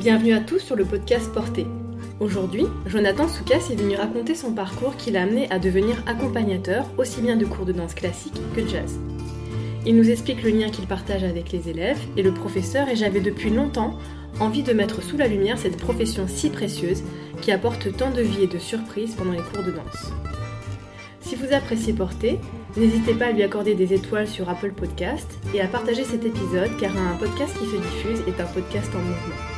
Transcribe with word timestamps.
Bienvenue 0.00 0.32
à 0.32 0.38
tous 0.38 0.60
sur 0.60 0.76
le 0.76 0.84
podcast 0.84 1.32
Porté. 1.32 1.66
Aujourd'hui, 2.20 2.66
Jonathan 2.86 3.26
Soukas 3.26 3.68
est 3.72 3.74
venu 3.74 3.96
raconter 3.96 4.36
son 4.36 4.52
parcours 4.52 4.96
qui 4.96 5.10
l'a 5.10 5.22
amené 5.22 5.50
à 5.50 5.58
devenir 5.58 6.04
accompagnateur 6.06 6.86
aussi 6.98 7.20
bien 7.20 7.34
de 7.34 7.44
cours 7.44 7.64
de 7.64 7.72
danse 7.72 7.94
classique 7.94 8.40
que 8.54 8.60
de 8.60 8.68
jazz. 8.68 8.96
Il 9.84 9.96
nous 9.96 10.08
explique 10.08 10.44
le 10.44 10.50
lien 10.50 10.70
qu'il 10.70 10.86
partage 10.86 11.24
avec 11.24 11.50
les 11.50 11.68
élèves 11.68 11.98
et 12.16 12.22
le 12.22 12.32
professeur 12.32 12.88
et 12.88 12.94
j'avais 12.94 13.20
depuis 13.20 13.50
longtemps 13.50 13.98
envie 14.38 14.62
de 14.62 14.72
mettre 14.72 15.02
sous 15.02 15.16
la 15.16 15.26
lumière 15.26 15.58
cette 15.58 15.78
profession 15.78 16.28
si 16.28 16.50
précieuse 16.50 17.02
qui 17.42 17.50
apporte 17.50 17.96
tant 17.96 18.12
de 18.12 18.22
vie 18.22 18.44
et 18.44 18.46
de 18.46 18.58
surprises 18.58 19.16
pendant 19.16 19.32
les 19.32 19.38
cours 19.38 19.64
de 19.64 19.72
danse. 19.72 20.12
Si 21.22 21.34
vous 21.34 21.52
appréciez 21.52 21.92
Porter, 21.92 22.38
n'hésitez 22.76 23.14
pas 23.14 23.26
à 23.26 23.32
lui 23.32 23.42
accorder 23.42 23.74
des 23.74 23.92
étoiles 23.92 24.28
sur 24.28 24.48
Apple 24.48 24.72
Podcast 24.72 25.28
et 25.52 25.60
à 25.60 25.66
partager 25.66 26.04
cet 26.04 26.24
épisode 26.24 26.70
car 26.80 26.96
un 26.96 27.16
podcast 27.16 27.52
qui 27.58 27.66
se 27.66 27.76
diffuse 27.76 28.22
est 28.28 28.40
un 28.40 28.46
podcast 28.46 28.90
en 28.94 29.00
mouvement. 29.00 29.57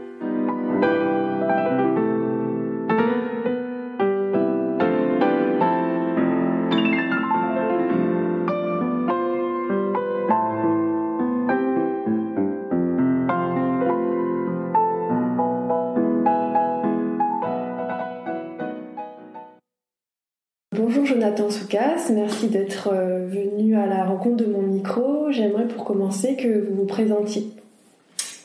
Merci 22.13 22.47
d'être 22.47 22.89
euh, 22.91 23.25
venu 23.27 23.77
à 23.77 23.85
la 23.85 24.03
rencontre 24.03 24.43
de 24.43 24.45
mon 24.45 24.61
micro. 24.61 25.31
J'aimerais 25.31 25.67
pour 25.67 25.85
commencer 25.85 26.35
que 26.35 26.67
vous 26.67 26.75
vous 26.75 26.85
présentiez. 26.85 27.47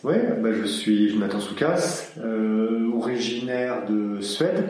Oui, 0.04 0.14
bah, 0.40 0.50
je 0.52 0.64
suis 0.64 1.08
Jonathan 1.08 1.40
Soukas, 1.40 2.12
euh, 2.20 2.88
originaire 2.94 3.84
de 3.88 4.20
Suède, 4.20 4.64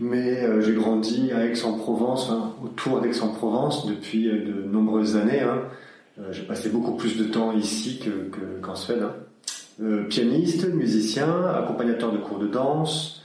mais 0.00 0.42
euh, 0.42 0.60
j'ai 0.60 0.72
grandi 0.72 1.30
à 1.30 1.46
Aix-en-Provence, 1.46 2.32
autour 2.64 3.00
d'Aix-en-Provence 3.00 3.86
depuis 3.86 4.24
de 4.24 4.68
nombreuses 4.68 5.16
années. 5.16 5.42
Hein. 5.42 5.60
j'ai 6.32 6.42
passé 6.42 6.70
beaucoup 6.70 6.96
plus 6.96 7.16
de 7.16 7.24
temps 7.24 7.52
ici 7.52 8.00
qu'en 8.62 8.74
Suède. 8.74 9.04
Hein. 9.04 10.04
pianiste, 10.08 10.66
musicien, 10.74 11.46
accompagnateur 11.54 12.10
de 12.10 12.18
cours 12.18 12.40
de 12.40 12.48
danse, 12.48 13.22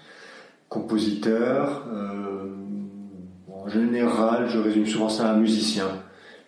compositeur 0.69 1.88
en 3.64 3.69
général, 3.69 4.47
je 4.50 4.59
résume 4.59 4.86
souvent 4.86 5.09
ça 5.09 5.30
à 5.30 5.36
musicien. 5.36 5.88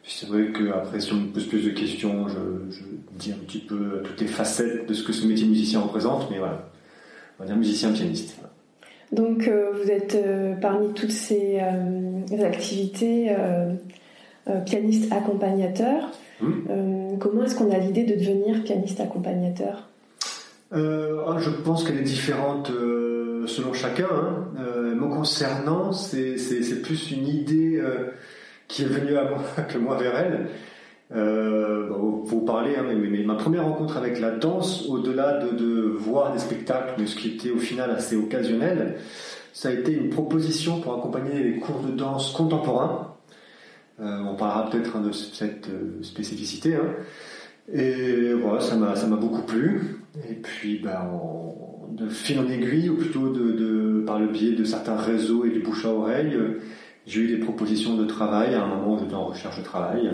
C'est 0.03 0.27
vrai 0.27 0.51
qu'après, 0.51 0.99
si 0.99 1.13
on 1.13 1.17
me 1.17 1.27
pose 1.27 1.47
plus 1.47 1.65
de 1.65 1.71
questions, 1.71 2.27
je, 2.27 2.83
dis 3.17 3.31
un 3.31 3.37
petit 3.37 3.59
peu 3.59 4.01
toutes 4.03 4.21
les 4.21 4.27
facettes 4.27 4.87
de 4.87 4.93
ce 4.93 5.03
que 5.03 5.13
ce 5.13 5.25
métier 5.25 5.47
musicien 5.47 5.79
représente, 5.79 6.29
mais 6.29 6.37
voilà, 6.37 6.69
on 7.39 7.43
va 7.43 7.47
dire 7.47 7.55
musicien-pianiste. 7.55 8.35
Donc, 9.11 9.47
euh, 9.47 9.71
vous 9.73 9.89
êtes 9.89 10.15
euh, 10.15 10.55
parmi 10.55 10.93
toutes 10.93 11.11
ces 11.11 11.59
euh, 11.61 12.45
activités 12.45 13.35
pianiste 14.65 15.11
accompagnateur. 15.11 16.11
Hum. 16.41 17.17
comment 17.17 17.45
est-ce 17.45 17.55
qu'on 17.55 17.71
a 17.71 17.77
l'idée 17.77 18.03
de 18.03 18.13
devenir 18.13 18.61
pianiste 18.63 18.99
accompagnateur? 18.99 19.87
Ah, 20.71 21.37
Je 21.39 21.49
pense 21.49 21.83
qu'elle 21.83 21.97
est 21.97 22.03
différente 22.03 22.69
selon 23.47 23.73
chacun. 23.73 24.09
Hein. 24.11 24.45
Euh, 24.95 24.99
me 24.99 25.07
concernant, 25.13 25.91
c'est 25.91 26.81
plus 26.81 27.11
une 27.11 27.27
idée 27.27 27.77
euh, 27.77 28.11
qui 28.67 28.83
est 28.83 28.87
venue 28.87 29.17
à 29.17 29.29
moi 29.29 29.43
que 29.69 29.77
moi 29.77 29.97
vers 29.97 30.15
elle. 30.15 30.47
Euh, 31.15 31.89
vous 32.23 32.41
parler, 32.41 32.75
hein, 32.75 32.83
ma 33.25 33.35
première 33.35 33.65
rencontre 33.65 33.97
avec 33.97 34.19
la 34.19 34.31
danse, 34.31 34.87
au-delà 34.87 35.39
de, 35.39 35.95
voir 35.97 36.33
des 36.33 36.39
spectacles, 36.39 37.07
ce 37.07 37.15
qui 37.15 37.35
était 37.35 37.51
au 37.51 37.59
final 37.59 37.91
assez 37.91 38.15
occasionnel, 38.15 38.97
ça 39.53 39.69
a 39.69 39.71
été 39.71 39.91
une 39.93 40.09
proposition 40.09 40.81
pour 40.81 40.95
accompagner 40.95 41.43
les 41.43 41.59
cours 41.59 41.79
de 41.81 41.91
danse 41.91 42.31
contemporains. 42.31 43.13
Euh, 44.01 44.19
on 44.27 44.35
parlera 44.35 44.69
peut-être 44.69 44.97
hein, 44.97 45.01
de 45.01 45.11
cette 45.11 45.69
spécificité. 46.01 46.75
Hein. 46.75 46.89
Et 47.71 48.33
voilà, 48.33 48.59
ça 48.59 48.75
m'a 48.75 49.15
beaucoup 49.15 49.43
plu. 49.43 50.01
Et 50.29 50.33
puis, 50.33 50.79
ben, 50.79 51.07
de 51.91 52.07
fil 52.07 52.39
en 52.39 52.47
aiguille, 52.47 52.89
ou 52.89 52.97
plutôt 52.97 53.29
de, 53.29 54.03
par 54.05 54.19
le 54.19 54.27
biais 54.27 54.53
de 54.53 54.63
certains 54.63 54.95
réseaux 54.95 55.45
et 55.45 55.49
du 55.49 55.59
bouche 55.59 55.85
à 55.85 55.89
oreille, 55.89 56.33
euh, 56.33 56.61
j'ai 57.05 57.21
eu 57.21 57.27
des 57.27 57.37
propositions 57.37 57.95
de 57.95 58.05
travail 58.05 58.55
à 58.55 58.63
un 58.63 58.67
moment 58.67 58.95
où 58.95 58.99
j'étais 58.99 59.13
en 59.13 59.25
recherche 59.25 59.57
de 59.57 59.63
travail, 59.63 60.09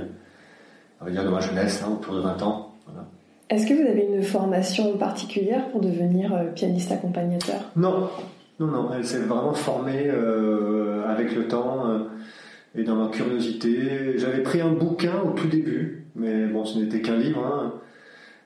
on 1.00 1.06
va 1.06 1.12
dire 1.12 1.24
de 1.24 1.30
ma 1.30 1.40
jeunesse, 1.40 1.84
hein, 1.86 1.92
autour 1.94 2.16
de 2.16 2.22
20 2.22 2.42
ans. 2.44 2.76
Est-ce 3.50 3.68
que 3.68 3.74
vous 3.74 3.88
avez 3.88 4.06
une 4.06 4.24
formation 4.24 4.98
particulière 4.98 5.70
pour 5.72 5.82
devenir 5.82 6.34
euh, 6.34 6.46
pianiste 6.46 6.92
accompagnateur? 6.92 7.60
Non, 7.76 8.10
non, 8.60 8.68
non, 8.68 8.90
elle 8.94 9.06
s'est 9.06 9.20
vraiment 9.20 9.54
formée 9.54 10.06
euh, 10.08 11.06
avec 11.08 11.36
le 11.36 11.48
temps 11.48 11.86
et 12.76 12.84
dans 12.84 12.96
ma 12.96 13.10
curiosité. 13.10 14.18
J'avais 14.18 14.44
pris 14.44 14.62
un 14.62 14.72
bouquin 14.72 15.22
au 15.26 15.32
tout 15.32 15.48
début, 15.48 16.08
mais 16.16 16.46
bon, 16.48 16.64
ce 16.64 16.80
n'était 16.80 17.02
qu'un 17.02 17.18
livre. 17.18 17.46
Hein. 17.46 17.74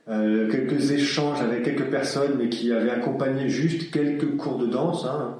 Euh, 0.07 0.51
quelques 0.51 0.91
échanges 0.91 1.41
avec 1.41 1.63
quelques 1.63 1.89
personnes, 1.89 2.35
mais 2.37 2.49
qui 2.49 2.71
avaient 2.71 2.91
accompagné 2.91 3.49
juste 3.49 3.89
quelques 3.89 4.37
cours 4.37 4.59
de 4.59 4.67
danse. 4.67 5.03
Hein. 5.05 5.37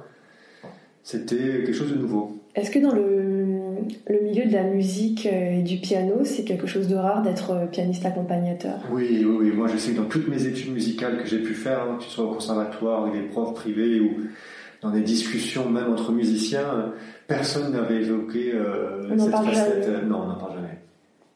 C'était 1.04 1.36
quelque 1.36 1.72
chose 1.72 1.92
de 1.92 1.98
nouveau. 1.98 2.36
Est-ce 2.56 2.72
que 2.72 2.80
dans 2.80 2.92
le, 2.92 3.76
le, 4.08 4.20
milieu 4.22 4.46
de 4.46 4.52
la 4.52 4.64
musique 4.64 5.26
et 5.26 5.62
du 5.62 5.76
piano, 5.76 6.24
c'est 6.24 6.42
quelque 6.42 6.66
chose 6.66 6.88
de 6.88 6.96
rare 6.96 7.22
d'être 7.22 7.68
pianiste 7.70 8.04
accompagnateur? 8.06 8.80
Oui, 8.90 9.24
oui, 9.24 9.36
oui, 9.40 9.52
Moi, 9.52 9.68
je 9.68 9.76
sais 9.76 9.92
que 9.92 9.98
dans 9.98 10.06
toutes 10.06 10.26
mes 10.26 10.46
études 10.46 10.72
musicales 10.72 11.18
que 11.22 11.28
j'ai 11.28 11.42
pu 11.42 11.54
faire, 11.54 11.82
hein, 11.82 11.96
que 11.98 12.04
ce 12.04 12.10
soit 12.10 12.24
au 12.24 12.32
conservatoire, 12.32 13.04
avec 13.04 13.22
des 13.22 13.28
profs 13.28 13.54
privés 13.54 14.00
ou 14.00 14.22
dans 14.82 14.90
des 14.90 15.02
discussions 15.02 15.68
même 15.68 15.92
entre 15.92 16.10
musiciens, 16.10 16.92
personne 17.28 17.72
n'avait 17.72 18.02
évoqué 18.02 18.52
euh, 18.52 19.16
cette 19.16 19.30
facette. 19.30 19.88
Non, 20.08 20.22
on 20.22 20.26
n'en 20.26 20.38
parle 20.38 20.54
jamais. 20.54 20.78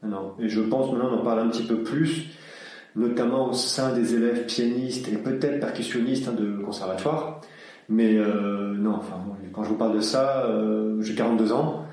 Non. 0.03 0.33
Et 0.41 0.49
je 0.49 0.61
pense 0.61 0.91
maintenant 0.91 1.11
on 1.13 1.21
en 1.21 1.25
parle 1.25 1.41
un 1.41 1.49
petit 1.49 1.67
peu 1.67 1.83
plus 1.83 2.31
notamment 2.97 3.51
au 3.51 3.53
sein 3.53 3.93
des 3.93 4.15
élèves 4.15 4.47
pianistes 4.47 5.09
et 5.09 5.17
peut-être 5.17 5.61
percussionnistes 5.61 6.29
hein, 6.29 6.35
de 6.39 6.63
conservatoire. 6.63 7.41
Mais 7.89 8.17
euh, 8.17 8.75
non, 8.75 8.95
enfin, 8.95 9.17
quand 9.53 9.65
je 9.65 9.69
vous 9.71 9.77
parle 9.77 9.97
de 9.97 10.01
ça, 10.01 10.45
euh, 10.47 11.01
j'ai 11.03 11.15
42 11.15 11.53
ans. 11.53 11.85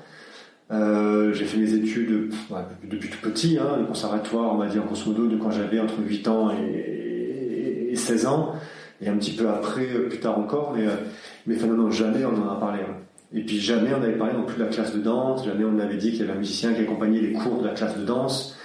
Euh, 0.70 1.32
j'ai 1.32 1.44
fait 1.44 1.58
mes 1.58 1.72
études 1.74 2.30
depuis 2.84 3.08
tout 3.08 3.18
petit, 3.22 3.58
hein, 3.58 3.78
le 3.78 3.86
conservatoire, 3.86 4.52
on 4.54 4.58
va 4.58 4.66
dire 4.66 4.84
grosso 4.84 5.10
modo, 5.10 5.26
de 5.26 5.36
quand 5.36 5.50
j'avais 5.50 5.80
entre 5.80 5.94
8 5.98 6.28
ans 6.28 6.50
et, 6.50 7.94
16 7.96 8.26
ans, 8.26 8.52
et 9.00 9.08
un 9.08 9.16
petit 9.16 9.32
peu 9.32 9.48
après, 9.48 9.86
plus 9.86 10.20
tard 10.20 10.38
encore, 10.38 10.76
mais, 10.76 10.84
mais 11.46 11.56
jamais 11.90 12.24
on 12.24 12.46
en 12.46 12.50
a 12.50 12.60
parlé. 12.60 12.82
Hein. 12.82 12.94
Et 13.32 13.42
puis 13.42 13.58
jamais 13.58 13.90
on 13.92 14.02
avait 14.02 14.16
parlé 14.16 14.34
non 14.34 14.44
plus 14.44 14.56
de 14.56 14.62
la 14.62 14.68
classe 14.68 14.94
de 14.94 15.00
danse, 15.00 15.44
jamais 15.44 15.64
on 15.64 15.78
avait 15.78 15.96
dit 15.96 16.10
qu'il 16.10 16.20
y 16.20 16.22
avait 16.22 16.32
un 16.32 16.38
musicien 16.38 16.72
qui 16.72 16.82
accompagnait 16.82 17.20
les 17.20 17.32
cours 17.32 17.60
de 17.60 17.66
la 17.66 17.74
classe 17.74 17.96
de 17.98 18.04
danse. 18.04 18.57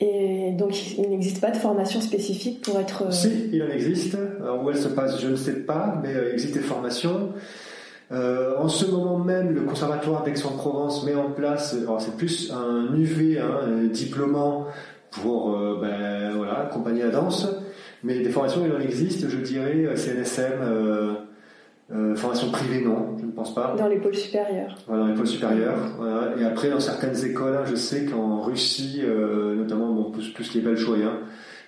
Et 0.00 0.52
donc, 0.52 0.96
il 0.96 1.10
n'existe 1.10 1.40
pas 1.40 1.50
de 1.50 1.56
formation 1.56 2.00
spécifique 2.00 2.62
pour 2.62 2.78
être. 2.80 3.04
Euh, 3.08 3.10
si, 3.10 3.50
il 3.52 3.62
en 3.62 3.68
existe. 3.68 4.16
Alors, 4.40 4.64
où 4.64 4.70
elle 4.70 4.78
se 4.78 4.88
passe, 4.88 5.20
je 5.20 5.28
ne 5.28 5.36
sais 5.36 5.60
pas, 5.60 6.00
mais 6.02 6.14
euh, 6.14 6.28
il 6.28 6.32
existe 6.34 6.54
des 6.54 6.60
formations. 6.60 7.30
Euh, 8.10 8.56
en 8.58 8.68
ce 8.68 8.86
moment 8.86 9.18
même, 9.18 9.54
le 9.54 9.60
Conservatoire 9.62 10.24
d'Aix-en-Provence 10.24 11.04
met 11.04 11.14
en 11.14 11.30
place, 11.30 11.76
c'est 11.98 12.16
plus 12.16 12.50
un 12.50 12.94
UV, 12.96 13.38
hein, 13.38 13.60
un 13.62 13.84
diplômant 13.84 14.66
pour 15.10 15.56
ben, 15.80 16.32
voilà, 16.36 16.60
accompagner 16.60 17.02
la 17.02 17.10
danse, 17.10 17.48
mais 18.02 18.20
des 18.20 18.30
formations, 18.30 18.64
il 18.64 18.72
en 18.72 18.80
existe, 18.80 19.28
je 19.28 19.36
dirais, 19.38 19.94
CNSM, 19.94 20.52
euh, 20.62 21.12
formation 22.16 22.50
privée, 22.50 22.84
non, 22.84 23.16
je 23.18 23.26
ne 23.26 23.32
pense 23.32 23.54
pas. 23.54 23.74
Dans 23.76 23.88
les 23.88 23.98
pôles 23.98 24.14
supérieurs. 24.14 24.76
dans 24.88 25.06
les 25.06 25.14
pôles 25.14 25.26
supérieurs. 25.26 25.78
Et 26.38 26.44
après, 26.44 26.70
dans 26.70 26.80
certaines 26.80 27.24
écoles, 27.24 27.56
hein, 27.56 27.64
je 27.66 27.74
sais 27.74 28.04
qu'en 28.04 28.40
Russie, 28.40 29.00
euh, 29.02 29.56
notamment 29.56 29.92
bon, 29.92 30.10
tout, 30.10 30.20
ce 30.20 30.50
qui 30.50 30.58
est 30.58 30.62
Belchoyen, 30.62 31.18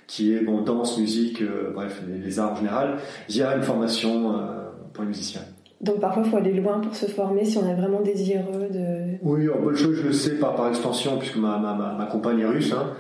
qui 0.07 0.35
est 0.35 0.41
bon, 0.41 0.63
danse, 0.63 0.99
musique, 0.99 1.43
euh, 1.43 1.73
bref, 1.75 2.03
les, 2.09 2.39
arts 2.39 2.53
en 2.53 2.57
général, 2.57 2.99
il 3.29 3.37
y 3.37 3.43
a 3.43 3.57
une 3.57 3.63
formation 3.63 4.35
pour 4.93 5.03
les 5.03 5.09
musiciens. 5.09 5.43
Donc 5.83 5.99
parfois, 5.99 6.23
il 6.25 6.31
faut 6.31 6.37
aller 6.37 6.53
loin 6.53 6.79
pour 6.79 6.95
se 6.95 7.07
former 7.07 7.45
si 7.45 7.59
on 7.59 7.69
est 7.69 7.75
vraiment 7.75 8.01
désireux 8.01 8.69
de... 8.73 9.19
Oui, 9.21 9.49
en 9.49 9.61
Bolshoi, 9.61 9.95
je 9.95 10.03
le 10.03 10.13
sais 10.13 10.39
par, 10.39 10.55
par 10.55 10.69
extension, 10.69 11.19
puisque 11.19 11.37
ma, 11.37 11.59
ma, 11.59 11.75
ma, 11.75 12.07
compagne 12.07 12.39
est 12.39 12.47
russe. 12.47 12.73
Hein. 12.73 12.93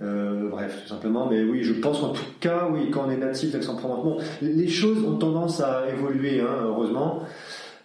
Euh, 0.00 0.48
bref, 0.48 0.82
tout 0.82 0.88
simplement. 0.88 1.26
Mais 1.30 1.42
oui, 1.42 1.62
je 1.62 1.72
pense 1.74 2.00
qu'en 2.00 2.10
tout 2.10 2.22
cas, 2.40 2.68
oui, 2.70 2.90
quand 2.90 3.04
on 3.06 3.10
est 3.10 3.16
natif 3.16 3.50
d'Aix-en-Provence, 3.52 4.04
bon, 4.04 4.16
les 4.42 4.68
choses 4.68 5.04
ont 5.04 5.16
tendance 5.16 5.60
à 5.60 5.88
évoluer, 5.90 6.40
hein, 6.40 6.64
heureusement. 6.64 7.22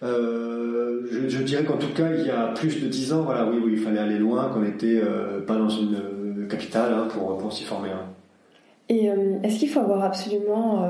je, 0.02 1.42
dirais 1.42 1.64
qu'en 1.64 1.76
tout 1.76 1.92
cas, 1.94 2.10
il 2.16 2.26
y 2.26 2.30
a 2.30 2.48
plus 2.48 2.80
de 2.80 2.88
dix 2.88 3.12
ans, 3.12 3.22
voilà, 3.22 3.46
oui, 3.46 3.60
oui, 3.64 3.72
il 3.74 3.78
fallait 3.78 3.98
aller 3.98 4.18
loin, 4.18 4.48
qu'on 4.52 4.60
n'était 4.60 5.00
pas 5.46 5.56
dans 5.56 5.68
une 5.68 6.46
capitale 6.48 6.92
hein, 6.92 7.08
pour, 7.10 7.36
pour 7.38 7.52
s'y 7.52 7.64
former. 7.64 7.90
Hein. 7.90 8.06
Et 8.90 9.08
est-ce 9.42 9.58
qu'il 9.58 9.70
faut 9.70 9.80
avoir 9.80 10.04
absolument 10.04 10.86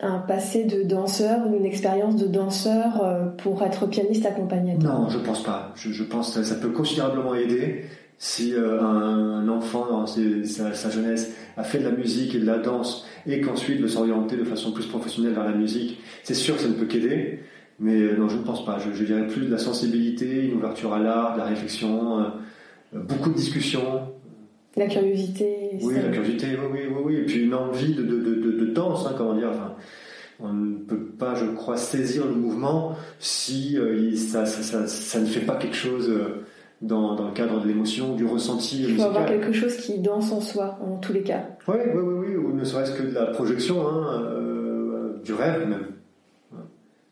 un 0.00 0.18
passé 0.18 0.64
de 0.64 0.82
danseur 0.82 1.46
ou 1.48 1.56
une 1.56 1.64
expérience 1.64 2.16
de 2.16 2.26
danseur 2.26 3.32
pour 3.38 3.62
être 3.62 3.86
pianiste 3.86 4.26
accompagnateur? 4.26 5.00
Non, 5.00 5.08
je 5.08 5.18
pense 5.18 5.42
pas. 5.42 5.72
Je, 5.74 5.92
je 5.92 6.04
pense 6.04 6.36
que 6.36 6.42
ça 6.42 6.56
peut 6.56 6.68
considérablement 6.68 7.34
aider 7.34 7.86
si 8.22 8.54
euh, 8.54 8.80
un, 8.80 9.48
enfant 9.48 9.84
dans 9.90 10.06
sa, 10.06 10.90
jeunesse 10.90 11.34
a 11.56 11.64
fait 11.64 11.80
de 11.80 11.84
la 11.84 11.90
musique 11.90 12.36
et 12.36 12.38
de 12.38 12.46
la 12.46 12.58
danse 12.58 13.04
et 13.26 13.40
qu'ensuite 13.40 13.80
veut 13.80 13.88
s'orienter 13.88 14.36
de 14.36 14.44
façon 14.44 14.70
plus 14.70 14.86
professionnelle 14.86 15.32
vers 15.32 15.44
la 15.44 15.56
musique, 15.56 15.98
c'est 16.22 16.34
sûr 16.34 16.54
que 16.54 16.62
ça 16.62 16.68
ne 16.68 16.74
peut 16.74 16.86
qu'aider. 16.86 17.40
Mais 17.80 18.00
euh, 18.00 18.16
non, 18.16 18.28
je 18.28 18.36
ne 18.36 18.44
pense 18.44 18.64
pas. 18.64 18.78
Je, 18.78 19.04
dirais 19.04 19.26
plus 19.26 19.46
de 19.46 19.50
la 19.50 19.58
sensibilité, 19.58 20.46
une 20.46 20.54
ouverture 20.54 20.92
à 20.94 21.00
l'art, 21.00 21.34
de 21.34 21.38
la 21.40 21.46
réflexion, 21.46 22.20
euh, 22.20 22.24
beaucoup 22.92 23.30
de 23.30 23.34
discussions. 23.34 24.12
La 24.76 24.86
curiosité. 24.86 25.70
Oui, 25.82 25.94
la 25.96 26.10
curiosité, 26.10 26.46
oui, 26.72 26.78
oui, 26.88 27.02
oui, 27.04 27.16
Et 27.16 27.22
puis 27.22 27.42
une 27.42 27.54
envie 27.54 27.92
de, 27.92 28.04
de, 28.04 28.16
de, 28.16 28.66
danse, 28.66 29.04
hein, 29.04 29.14
comment 29.18 29.34
dire. 29.34 29.48
Enfin, 29.50 29.74
on 30.38 30.52
ne 30.52 30.76
peut 30.76 31.06
pas, 31.18 31.34
je 31.34 31.46
crois, 31.46 31.76
saisir 31.76 32.24
le 32.24 32.36
mouvement 32.36 32.94
si 33.18 33.76
ça, 34.14 34.46
ça, 34.46 34.62
ça, 34.62 34.86
ça, 34.86 35.18
ne 35.18 35.26
fait 35.26 35.40
pas 35.40 35.56
quelque 35.56 35.76
chose 35.76 36.08
dans, 36.82 37.14
dans, 37.14 37.28
le 37.28 37.32
cadre 37.32 37.60
de 37.60 37.68
l'émotion, 37.68 38.14
du 38.14 38.26
ressenti. 38.26 38.84
Il 38.88 38.96
faut 38.96 39.04
avoir 39.04 39.26
quelque 39.26 39.52
chose 39.52 39.76
qui 39.76 39.98
danse 40.00 40.32
en 40.32 40.40
soi, 40.40 40.78
en 40.82 40.96
tous 40.96 41.12
les 41.12 41.22
cas. 41.22 41.46
Oui, 41.68 41.76
oui, 41.94 42.00
oui, 42.02 42.14
oui 42.26 42.36
ou 42.36 42.52
ne 42.52 42.64
serait-ce 42.64 42.92
que 42.92 43.04
de 43.04 43.14
la 43.14 43.26
projection, 43.26 43.86
hein, 43.88 44.22
euh, 44.22 45.22
du 45.24 45.32
rêve 45.32 45.68
même. 45.68 45.86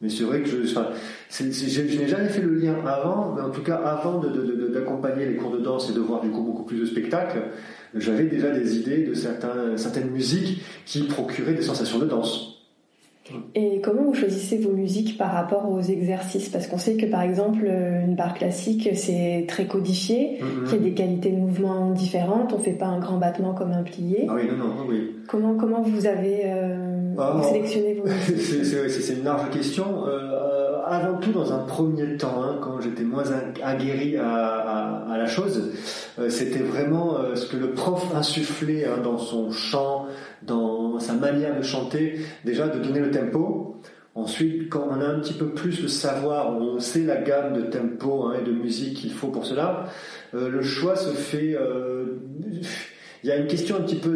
Mais 0.01 0.09
c'est 0.09 0.25
vrai 0.25 0.41
que 0.41 0.49
je, 0.49 0.63
enfin, 0.63 0.89
je, 1.31 1.45
n'ai 1.45 2.09
jamais 2.09 2.29
fait 2.29 2.41
le 2.41 2.55
lien 2.55 2.75
avant, 2.87 3.35
mais 3.35 3.43
en 3.43 3.51
tout 3.51 3.63
cas 3.63 3.77
avant 3.77 4.19
d'accompagner 4.19 5.27
les 5.27 5.37
cours 5.37 5.51
de 5.51 5.59
danse 5.59 5.91
et 5.91 5.93
de 5.93 6.01
voir 6.01 6.23
du 6.23 6.31
coup 6.31 6.43
beaucoup 6.43 6.63
plus 6.63 6.81
de 6.81 6.87
spectacles, 6.87 7.43
j'avais 7.95 8.25
déjà 8.25 8.51
des 8.51 8.79
idées 8.79 9.05
de 9.05 9.13
certains, 9.13 9.77
certaines 9.77 10.11
musiques 10.11 10.63
qui 10.87 11.03
procuraient 11.03 11.53
des 11.53 11.63
sensations 11.63 11.99
de 11.99 12.07
danse. 12.07 12.60
Et 13.55 13.81
comment 13.81 14.03
vous 14.05 14.15
choisissez 14.15 14.59
vos 14.59 14.73
musiques 14.73 15.19
par 15.19 15.33
rapport 15.33 15.71
aux 15.71 15.81
exercices? 15.81 16.49
Parce 16.49 16.67
qu'on 16.67 16.79
sait 16.79 16.97
que 16.97 17.07
par 17.07 17.23
exemple, 17.23 17.65
une 17.65 18.15
barre 18.15 18.35
classique, 18.35 18.89
c'est 18.95 19.45
très 19.49 19.67
codifié, 19.67 20.39
mm-hmm. 20.41 20.65
qu'il 20.69 20.79
y 20.79 20.81
a 20.81 20.85
des 20.85 20.95
qualités 20.95 21.31
de 21.31 21.37
mouvement 21.37 21.91
différentes, 21.91 22.53
on 22.53 22.59
ne 22.59 22.63
fait 22.63 22.73
pas 22.73 22.87
un 22.87 22.99
grand 22.99 23.19
battement 23.19 23.55
comme 23.55 23.73
un 23.73 23.83
plié. 23.83 24.27
Ah 24.29 24.35
oui, 24.35 24.43
non, 24.51 24.57
non, 24.57 24.75
oui. 24.89 25.17
Comment, 25.29 25.55
comment 25.55 25.83
vous 25.83 26.07
avez 26.07 26.43
euh, 26.45 27.15
ah, 27.19 27.41
sélectionné 27.43 27.95
vos 27.95 28.09
musiques? 28.31 28.65
C'est 28.89 29.15
une 29.15 29.25
large 29.25 29.51
question. 29.51 30.07
Euh, 30.07 30.81
avant 30.87 31.19
tout, 31.19 31.31
dans 31.31 31.53
un 31.53 31.59
premier 31.59 32.17
temps, 32.17 32.43
hein, 32.43 32.59
quand 32.61 32.81
j'étais 32.81 33.05
moins 33.05 33.25
aguerri 33.63 34.17
à, 34.17 35.05
à, 35.09 35.19
la 35.19 35.27
chose, 35.27 35.71
euh, 36.19 36.29
c'était 36.31 36.65
vraiment 36.65 37.17
ce 37.35 37.47
que 37.47 37.57
le 37.57 37.71
prof 37.71 38.13
insufflait 38.15 38.87
hein, 38.87 39.01
dans 39.03 39.19
son 39.19 39.53
chant, 39.53 40.07
dans 40.43 40.80
sa 41.01 41.15
manière 41.15 41.57
de 41.57 41.63
chanter, 41.63 42.21
déjà 42.45 42.69
de 42.69 42.79
donner 42.79 43.01
le 43.01 43.11
tempo. 43.11 43.77
Ensuite, 44.15 44.69
quand 44.69 44.89
on 44.91 45.01
a 45.01 45.07
un 45.07 45.21
petit 45.21 45.35
peu 45.35 45.51
plus 45.51 45.83
le 45.83 45.89
savoir, 45.89 46.53
on 46.53 46.81
sait 46.81 47.05
la 47.05 47.17
gamme 47.17 47.55
de 47.55 47.63
tempo 47.63 48.25
hein, 48.25 48.35
et 48.41 48.45
de 48.45 48.53
musique 48.53 48.95
qu'il 48.99 49.13
faut 49.13 49.29
pour 49.29 49.47
cela, 49.47 49.85
euh, 50.35 50.49
le 50.49 50.63
choix 50.63 50.97
se 50.97 51.11
fait. 51.11 51.55
Euh, 51.55 52.19
il 53.23 53.29
y 53.29 53.33
a 53.33 53.37
une 53.37 53.47
question 53.47 53.77
un 53.77 53.83
petit 53.83 53.97
peu 53.97 54.11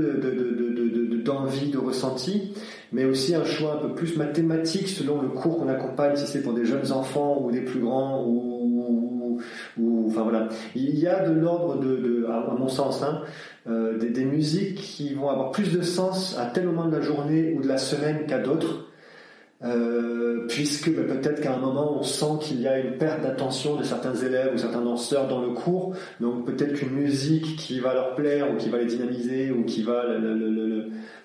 d'envie, 1.24 1.68
de, 1.68 1.72
de, 1.72 1.78
ressenti, 1.78 2.54
mais 2.90 3.04
aussi 3.04 3.34
un 3.34 3.44
choix 3.44 3.74
un 3.74 3.88
peu 3.88 3.94
plus 3.94 4.16
mathématique 4.16 4.88
selon 4.88 5.20
le 5.20 5.28
cours 5.28 5.58
qu'on 5.58 5.68
accompagne, 5.68 6.16
si 6.16 6.26
c'est 6.26 6.42
pour 6.42 6.54
des 6.54 6.64
jeunes 6.64 6.90
enfants 6.90 7.42
ou 7.42 7.50
des 7.50 7.60
plus 7.60 7.80
grands 7.80 8.24
ou, 8.26 8.73
Il 9.76 10.98
y 10.98 11.06
a 11.06 11.28
de 11.28 11.32
l'ordre 11.32 11.80
à, 12.28 12.54
mon 12.54 12.68
sens, 12.68 13.02
hein, 13.02 13.22
euh, 13.68 13.98
des, 13.98 14.24
musiques 14.24 14.76
qui 14.76 15.14
vont 15.14 15.28
avoir 15.30 15.50
plus 15.50 15.72
de 15.72 15.82
sens 15.82 16.36
à 16.38 16.46
tel 16.46 16.66
moment 16.66 16.86
de 16.86 16.96
la 16.96 17.00
journée 17.00 17.54
ou 17.56 17.62
de 17.62 17.68
la 17.68 17.78
semaine 17.78 18.26
qu'à 18.26 18.38
d'autres. 18.38 18.88
Euh, 19.62 20.46
puisque 20.48 20.94
ben, 20.94 21.06
peut-être 21.06 21.40
qu'à 21.40 21.54
un 21.54 21.58
moment 21.58 21.96
on 21.98 22.02
sent 22.02 22.38
qu'il 22.42 22.60
y 22.60 22.68
a 22.68 22.78
une 22.78 22.98
perte 22.98 23.22
d'attention 23.22 23.76
de 23.76 23.84
certains 23.84 24.14
élèves 24.14 24.50
ou 24.52 24.58
certains 24.58 24.82
danseurs 24.82 25.26
dans 25.26 25.40
le 25.40 25.54
cours, 25.54 25.94
donc 26.20 26.44
peut-être 26.44 26.74
qu'une 26.74 26.90
musique 26.90 27.56
qui 27.56 27.80
va 27.80 27.94
leur 27.94 28.14
plaire 28.14 28.52
ou 28.52 28.56
qui 28.56 28.68
va 28.68 28.78
les 28.78 28.86
dynamiser 28.86 29.52
ou 29.52 29.64
qui 29.64 29.82
va 29.82 30.02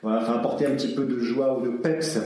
apporter 0.04 0.68
un 0.68 0.72
petit 0.72 0.94
peu 0.94 1.06
de 1.06 1.20
joie 1.20 1.60
ou 1.60 1.64
de 1.64 1.72
peps, 1.80 2.20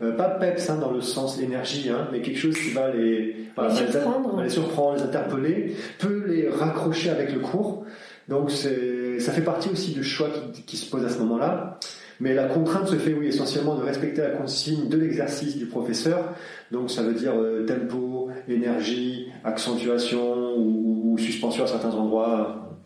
euh, 0.00 0.12
pas 0.12 0.28
peps 0.28 0.70
hein, 0.70 0.78
dans 0.80 0.92
le 0.92 1.00
sens 1.00 1.40
énergie, 1.40 1.90
hein, 1.90 2.08
mais 2.12 2.20
quelque 2.20 2.38
chose 2.38 2.56
qui 2.56 2.70
va 2.70 2.90
les, 2.90 3.34
les, 3.56 3.74
surprendre. 3.74 4.40
les 4.40 4.48
surprendre, 4.48 4.96
les 4.96 5.02
interpeller, 5.02 5.76
peut 5.98 6.24
les 6.28 6.48
raccrocher 6.48 7.10
avec 7.10 7.32
le 7.32 7.40
cours. 7.40 7.84
Donc 8.28 8.50
ça 8.50 9.32
fait 9.32 9.42
partie 9.42 9.70
aussi 9.70 9.92
du 9.92 10.04
choix 10.04 10.28
qui, 10.66 10.76
se 10.76 10.88
pose 10.90 11.04
à 11.04 11.08
ce 11.08 11.18
moment-là. 11.18 11.78
Mais 12.20 12.34
la 12.34 12.44
contrainte 12.44 12.88
se 12.88 12.96
fait, 12.96 13.14
oui, 13.14 13.28
essentiellement 13.28 13.76
de 13.76 13.82
respecter 13.82 14.20
la 14.20 14.30
consigne 14.30 14.88
de 14.88 14.96
l'exercice 14.96 15.56
du 15.56 15.66
professeur. 15.66 16.34
Donc 16.70 16.90
ça 16.90 17.02
veut 17.02 17.14
dire 17.14 17.32
euh, 17.34 17.64
tempo, 17.64 18.28
énergie, 18.48 19.28
accentuation 19.44 20.56
ou, 20.56 21.16
suspension 21.18 21.64
à 21.64 21.66
certains 21.66 21.94
endroits. 21.94 22.76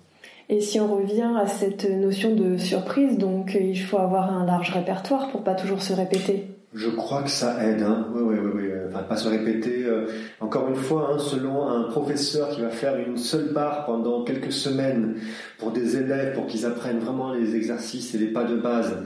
Et 0.48 0.60
si 0.60 0.80
on 0.80 0.94
revient 0.94 1.30
à 1.38 1.46
cette 1.46 1.84
notion 1.84 2.34
de 2.34 2.56
surprise, 2.56 3.18
donc 3.18 3.56
il 3.58 3.78
faut 3.78 3.98
avoir 3.98 4.30
un 4.32 4.46
large 4.46 4.70
répertoire 4.70 5.30
pour 5.30 5.44
pas 5.44 5.54
toujours 5.54 5.82
se 5.82 5.92
répéter. 5.92 6.46
Je 6.74 6.88
crois 6.88 7.22
que 7.22 7.30
ça 7.30 7.62
aide, 7.66 7.82
hein. 7.82 8.08
Oui, 8.14 8.22
oui, 8.24 8.38
oui, 8.42 8.50
oui. 8.54 8.70
Enfin, 8.88 9.02
pas 9.02 9.16
se 9.16 9.28
répéter. 9.28 9.84
Euh, 9.84 10.06
encore 10.40 10.68
une 10.68 10.76
fois, 10.76 11.10
hein, 11.12 11.18
selon 11.18 11.68
un 11.68 11.84
professeur 11.84 12.48
qui 12.48 12.62
va 12.62 12.70
faire 12.70 12.96
une 12.96 13.18
seule 13.18 13.52
barre 13.52 13.84
pendant 13.84 14.24
quelques 14.24 14.52
semaines 14.52 15.16
pour 15.58 15.72
des 15.72 15.96
élèves, 15.96 16.34
pour 16.34 16.46
qu'ils 16.46 16.64
apprennent 16.64 17.00
vraiment 17.00 17.34
les 17.34 17.56
exercices 17.56 18.14
et 18.14 18.18
les 18.18 18.28
pas 18.28 18.44
de 18.44 18.56
base, 18.56 18.96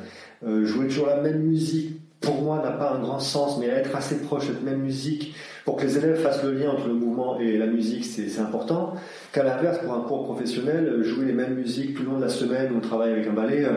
euh, 0.46 0.64
jouer 0.64 0.86
toujours 0.86 1.08
la 1.08 1.20
même 1.20 1.42
musique, 1.42 2.00
pour 2.20 2.42
moi, 2.42 2.62
n'a 2.62 2.70
pas 2.70 2.92
un 2.92 3.00
grand 3.00 3.20
sens, 3.20 3.58
mais 3.58 3.66
être 3.66 3.94
assez 3.96 4.20
proche 4.20 4.48
de 4.48 4.52
cette 4.52 4.62
même 4.62 4.80
musique 4.80 5.34
pour 5.64 5.76
que 5.76 5.82
les 5.82 5.98
élèves 5.98 6.22
fassent 6.22 6.44
le 6.44 6.52
lien 6.52 6.70
entre 6.70 6.86
le 6.86 6.94
mouvement 6.94 7.05
et 7.40 7.58
la 7.58 7.66
musique, 7.66 8.04
c'est 8.04 8.40
important. 8.40 8.94
Qu'à 9.32 9.42
l'inverse, 9.42 9.78
pour 9.78 9.92
un 9.94 10.00
cours 10.00 10.24
professionnel, 10.24 11.02
jouer 11.02 11.26
les 11.26 11.32
mêmes 11.32 11.54
musiques 11.54 11.94
tout 11.94 12.02
le 12.02 12.10
long 12.10 12.16
de 12.16 12.22
la 12.22 12.28
semaine 12.28 12.72
où 12.72 12.78
on 12.78 12.80
travaille 12.80 13.12
avec 13.12 13.26
un 13.26 13.32
ballet, 13.32 13.64
euh, 13.64 13.72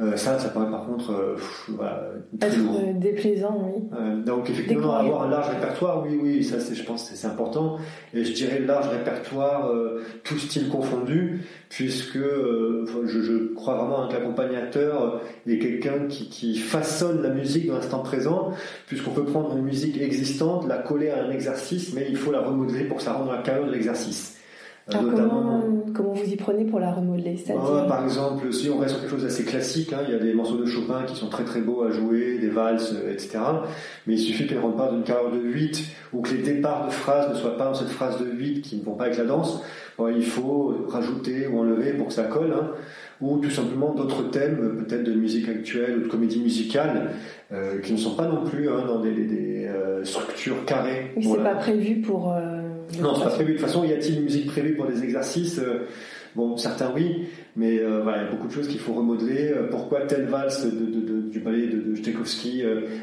euh, 0.00 0.16
ça, 0.16 0.38
ça 0.38 0.48
paraît 0.48 0.70
par 0.70 0.86
contre 0.86 1.10
euh, 1.12 1.36
voilà, 1.68 2.02
très 2.40 2.48
Être 2.48 2.98
déplaisant, 2.98 3.58
oui. 3.64 4.24
donc 4.24 4.48
effectivement, 4.48 4.94
avoir 4.94 5.24
un 5.24 5.30
large 5.30 5.50
répertoire, 5.50 6.02
oui, 6.04 6.18
oui, 6.22 6.44
ça, 6.44 6.56
je 6.72 6.82
pense, 6.82 7.10
c'est 7.12 7.26
important. 7.26 7.78
Et 8.14 8.24
je 8.24 8.32
dirais 8.32 8.60
large 8.60 8.88
répertoire, 8.88 9.70
tout 10.24 10.38
style 10.38 10.68
confondu, 10.68 11.42
puisque 11.68 12.18
je, 12.18 13.06
je, 13.06 13.54
crois 13.54 13.74
vraiment 13.74 14.08
que 14.08 14.14
l'accompagnateur 14.14 15.20
est 15.46 15.58
quelqu'un 15.58 16.06
qui, 16.08 16.28
qui 16.28 16.56
façonne 16.56 17.22
la 17.22 17.30
musique 17.30 17.66
dans 17.66 17.74
l'instant 17.74 18.00
présent, 18.00 18.52
puisqu'on 18.86 19.10
peut 19.10 19.24
prendre 19.24 19.56
une 19.56 19.64
musique 19.64 20.00
existante, 20.00 20.66
la 20.68 20.78
coller 20.78 21.10
à 21.10 21.24
un 21.24 21.30
exercice, 21.30 21.94
mais 21.94 22.06
il 22.08 22.16
faut 22.16 22.32
la 22.32 22.40
remodeler 22.40 22.81
pour 22.84 22.98
que 22.98 23.02
ça 23.02 23.12
rentre 23.12 23.26
dans 23.26 23.32
la 23.32 23.42
carrière 23.42 23.66
de 23.66 23.72
l'exercice. 23.72 24.38
Euh, 24.88 24.94
comment, 24.98 25.62
comment, 25.94 26.12
vous 26.12 26.28
y 26.28 26.34
prenez 26.34 26.64
pour 26.64 26.80
la 26.80 26.90
remodeler 26.90 27.36
Par 27.46 28.02
exemple, 28.02 28.52
si 28.52 28.68
on 28.68 28.78
reste 28.78 28.94
sur 28.94 29.00
quelque 29.00 29.10
chose 29.12 29.22
d'assez 29.22 29.44
classique, 29.44 29.92
hein, 29.92 30.00
il 30.08 30.12
y 30.12 30.16
a 30.16 30.18
des 30.18 30.34
morceaux 30.34 30.56
de 30.56 30.66
Chopin 30.66 31.04
qui 31.06 31.14
sont 31.14 31.28
très 31.28 31.44
très 31.44 31.60
beaux 31.60 31.84
à 31.84 31.92
jouer, 31.92 32.38
des 32.38 32.48
valses, 32.48 32.92
euh, 32.92 33.12
etc. 33.12 33.38
Mais 34.08 34.14
il 34.14 34.18
suffit 34.18 34.48
qu'elles 34.48 34.58
ne 34.58 34.62
rentrent 34.62 34.78
pas 34.78 34.88
dans 34.88 34.96
une 34.96 35.04
carrière 35.04 35.30
de 35.30 35.38
8 35.38 35.84
ou 36.12 36.20
que 36.20 36.34
les 36.34 36.42
départs 36.42 36.86
de 36.86 36.92
phrases 36.92 37.30
ne 37.30 37.34
soient 37.34 37.56
pas 37.56 37.66
dans 37.66 37.74
cette 37.74 37.90
phrase 37.90 38.18
de 38.18 38.26
8 38.26 38.62
qui 38.62 38.76
ne 38.76 38.82
vont 38.82 38.94
pas 38.94 39.04
avec 39.04 39.18
la 39.18 39.24
danse. 39.24 39.62
il 40.00 40.24
faut 40.24 40.74
rajouter 40.88 41.46
ou 41.46 41.60
enlever 41.60 41.92
pour 41.92 42.08
que 42.08 42.12
ça 42.12 42.24
colle. 42.24 42.52
Hein. 42.52 42.72
ou 43.20 43.38
tout 43.38 43.50
simplement 43.50 43.94
d'autres 43.94 44.30
thèmes, 44.30 44.84
peut-être 44.84 45.04
de 45.04 45.12
musique 45.12 45.48
actuelle 45.48 45.98
ou 45.98 46.02
de 46.02 46.08
comédie 46.08 46.40
musicale, 46.40 47.12
euh, 47.52 47.78
qui 47.78 47.92
ne 47.92 47.98
sont 47.98 48.16
pas 48.16 48.26
non 48.26 48.42
plus 48.42 48.68
hein, 48.68 48.84
dans 48.84 48.98
des, 48.98 49.12
des, 49.12 49.70
structures 50.02 50.64
carrées. 50.64 51.12
Oui, 51.16 51.28
c'est 51.30 51.44
pas 51.44 51.54
prévu 51.54 52.00
pour. 52.00 52.34
Non, 53.00 53.14
c'est 53.14 53.24
pas 53.24 53.30
prévu. 53.30 53.52
De 53.52 53.58
toute 53.58 53.66
façon, 53.66 53.84
y 53.84 53.92
a-t-il 53.92 54.18
une 54.18 54.24
musique 54.24 54.46
prévue 54.46 54.74
pour 54.74 54.86
des 54.86 55.02
exercices? 55.02 55.58
Euh, 55.58 55.86
Bon, 56.34 56.56
certains 56.56 56.90
oui, 56.94 57.26
mais 57.56 57.78
euh, 57.78 58.00
voilà, 58.02 58.22
il 58.22 58.24
y 58.24 58.28
a 58.28 58.30
beaucoup 58.30 58.46
de 58.46 58.52
choses 58.52 58.66
qu'il 58.66 58.78
faut 58.78 58.94
remodeler. 58.94 59.50
Euh, 59.50 59.68
pourquoi 59.70 60.06
telle 60.06 60.24
valse 60.24 60.66
du 60.66 61.40
ballet 61.40 61.66
de, 61.66 61.90
de 61.90 61.94
Tchaïkovski 61.94 62.62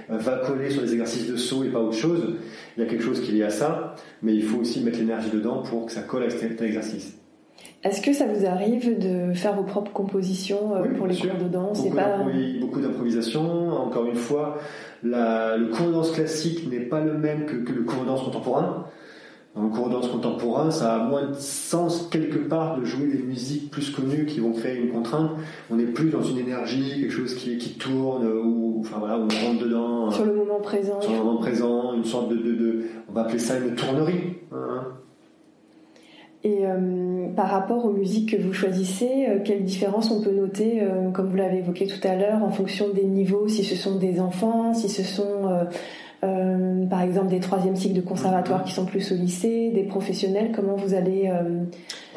va 0.09 0.37
coller 0.37 0.71
sur 0.71 0.81
les 0.81 0.93
exercices 0.93 1.27
de 1.27 1.35
saut 1.35 1.63
et 1.63 1.67
pas 1.67 1.77
autre 1.79 1.93
chose? 1.95 2.37
Il 2.75 2.81
y 2.81 2.85
a 2.87 2.89
quelque 2.89 3.03
chose 3.03 3.21
qui 3.21 3.29
est 3.29 3.33
lié 3.35 3.43
à 3.43 3.51
ça, 3.51 3.93
mais 4.23 4.33
il 4.33 4.41
faut 4.41 4.57
aussi 4.57 4.81
mettre 4.81 4.97
l'énergie 4.97 5.29
dedans 5.29 5.61
pour 5.61 5.85
que 5.85 5.91
ça 5.91 6.01
colle 6.01 6.23
avec 6.23 6.39
tel 6.57 6.65
exercice. 6.65 7.19
Est-ce 7.83 8.01
que 8.01 8.13
ça 8.13 8.25
vous 8.25 8.47
arrive 8.47 8.97
de 8.97 9.31
faire 9.35 9.53
vos 9.53 9.61
propres 9.63 9.93
compositions 9.93 10.71
pour 10.97 11.05
les 11.05 11.15
cours 11.15 11.37
de 11.39 11.49
danse? 11.49 11.83
Beaucoup, 11.83 11.95
pas... 11.95 12.25
beaucoup 12.59 12.81
d'improvisation. 12.81 13.69
Encore 13.69 14.07
une 14.07 14.15
fois, 14.15 14.57
la, 15.03 15.55
le 15.55 15.67
cours 15.67 15.85
de 15.85 15.91
danse 15.91 16.11
classique 16.11 16.67
n'est 16.67 16.79
pas 16.79 16.99
le 16.99 17.13
même 17.13 17.45
que, 17.45 17.57
que 17.57 17.73
le 17.73 17.83
cours 17.83 18.01
de 18.01 18.07
danse 18.07 18.23
contemporain. 18.23 18.87
Le 19.63 19.69
cours 19.69 19.87
de 19.87 19.93
danse 19.93 20.07
contemporain, 20.07 20.71
ça 20.71 20.95
a 20.95 20.99
moins 20.99 21.27
de 21.27 21.33
sens 21.35 22.07
quelque 22.11 22.37
part 22.37 22.79
de 22.79 22.85
jouer 22.85 23.07
des 23.07 23.21
musiques 23.23 23.71
plus 23.71 23.89
connues 23.89 24.25
qui 24.25 24.39
vont 24.39 24.53
créer 24.53 24.77
une 24.77 24.91
contrainte. 24.91 25.31
On 25.69 25.79
est 25.79 25.85
plus 25.85 26.09
dans 26.09 26.23
une 26.23 26.37
énergie, 26.37 27.01
quelque 27.01 27.11
chose 27.11 27.35
qui, 27.35 27.57
qui 27.57 27.77
tourne, 27.77 28.25
ou 28.27 28.77
enfin 28.81 28.97
voilà, 28.99 29.17
on 29.17 29.21
rentre 29.21 29.63
dedans. 29.63 30.11
Sur 30.11 30.25
le 30.25 30.35
moment 30.35 30.59
présent. 30.61 31.01
Sur 31.01 31.11
le 31.11 31.17
moment 31.17 31.37
présent, 31.37 31.93
une 31.93 32.05
sorte 32.05 32.29
de, 32.29 32.35
de, 32.35 32.53
de 32.53 32.83
on 33.09 33.13
va 33.13 33.21
appeler 33.21 33.39
ça 33.39 33.57
une 33.57 33.75
tournerie. 33.75 34.37
Hein. 34.51 34.83
Et 36.43 36.65
euh, 36.65 37.27
par 37.35 37.49
rapport 37.49 37.83
aux 37.85 37.91
musiques 37.91 38.31
que 38.31 38.41
vous 38.41 38.53
choisissez, 38.53 39.25
euh, 39.27 39.39
quelle 39.43 39.65
différence 39.65 40.09
on 40.09 40.21
peut 40.21 40.31
noter, 40.31 40.81
euh, 40.81 41.11
comme 41.11 41.27
vous 41.27 41.35
l'avez 41.35 41.57
évoqué 41.57 41.85
tout 41.85 42.07
à 42.07 42.15
l'heure, 42.15 42.43
en 42.43 42.49
fonction 42.49 42.87
des 42.93 43.03
niveaux, 43.03 43.49
si 43.49 43.65
ce 43.65 43.75
sont 43.75 43.97
des 43.97 44.21
enfants, 44.21 44.73
si 44.73 44.87
ce 44.87 45.03
sont 45.03 45.49
par 46.21 47.01
exemple 47.01 47.27
des 47.27 47.39
troisième 47.39 47.75
cycles 47.75 47.95
de 47.95 48.01
conservatoire 48.01 48.63
qui 48.63 48.73
sont 48.73 48.85
plus 48.85 49.11
au 49.11 49.15
lycée, 49.15 49.71
des 49.73 49.83
professionnels, 49.83 50.51
comment 50.55 50.75
vous 50.75 50.93
allez... 50.93 51.31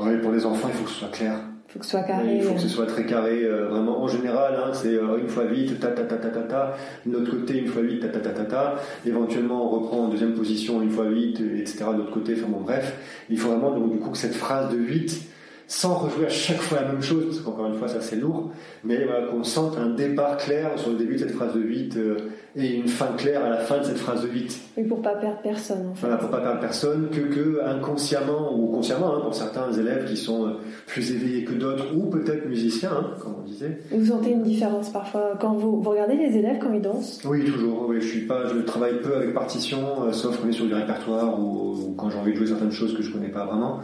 Oui, 0.00 0.16
pour 0.22 0.32
les 0.32 0.44
enfants, 0.44 0.68
il 0.68 0.74
faut 0.74 0.84
que 0.84 0.90
ce 0.90 0.98
soit 1.00 1.10
clair 1.10 1.38
faut 1.72 1.78
que 1.78 1.86
ce 1.86 1.92
soit 1.92 2.02
carré. 2.02 2.36
Il 2.36 2.42
faut 2.42 2.54
que 2.54 2.60
ce 2.60 2.68
soit 2.68 2.86
très 2.86 3.06
carré. 3.06 3.44
Euh, 3.44 3.68
vraiment, 3.68 4.02
en 4.02 4.08
général, 4.08 4.56
hein, 4.56 4.72
c'est 4.74 4.94
euh, 4.94 5.18
une 5.18 5.28
fois 5.28 5.44
vite, 5.44 5.80
ta 5.80 5.88
ta 5.88 6.04
ta 6.04 6.16
ta 6.16 6.28
ta 6.28 6.42
ta. 6.42 6.76
De 7.06 7.12
l'autre 7.12 7.30
côté, 7.30 7.58
une 7.58 7.66
fois 7.66 7.82
vite, 7.82 8.00
ta 8.00 8.08
ta 8.08 8.20
ta 8.20 8.30
ta 8.30 8.44
ta. 8.44 8.74
Éventuellement, 9.06 9.66
on 9.66 9.80
reprend 9.80 10.04
en 10.04 10.08
deuxième 10.08 10.34
position 10.34 10.82
une 10.82 10.90
fois 10.90 11.08
vite, 11.08 11.40
etc. 11.40 11.86
De 11.92 11.98
l'autre 11.98 12.12
côté, 12.12 12.34
enfin 12.36 12.48
bon, 12.48 12.60
bref. 12.60 13.24
Il 13.30 13.38
faut 13.38 13.48
vraiment 13.48 13.70
donc 13.70 13.90
du 13.90 13.98
coup 13.98 14.10
que 14.10 14.18
cette 14.18 14.34
phrase 14.34 14.70
de 14.70 14.76
8 14.76 15.31
sans 15.72 15.94
rejouer 15.94 16.26
à 16.26 16.28
chaque 16.28 16.60
fois 16.60 16.82
la 16.82 16.88
même 16.88 17.00
chose, 17.00 17.24
parce 17.24 17.40
qu'encore 17.40 17.66
une 17.66 17.78
fois, 17.78 17.88
ça 17.88 18.02
c'est 18.02 18.16
lourd, 18.16 18.50
mais 18.84 19.06
voilà, 19.06 19.26
qu'on 19.28 19.42
sente 19.42 19.78
un 19.78 19.88
départ 19.88 20.36
clair 20.36 20.72
sur 20.76 20.90
le 20.90 20.98
début 20.98 21.14
de 21.14 21.20
cette 21.20 21.32
phrase 21.32 21.54
de 21.54 21.60
8 21.60 21.96
euh, 21.96 22.16
et 22.56 22.74
une 22.74 22.88
fin 22.88 23.08
claire 23.16 23.42
à 23.42 23.48
la 23.48 23.56
fin 23.56 23.78
de 23.78 23.84
cette 23.84 23.96
phrase 23.96 24.22
de 24.22 24.28
8. 24.28 24.60
Et 24.76 24.82
pour 24.82 25.00
pas 25.00 25.14
perdre 25.14 25.38
personne, 25.42 25.88
en 25.90 25.94
fait. 25.94 26.06
Voilà, 26.06 26.18
pour 26.18 26.28
pas 26.28 26.40
perdre 26.40 26.60
personne, 26.60 27.08
que, 27.10 27.20
que 27.20 27.64
inconsciemment 27.64 28.54
ou 28.54 28.66
consciemment, 28.66 29.16
hein, 29.16 29.20
pour 29.22 29.34
certains 29.34 29.72
élèves 29.72 30.04
qui 30.04 30.18
sont 30.18 30.46
euh, 30.46 30.50
plus 30.86 31.10
éveillés 31.10 31.44
que 31.44 31.54
d'autres, 31.54 31.86
ou 31.96 32.10
peut-être 32.10 32.46
musiciens, 32.46 32.92
hein, 32.92 33.14
comme 33.18 33.36
on 33.42 33.46
disait. 33.46 33.78
Vous 33.90 34.06
sentez 34.06 34.32
une 34.32 34.42
différence 34.42 34.90
parfois 34.90 35.38
quand 35.40 35.54
vous, 35.54 35.80
vous 35.80 35.90
regardez 35.90 36.16
les 36.16 36.36
élèves 36.36 36.58
quand 36.60 36.74
ils 36.74 36.82
dansent? 36.82 37.22
Oui, 37.24 37.46
toujours. 37.46 37.86
Oui, 37.88 37.96
je 37.98 38.08
suis 38.08 38.26
pas, 38.26 38.46
je 38.46 38.58
travaille 38.60 39.00
peu 39.00 39.16
avec 39.16 39.32
partition, 39.32 40.04
euh, 40.04 40.12
sauf 40.12 40.36
quand 40.36 40.46
on 40.46 40.50
est 40.50 40.52
sur 40.52 40.66
du 40.66 40.74
répertoire 40.74 41.40
ou, 41.40 41.72
ou 41.72 41.94
quand 41.96 42.10
j'ai 42.10 42.18
envie 42.18 42.32
de 42.32 42.36
jouer 42.36 42.48
certaines 42.48 42.72
choses 42.72 42.94
que 42.94 43.02
je 43.02 43.10
connais 43.10 43.30
pas 43.30 43.46
vraiment. 43.46 43.80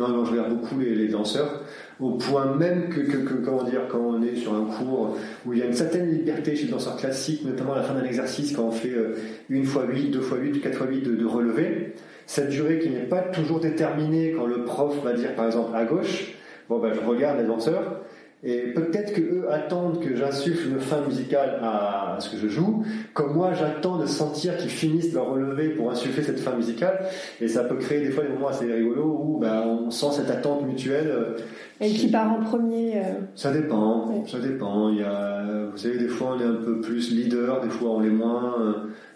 Non, 0.00 0.08
non, 0.08 0.24
je 0.24 0.30
regarde 0.30 0.48
beaucoup 0.48 0.78
les, 0.78 1.08
danseurs, 1.08 1.60
au 2.00 2.12
point 2.12 2.56
même 2.56 2.88
que, 2.88 3.00
quand 3.44 4.00
on 4.00 4.22
est 4.22 4.34
sur 4.36 4.54
un 4.54 4.64
cours 4.64 5.14
où 5.44 5.52
il 5.52 5.58
y 5.58 5.62
a 5.62 5.66
une 5.66 5.74
certaine 5.74 6.10
liberté 6.10 6.56
chez 6.56 6.64
le 6.64 6.70
danseur 6.70 6.96
classique, 6.96 7.44
notamment 7.44 7.74
à 7.74 7.76
la 7.76 7.82
fin 7.82 7.92
d'un 7.92 8.04
exercice, 8.04 8.56
quand 8.56 8.64
on 8.64 8.70
fait 8.70 8.94
euh, 8.94 9.16
une 9.50 9.66
fois 9.66 9.84
8, 9.84 10.10
deux 10.10 10.22
fois 10.22 10.38
8, 10.38 10.62
quatre 10.62 10.78
fois 10.78 10.86
8 10.86 11.02
de, 11.02 11.16
de 11.16 11.26
relevé, 11.26 11.92
cette 12.24 12.48
durée 12.48 12.78
qui 12.78 12.88
n'est 12.88 13.00
pas 13.00 13.20
toujours 13.20 13.60
déterminée 13.60 14.32
quand 14.34 14.46
le 14.46 14.64
prof 14.64 15.04
va 15.04 15.12
dire 15.12 15.34
par 15.34 15.44
exemple 15.44 15.76
à 15.76 15.84
gauche, 15.84 16.32
bon 16.70 16.78
ben 16.78 16.94
je 16.94 17.06
regarde 17.06 17.38
les 17.38 17.46
danseurs, 17.46 18.00
et 18.42 18.72
peut-être 18.72 19.12
que 19.12 19.20
eux 19.20 19.52
attendent 19.52 20.00
que 20.00 20.16
j'insuffle 20.16 20.70
une 20.70 20.80
fin 20.80 21.02
musicale 21.02 21.58
à, 21.62 22.16
ce 22.20 22.30
que 22.30 22.38
je 22.38 22.48
joue, 22.48 22.84
comme 23.12 23.34
moi 23.34 23.52
j'attends 23.52 23.98
de 23.98 24.06
sentir 24.06 24.56
qu'ils 24.56 24.70
finissent 24.70 25.12
leur 25.12 25.30
relevé 25.30 25.70
pour 25.70 25.90
insuffler 25.90 26.22
cette 26.22 26.40
fin 26.40 26.56
musicale. 26.56 27.00
Et 27.42 27.48
ça 27.48 27.64
peut 27.64 27.76
créer 27.76 28.00
des 28.00 28.10
fois 28.10 28.24
des 28.24 28.30
moments 28.30 28.48
assez 28.48 28.64
rigolos 28.64 29.20
où 29.22 29.38
ben, 29.38 29.62
on 29.66 29.90
sent 29.90 30.06
cette 30.12 30.30
attente 30.30 30.66
mutuelle. 30.66 31.08
Euh, 31.08 31.36
et 31.82 31.90
qui, 31.90 32.08
part 32.08 32.32
en 32.32 32.40
premier 32.42 32.96
euh, 32.96 33.12
Ça 33.34 33.52
dépend, 33.52 34.24
ça 34.26 34.38
dépend. 34.38 34.88
Il 34.88 34.98
y 34.98 35.02
a, 35.02 35.66
vous 35.70 35.78
savez, 35.78 35.98
des 35.98 36.08
fois 36.08 36.36
on 36.36 36.40
est 36.40 36.44
un 36.44 36.64
peu 36.64 36.80
plus 36.80 37.10
leader, 37.10 37.60
des 37.60 37.70
fois 37.70 37.90
on 37.90 38.00
l'est 38.00 38.08
moins. 38.08 38.54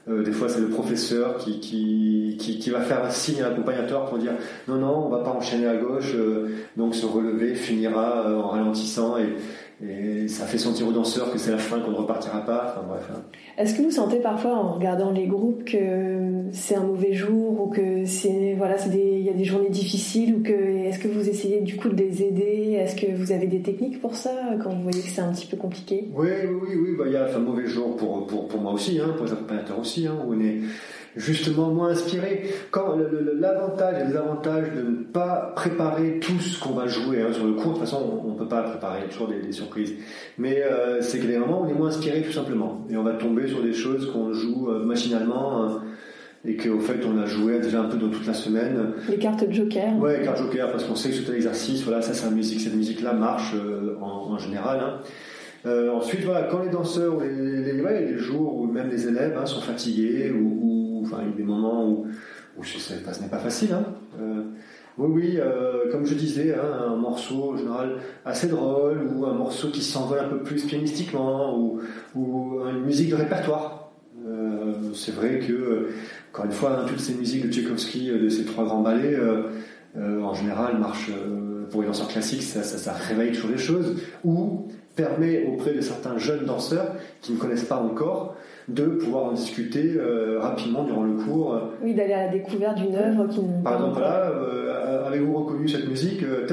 Euh, 0.06 0.22
des 0.22 0.32
fois, 0.32 0.48
c'est 0.50 0.60
le 0.60 0.68
professeur 0.68 1.38
qui, 1.38 1.60
qui, 1.60 2.36
qui, 2.38 2.70
va 2.70 2.82
faire 2.82 3.02
un 3.02 3.10
signe 3.10 3.40
à 3.40 3.48
l'accompagnateur 3.48 4.04
pour 4.04 4.18
dire 4.18 4.32
non, 4.68 4.76
non, 4.76 5.06
on 5.06 5.08
va 5.08 5.20
pas 5.20 5.30
enchaîner 5.30 5.66
à 5.66 5.76
gauche, 5.76 6.12
euh, 6.14 6.48
donc 6.76 6.94
se 6.94 7.06
relever 7.06 7.54
finira 7.54 8.26
euh, 8.26 8.36
en 8.36 8.48
ralentissant 8.48 9.16
et, 9.16 9.34
et 9.88 10.28
ça 10.28 10.46
fait 10.46 10.58
sentir 10.58 10.88
aux 10.88 10.92
danseurs 10.92 11.32
que 11.32 11.38
c'est 11.38 11.50
la 11.50 11.58
fin, 11.58 11.80
qu'on 11.80 11.90
ne 11.90 11.96
repartira 11.96 12.44
pas. 12.44 12.74
Enfin, 12.76 12.86
bref. 12.88 13.08
Hein. 13.12 13.22
Est-ce 13.58 13.74
que 13.74 13.82
vous 13.82 13.90
sentez 13.90 14.18
parfois 14.18 14.54
en 14.54 14.72
regardant 14.72 15.10
les 15.10 15.26
groupes 15.26 15.64
que 15.64 16.44
c'est 16.52 16.74
un 16.74 16.84
mauvais 16.84 17.12
jour 17.12 17.60
ou 17.60 17.66
que 17.68 18.04
c'est 18.04 18.54
voilà, 18.56 18.78
c'est 18.78 18.90
il 18.94 19.22
y 19.22 19.30
a 19.30 19.34
des 19.34 19.44
journées 19.44 19.70
difficiles 19.70 20.34
ou 20.34 20.42
que 20.42 20.52
est-ce 20.52 20.98
que 20.98 21.08
vous 21.08 21.28
essayez 21.28 21.60
du 21.60 21.76
coup 21.76 21.88
de 21.88 21.96
les 21.96 22.22
aider? 22.22 22.78
Est-ce 22.78 22.96
que 22.96 23.14
vous 23.14 23.32
avez 23.32 23.46
des 23.46 23.60
techniques 23.60 24.00
pour 24.00 24.14
ça 24.14 24.30
quand 24.62 24.70
vous 24.70 24.82
voyez 24.82 25.00
que 25.00 25.08
c'est 25.08 25.20
un 25.20 25.32
petit 25.32 25.46
peu 25.46 25.56
compliqué? 25.56 26.08
Oui, 26.14 26.28
oui, 26.44 26.56
oui, 26.62 26.76
oui. 26.82 26.96
Bah, 26.98 27.04
il 27.06 27.12
y 27.12 27.16
a 27.16 27.26
un 27.34 27.38
mauvais 27.38 27.66
jour 27.66 27.96
pour, 27.96 28.26
pour, 28.26 28.48
pour 28.48 28.60
moi 28.60 28.72
aussi, 28.72 28.98
hein, 29.00 29.14
pour 29.16 29.26
les 29.26 29.32
accompagnateurs 29.32 29.78
aussi, 29.78 30.06
hein, 30.06 30.16
où 30.26 30.34
on 30.34 30.40
est 30.40 30.60
justement 31.16 31.70
moins 31.70 31.90
inspiré. 31.90 32.44
Quand 32.70 32.96
l'avantage 33.38 34.02
et 34.02 34.10
les 34.10 34.16
avantages 34.16 34.72
de 34.74 34.82
ne 34.82 34.96
pas 35.04 35.52
préparer 35.54 36.18
tout 36.20 36.38
ce 36.40 36.58
qu'on 36.58 36.74
va 36.74 36.86
jouer 36.86 37.22
hein, 37.22 37.32
sur 37.32 37.46
le 37.46 37.52
cours, 37.52 37.74
de 37.74 37.78
toute 37.78 37.80
façon 37.80 38.22
on 38.24 38.32
ne 38.32 38.38
peut 38.38 38.48
pas 38.48 38.62
préparer, 38.62 39.00
il 39.00 39.02
y 39.02 39.06
a 39.06 39.08
toujours 39.10 39.28
des, 39.28 39.52
surprises. 39.52 39.94
Mais 40.38 40.62
euh, 40.62 41.00
c'est 41.00 41.18
que 41.18 41.26
des 41.26 41.38
moments 41.38 41.62
on 41.62 41.68
est 41.68 41.74
moins 41.74 41.88
inspiré 41.88 42.22
tout 42.22 42.32
simplement. 42.32 42.84
Et 42.90 42.96
on 42.96 43.02
va 43.02 43.12
tomber 43.12 43.46
sur 43.46 43.62
des 43.62 43.72
choses 43.72 44.10
qu'on 44.12 44.32
joue 44.32 44.70
euh, 44.70 44.84
machinalement. 44.84 45.62
Hein, 45.62 45.82
et 46.46 46.58
qu'au 46.58 46.78
fait 46.78 47.00
on 47.06 47.18
a 47.18 47.24
joué 47.24 47.58
déjà 47.58 47.80
un 47.80 47.84
peu 47.84 47.96
dans 47.96 48.10
toute 48.10 48.26
la 48.26 48.34
semaine. 48.34 48.92
Les 49.08 49.16
cartes 49.16 49.50
joker. 49.50 49.98
Ouais, 49.98 50.20
cartes 50.22 50.36
joker 50.36 50.70
parce 50.70 50.84
qu'on 50.84 50.94
sait 50.94 51.08
que 51.08 51.14
c'est 51.14 51.30
un 51.30 51.34
exercice, 51.34 51.82
voilà, 51.84 52.02
ça 52.02 52.12
c'est 52.12 52.26
la 52.26 52.32
musique, 52.32 52.60
cette 52.60 52.74
musique-là 52.74 53.14
marche 53.14 53.54
euh, 53.54 53.96
en, 54.02 54.36
général. 54.36 54.80
Hein. 55.64 55.70
ensuite, 55.90 56.22
voilà, 56.24 56.42
quand 56.50 56.62
les 56.62 56.68
danseurs, 56.68 57.20
les, 57.20 57.72
les, 57.72 57.72
les, 57.72 58.18
jours 58.18 58.60
où 58.60 58.66
même 58.66 58.90
les 58.90 59.08
élèves 59.08 59.38
hein, 59.40 59.46
sont 59.46 59.62
fatigués 59.62 60.30
ou 60.32 60.73
Il 61.22 61.30
y 61.30 61.32
a 61.32 61.36
des 61.36 61.42
moments 61.42 61.88
où, 61.88 62.06
ce 62.64 62.94
n'est 62.94 63.28
pas 63.28 63.38
facile. 63.38 63.72
Hein. 63.72 63.84
Euh, 64.20 64.42
oui, 64.96 65.08
oui, 65.10 65.34
euh, 65.38 65.90
comme 65.90 66.06
je 66.06 66.14
disais, 66.14 66.54
hein, 66.54 66.92
un 66.92 66.96
morceau 66.96 67.52
en 67.52 67.56
général 67.56 67.96
assez 68.24 68.46
drôle 68.46 69.00
ou 69.14 69.26
un 69.26 69.32
morceau 69.32 69.70
qui 69.70 69.82
s'envole 69.82 70.20
un 70.20 70.28
peu 70.28 70.38
plus 70.38 70.64
pianistiquement 70.64 71.58
ou, 71.58 71.80
une 72.14 72.84
musique 72.84 73.10
de 73.10 73.16
répertoire. 73.16 73.90
Euh, 74.26 74.72
c'est 74.94 75.12
vrai 75.12 75.40
que, 75.40 75.88
encore 76.32 76.46
une 76.46 76.52
fois, 76.52 76.78
hein, 76.78 76.84
toutes 76.86 77.00
ces 77.00 77.14
musiques 77.14 77.46
de 77.46 77.52
Tchaïkovski, 77.52 78.10
de 78.10 78.28
ces 78.28 78.44
trois 78.44 78.64
grands 78.64 78.82
ballets, 78.82 79.18
en 79.96 80.34
général 80.34 80.78
marchent 80.78 81.10
pour 81.70 81.82
les 81.82 81.88
danseurs 81.88 82.08
classiques, 82.08 82.42
ça, 82.42 82.62
ça, 82.62 82.92
réveille 82.92 83.32
toujours 83.32 83.50
les 83.50 83.58
choses 83.58 83.96
ou 84.24 84.68
permet 84.94 85.46
auprès 85.46 85.74
de 85.74 85.80
certains 85.80 86.18
jeunes 86.18 86.44
danseurs 86.44 86.94
qui 87.20 87.32
ne 87.32 87.38
connaissent 87.38 87.64
pas 87.64 87.78
encore 87.78 88.36
de 88.68 88.84
pouvoir 88.84 89.24
en 89.24 89.32
discuter 89.32 89.94
euh, 89.96 90.38
rapidement 90.40 90.84
durant 90.84 91.04
le 91.04 91.14
cours. 91.14 91.60
Oui, 91.82 91.94
d'aller 91.94 92.14
à 92.14 92.26
la 92.26 92.32
découverte 92.32 92.76
d'une 92.76 92.94
œuvre 92.94 93.26
qui 93.28 93.40
Par 93.62 93.74
exemple, 93.74 94.00
là, 94.00 94.30
euh, 94.30 95.06
avez-vous 95.06 95.34
reconnu 95.34 95.68
cette 95.68 95.88
musique 95.88 96.22
euh, 96.22 96.46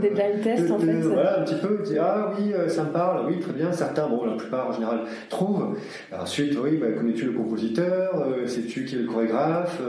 Des 0.00 0.10
blind 0.10 0.40
tests, 0.42 0.70
en 0.70 0.78
fait. 0.78 0.92
Voilà, 1.00 1.40
un 1.40 1.44
petit 1.44 1.56
peu, 1.56 1.82
ah 2.00 2.32
oui, 2.36 2.52
ça 2.68 2.84
me 2.84 2.90
parle, 2.90 3.26
oui, 3.28 3.40
très 3.40 3.52
bien. 3.52 3.72
Certains, 3.72 4.08
bon, 4.08 4.24
la 4.24 4.36
plupart 4.36 4.68
en 4.68 4.72
général, 4.72 5.00
trouvent. 5.28 5.76
Ensuite, 6.18 6.56
oui, 6.62 6.78
bah, 6.78 6.86
connais-tu 6.96 7.26
le 7.26 7.32
compositeur 7.32 8.26
Sais-tu 8.46 8.84
qui 8.84 8.96
est 8.96 9.00
le 9.00 9.06
chorégraphe 9.06 9.80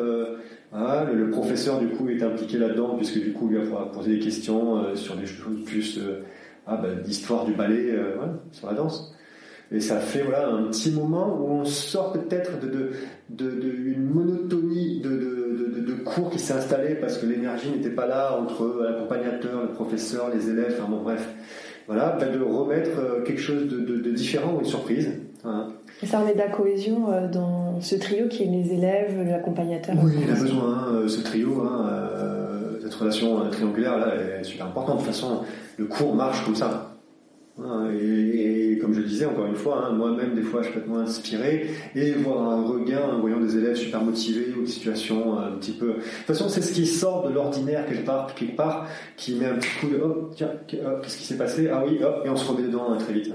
le, 0.73 1.29
professeur 1.31 1.79
du 1.79 1.87
coup 1.87 2.09
est 2.09 2.21
impliqué 2.21 2.57
là-dedans 2.57 2.95
puisque 2.97 3.19
du 3.19 3.31
coup 3.31 3.47
il 3.49 3.57
va 3.57 3.63
falloir 3.63 3.91
poser 3.91 4.17
des 4.17 4.19
questions 4.19 4.95
sur 4.95 5.15
des 5.15 5.25
choses 5.25 5.63
plus 5.65 5.99
ah, 6.67 6.77
ben, 6.77 6.99
l'histoire 7.05 7.45
du 7.45 7.53
ballet 7.53 7.91
euh, 7.91 8.15
sur 8.51 8.67
la 8.67 8.73
danse. 8.73 9.13
Et 9.71 9.79
ça 9.79 9.99
fait 9.99 10.21
voilà 10.21 10.47
un 10.47 10.63
petit 10.63 10.91
moment 10.91 11.39
où 11.39 11.47
on 11.47 11.65
sort 11.65 12.13
peut-être 12.13 12.59
de, 12.59 12.91
de, 13.29 13.51
de, 13.51 13.67
une 13.67 14.03
monotonie 14.03 15.01
de, 15.01 15.09
de, 15.09 15.93
cours 16.03 16.29
qui 16.29 16.37
s'est 16.37 16.53
installée 16.53 16.93
parce 16.93 17.17
que 17.17 17.25
l'énergie 17.25 17.71
n'était 17.71 17.89
pas 17.89 18.05
là 18.05 18.37
entre 18.39 18.83
l'accompagnateur, 18.83 19.63
le 19.63 19.69
professeur, 19.69 20.29
les 20.29 20.49
élèves, 20.49 20.75
enfin 20.79 20.89
bon 20.89 21.01
bref. 21.01 21.27
Voilà, 21.87 22.15
ben, 22.19 22.31
de 22.31 22.43
remettre 22.43 22.99
euh, 22.99 23.23
quelque 23.23 23.41
chose 23.41 23.67
de, 23.67 24.11
différent 24.11 24.55
ou 24.55 24.59
une 24.59 24.65
surprise. 24.65 25.11
Et 26.03 26.05
ça 26.05 26.19
remet 26.19 26.33
de 26.33 26.39
la 26.39 26.49
cohésion 26.49 27.11
euh, 27.11 27.27
dans 27.27 27.79
ce 27.81 27.95
trio 27.95 28.27
qui 28.27 28.43
est 28.43 28.47
les 28.47 28.73
élèves, 28.73 29.27
l'accompagnateur. 29.27 29.95
Oui, 30.03 30.13
il 30.23 30.31
a 30.31 30.39
besoin, 30.39 30.87
hein, 30.89 31.07
ce 31.07 31.21
trio. 31.21 31.61
Hein, 31.61 32.34
cette 32.95 33.01
relation 33.01 33.49
triangulaire 33.49 33.97
là 33.97 34.15
est 34.39 34.43
super 34.43 34.67
importante. 34.67 34.99
De 34.99 35.03
toute 35.03 35.13
façon, 35.13 35.41
le 35.77 35.85
cours 35.85 36.15
marche 36.15 36.43
comme 36.45 36.55
ça. 36.55 36.91
Hein, 37.61 37.89
et, 37.97 38.77
comme 38.81 38.93
je 38.93 38.99
le 38.99 39.05
disais 39.05 39.25
encore 39.25 39.45
une 39.45 39.55
fois, 39.55 39.85
hein, 39.85 39.93
moi-même 39.93 40.35
des 40.35 40.41
fois 40.41 40.61
je 40.61 40.69
peux 40.69 40.79
être 40.79 40.87
moins 40.87 41.03
inspiré 41.03 41.69
et 41.95 42.11
voir 42.11 42.49
un 42.49 42.65
regain 42.65 42.99
en 43.13 43.19
voyant 43.19 43.39
des 43.39 43.57
élèves 43.57 43.75
super 43.75 44.01
motivés 44.01 44.53
ou 44.57 44.61
des 44.61 44.67
situations 44.67 45.39
un 45.39 45.51
petit 45.51 45.71
peu. 45.71 45.87
De 45.87 45.93
toute 45.93 46.25
façon, 46.25 46.49
c'est 46.49 46.61
ce 46.61 46.73
qui 46.73 46.85
sort 46.85 47.27
de 47.27 47.33
l'ordinaire 47.33 47.85
quelque 47.85 48.05
part, 48.05 48.35
quelque 48.35 48.57
part, 48.57 48.87
qui 49.15 49.35
met 49.35 49.45
un 49.45 49.55
petit 49.55 49.69
coup 49.79 49.87
de 49.87 49.97
hop, 49.97 50.33
tiens, 50.35 50.51
qu'est-ce 50.67 51.17
qui 51.17 51.23
s'est 51.23 51.37
passé? 51.37 51.69
Ah 51.71 51.83
oui, 51.87 51.99
hop, 52.03 52.23
et 52.25 52.29
on 52.29 52.35
se 52.35 52.51
remet 52.51 52.67
dedans 52.67 52.91
hein, 52.91 52.97
très 52.97 53.13
vite. 53.13 53.31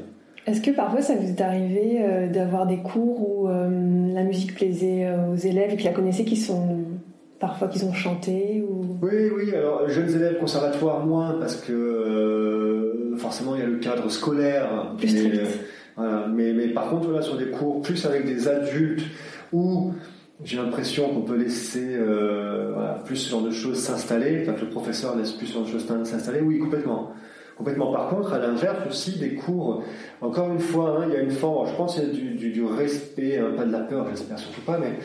Est-ce 0.46 0.60
que 0.60 0.70
parfois 0.70 1.00
ça 1.00 1.14
vous 1.14 1.28
est 1.28 1.40
arrivé 1.40 1.98
euh, 2.00 2.28
d'avoir 2.28 2.66
des 2.66 2.78
cours 2.78 3.20
où 3.20 3.48
euh, 3.48 4.12
la 4.12 4.24
musique 4.24 4.54
plaisait 4.54 5.06
euh, 5.06 5.32
aux 5.32 5.36
élèves 5.36 5.72
et 5.72 5.76
puis 5.76 5.84
la 5.84 5.92
connaissez 5.92 6.24
qui 6.24 6.36
sont 6.36 6.80
parfois 7.38 7.68
qu'ils 7.68 7.84
ont 7.84 7.92
chanté. 7.92 8.62
Oui, 9.02 9.30
oui, 9.34 9.54
alors 9.54 9.88
jeunes 9.88 10.14
élèves 10.14 10.38
conservatoires 10.38 11.04
moins 11.06 11.38
parce 11.38 11.56
que 11.56 11.72
euh, 11.72 13.16
forcément 13.16 13.54
il 13.54 13.60
y 13.60 13.64
a 13.64 13.66
le 13.66 13.78
cadre 13.78 14.10
scolaire. 14.10 14.94
mais, 15.02 15.42
voilà, 15.96 16.26
mais, 16.28 16.52
mais, 16.52 16.68
par 16.68 16.90
contre, 16.90 17.10
là, 17.10 17.22
sur 17.22 17.36
des 17.36 17.50
cours 17.50 17.82
plus 17.82 18.04
avec 18.06 18.26
des 18.26 18.48
adultes 18.48 19.02
où 19.52 19.92
j'ai 20.44 20.56
l'impression 20.56 21.08
qu'on 21.08 21.22
peut 21.22 21.36
laisser 21.36 21.98
plus 23.04 23.16
ce 23.16 23.30
genre 23.30 23.42
de 23.42 23.50
choses 23.50 23.78
s'installer, 23.78 24.42
enfin 24.42 24.52
que 24.52 24.64
le 24.64 24.70
professeur 24.70 25.16
laisse 25.16 25.32
plus 25.32 25.46
ce 25.46 25.54
genre 25.54 25.64
de 25.64 25.70
choses 25.70 25.86
s'installer. 26.04 26.40
Oui, 26.40 26.58
complètement. 26.58 27.12
Complètement. 27.60 27.92
Par 27.92 28.08
contre, 28.08 28.32
à 28.32 28.38
l'inverse 28.38 28.78
aussi, 28.88 29.18
des 29.18 29.34
cours, 29.34 29.84
encore 30.22 30.50
une 30.50 30.60
fois, 30.60 31.00
hein, 31.00 31.06
il 31.08 31.12
y 31.12 31.16
a 31.18 31.20
une 31.20 31.30
forme, 31.30 31.68
je 31.68 31.74
pense 31.74 31.94
qu'il 31.94 32.04
y 32.04 32.06
a 32.06 32.10
du, 32.10 32.50
du, 32.50 32.64
respect, 32.64 33.36
hein, 33.36 33.52
pas 33.54 33.66
de 33.66 33.72
la 33.72 33.80
peur, 33.80 34.06
j'espère 34.08 34.38
surtout 34.38 34.62
pas, 34.62 34.78
mais, 34.78 34.98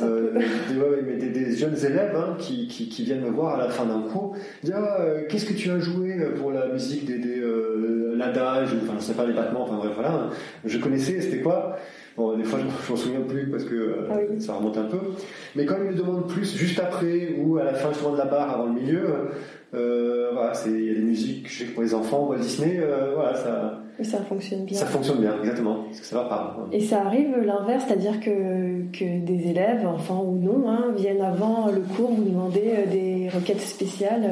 euh, 0.00 0.32
des, 0.68 1.02
mais 1.04 1.16
des, 1.16 1.56
jeunes 1.56 1.76
élèves 1.84 2.14
hein, 2.16 2.36
qui, 2.38 2.68
qui, 2.68 2.88
qui, 2.88 3.04
viennent 3.04 3.22
me 3.22 3.30
voir 3.30 3.54
à 3.54 3.58
la 3.58 3.68
fin 3.68 3.84
d'un 3.84 4.02
cours, 4.02 4.36
disent 4.62 4.74
ah, 4.76 5.00
euh, 5.00 5.22
qu'est-ce 5.28 5.46
que 5.46 5.54
tu 5.54 5.70
as 5.70 5.78
joué 5.78 6.16
pour 6.38 6.52
la 6.52 6.68
musique 6.68 7.06
des, 7.06 7.18
des 7.18 7.40
euh, 7.40 8.14
l'adage, 8.16 8.68
enfin 8.82 8.94
je 8.98 9.04
sais 9.04 9.14
pas 9.14 9.26
les 9.26 9.32
battements, 9.32 9.62
enfin 9.62 9.76
bref 9.76 9.92
voilà, 9.94 10.12
hein. 10.12 10.30
je 10.64 10.78
connaissais, 10.78 11.20
c'était 11.20 11.40
quoi? 11.40 11.76
Bon, 12.16 12.36
des 12.36 12.44
fois, 12.44 12.58
je 12.58 12.90
m'en 12.90 12.96
souviens 12.96 13.20
plus 13.20 13.48
parce 13.48 13.64
que 13.64 13.74
euh, 13.74 14.08
ah 14.10 14.40
ça 14.40 14.54
remonte 14.54 14.76
un 14.76 14.84
peu. 14.84 14.98
Mais 15.54 15.64
quand 15.64 15.76
ils 15.78 15.90
me 15.90 15.94
demandent 15.94 16.28
plus, 16.28 16.56
juste 16.56 16.78
après 16.78 17.34
ou 17.38 17.58
à 17.58 17.64
la 17.64 17.74
fin 17.74 17.90
justement 17.92 18.12
de 18.12 18.18
la 18.18 18.26
barre, 18.26 18.50
avant 18.50 18.66
le 18.66 18.80
milieu, 18.80 19.06
euh, 19.74 20.30
voilà, 20.32 20.52
il 20.66 20.84
y 20.84 20.90
a 20.90 20.94
des 20.94 21.00
musiques, 21.00 21.50
je 21.50 21.60
sais 21.60 21.64
que 21.66 21.74
pour 21.74 21.82
les 21.82 21.94
enfants, 21.94 22.26
Walt 22.28 22.38
Disney, 22.38 22.78
euh, 22.80 23.12
voilà, 23.14 23.34
ça. 23.34 23.82
Ça 24.02 24.18
fonctionne 24.18 24.64
bien. 24.64 24.78
Ça 24.78 24.86
fonctionne 24.86 25.20
bien, 25.20 25.34
exactement, 25.40 25.84
parce 25.84 26.00
que 26.00 26.06
ça 26.06 26.16
va 26.16 26.24
pas. 26.28 26.68
Et 26.72 26.80
ça 26.80 27.02
arrive 27.02 27.36
l'inverse, 27.44 27.84
c'est-à-dire 27.86 28.20
que, 28.20 28.82
que 28.92 29.24
des 29.24 29.48
élèves, 29.48 29.86
enfants 29.86 30.24
ou 30.26 30.38
non, 30.38 30.68
hein, 30.68 30.92
viennent 30.96 31.22
avant 31.22 31.66
le 31.66 31.80
cours 31.80 32.10
vous 32.10 32.24
demander 32.24 32.74
euh, 32.78 32.90
des 32.90 33.28
requêtes 33.28 33.60
spéciales. 33.60 34.30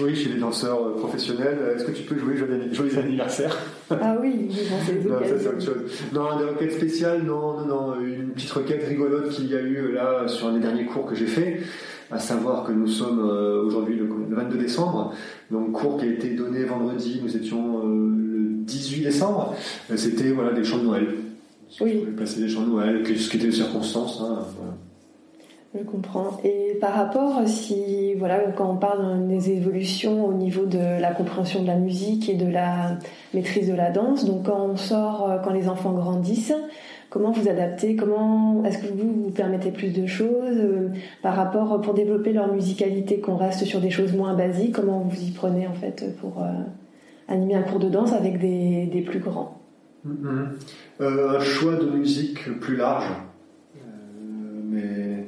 Oui, 0.00 0.14
chez 0.14 0.30
les 0.30 0.40
danseurs 0.40 0.94
professionnels, 0.96 1.58
est-ce 1.74 1.84
que 1.84 1.92
tu 1.92 2.02
peux 2.02 2.18
jouer 2.18 2.36
Joyeux 2.72 2.98
anniversaire? 2.98 3.56
Ah 3.90 4.16
oui, 4.20 4.48
non, 5.08 5.18
ça 5.20 5.34
c'est 5.38 5.48
autre 5.48 5.60
chose. 5.60 5.92
Non, 6.12 6.38
des 6.38 6.44
requêtes 6.44 6.72
spéciales, 6.72 7.22
non, 7.22 7.60
non, 7.60 7.66
non, 7.66 8.00
une 8.00 8.30
petite 8.30 8.52
requête 8.52 8.84
rigolote 8.86 9.30
qu'il 9.30 9.50
y 9.50 9.54
a 9.54 9.60
eu 9.60 9.92
là 9.92 10.28
sur 10.28 10.48
un 10.48 10.54
des 10.54 10.60
derniers 10.60 10.86
cours 10.86 11.06
que 11.06 11.14
j'ai 11.14 11.26
fait 11.26 11.60
à 12.10 12.18
savoir 12.18 12.64
que 12.64 12.72
nous 12.72 12.86
sommes 12.86 13.20
euh, 13.20 13.62
aujourd'hui 13.64 13.96
le, 13.96 14.08
22 14.28 14.58
décembre, 14.58 15.12
donc 15.50 15.72
cours 15.72 15.98
qui 15.98 16.04
a 16.04 16.08
été 16.08 16.30
donné 16.30 16.64
vendredi, 16.64 17.20
nous 17.22 17.36
étions 17.36 17.82
euh, 17.84 18.25
18 18.66 19.02
décembre, 19.02 19.54
euh, 19.90 19.96
c'était 19.96 20.30
voilà, 20.30 20.52
des 20.52 20.64
chants 20.64 20.78
de 20.78 20.84
Noël. 20.84 21.06
Oui. 21.80 22.04
Passer 22.16 22.40
des 22.40 22.48
chants 22.48 22.62
de 22.62 22.70
Noël, 22.70 23.02
ce 23.04 23.28
qui 23.28 23.36
était 23.36 23.46
les 23.46 23.52
circonstances. 23.52 24.22
Hein, 24.22 24.44
Je 25.74 25.82
comprends. 25.82 26.38
Et 26.44 26.76
par 26.80 26.94
rapport, 26.94 27.42
si 27.46 28.14
voilà, 28.14 28.38
quand 28.56 28.70
on 28.70 28.76
parle 28.76 29.26
des 29.26 29.50
évolutions 29.50 30.26
au 30.26 30.32
niveau 30.32 30.64
de 30.64 31.00
la 31.00 31.12
compréhension 31.12 31.62
de 31.62 31.66
la 31.66 31.76
musique 31.76 32.28
et 32.28 32.34
de 32.34 32.46
la 32.46 32.98
maîtrise 33.34 33.68
de 33.68 33.74
la 33.74 33.90
danse, 33.90 34.24
donc 34.24 34.44
quand 34.44 34.64
on 34.64 34.76
sort, 34.76 35.40
quand 35.44 35.52
les 35.52 35.68
enfants 35.68 35.92
grandissent, 35.92 36.54
Comment 37.08 37.30
vous 37.30 37.48
adaptez 37.48 37.94
Comment 37.94 38.64
est-ce 38.64 38.78
que 38.78 38.92
vous 38.92 39.24
vous 39.24 39.30
permettez 39.30 39.70
plus 39.70 39.90
de 39.90 40.06
choses 40.06 40.58
euh, 40.58 40.90
par 41.22 41.36
rapport 41.36 41.80
pour 41.80 41.94
développer 41.94 42.32
leur 42.32 42.52
musicalité 42.52 43.20
qu'on 43.20 43.36
reste 43.36 43.64
sur 43.64 43.80
des 43.80 43.90
choses 43.90 44.12
moins 44.12 44.34
basiques 44.34 44.74
Comment 44.74 44.98
vous 44.98 45.22
y 45.22 45.30
prenez 45.30 45.66
en 45.68 45.74
fait 45.74 46.16
pour 46.20 46.42
euh, 46.42 46.50
animer 47.28 47.54
un 47.54 47.62
cours 47.62 47.78
de 47.78 47.88
danse 47.88 48.12
avec 48.12 48.38
des, 48.38 49.04
plus 49.06 49.20
grands 49.20 49.60
mm-hmm. 50.06 50.46
euh, 51.00 51.38
Un 51.38 51.40
choix 51.40 51.76
de 51.76 51.86
musique 51.86 52.58
plus 52.60 52.76
large, 52.76 53.06
mais 54.64 55.26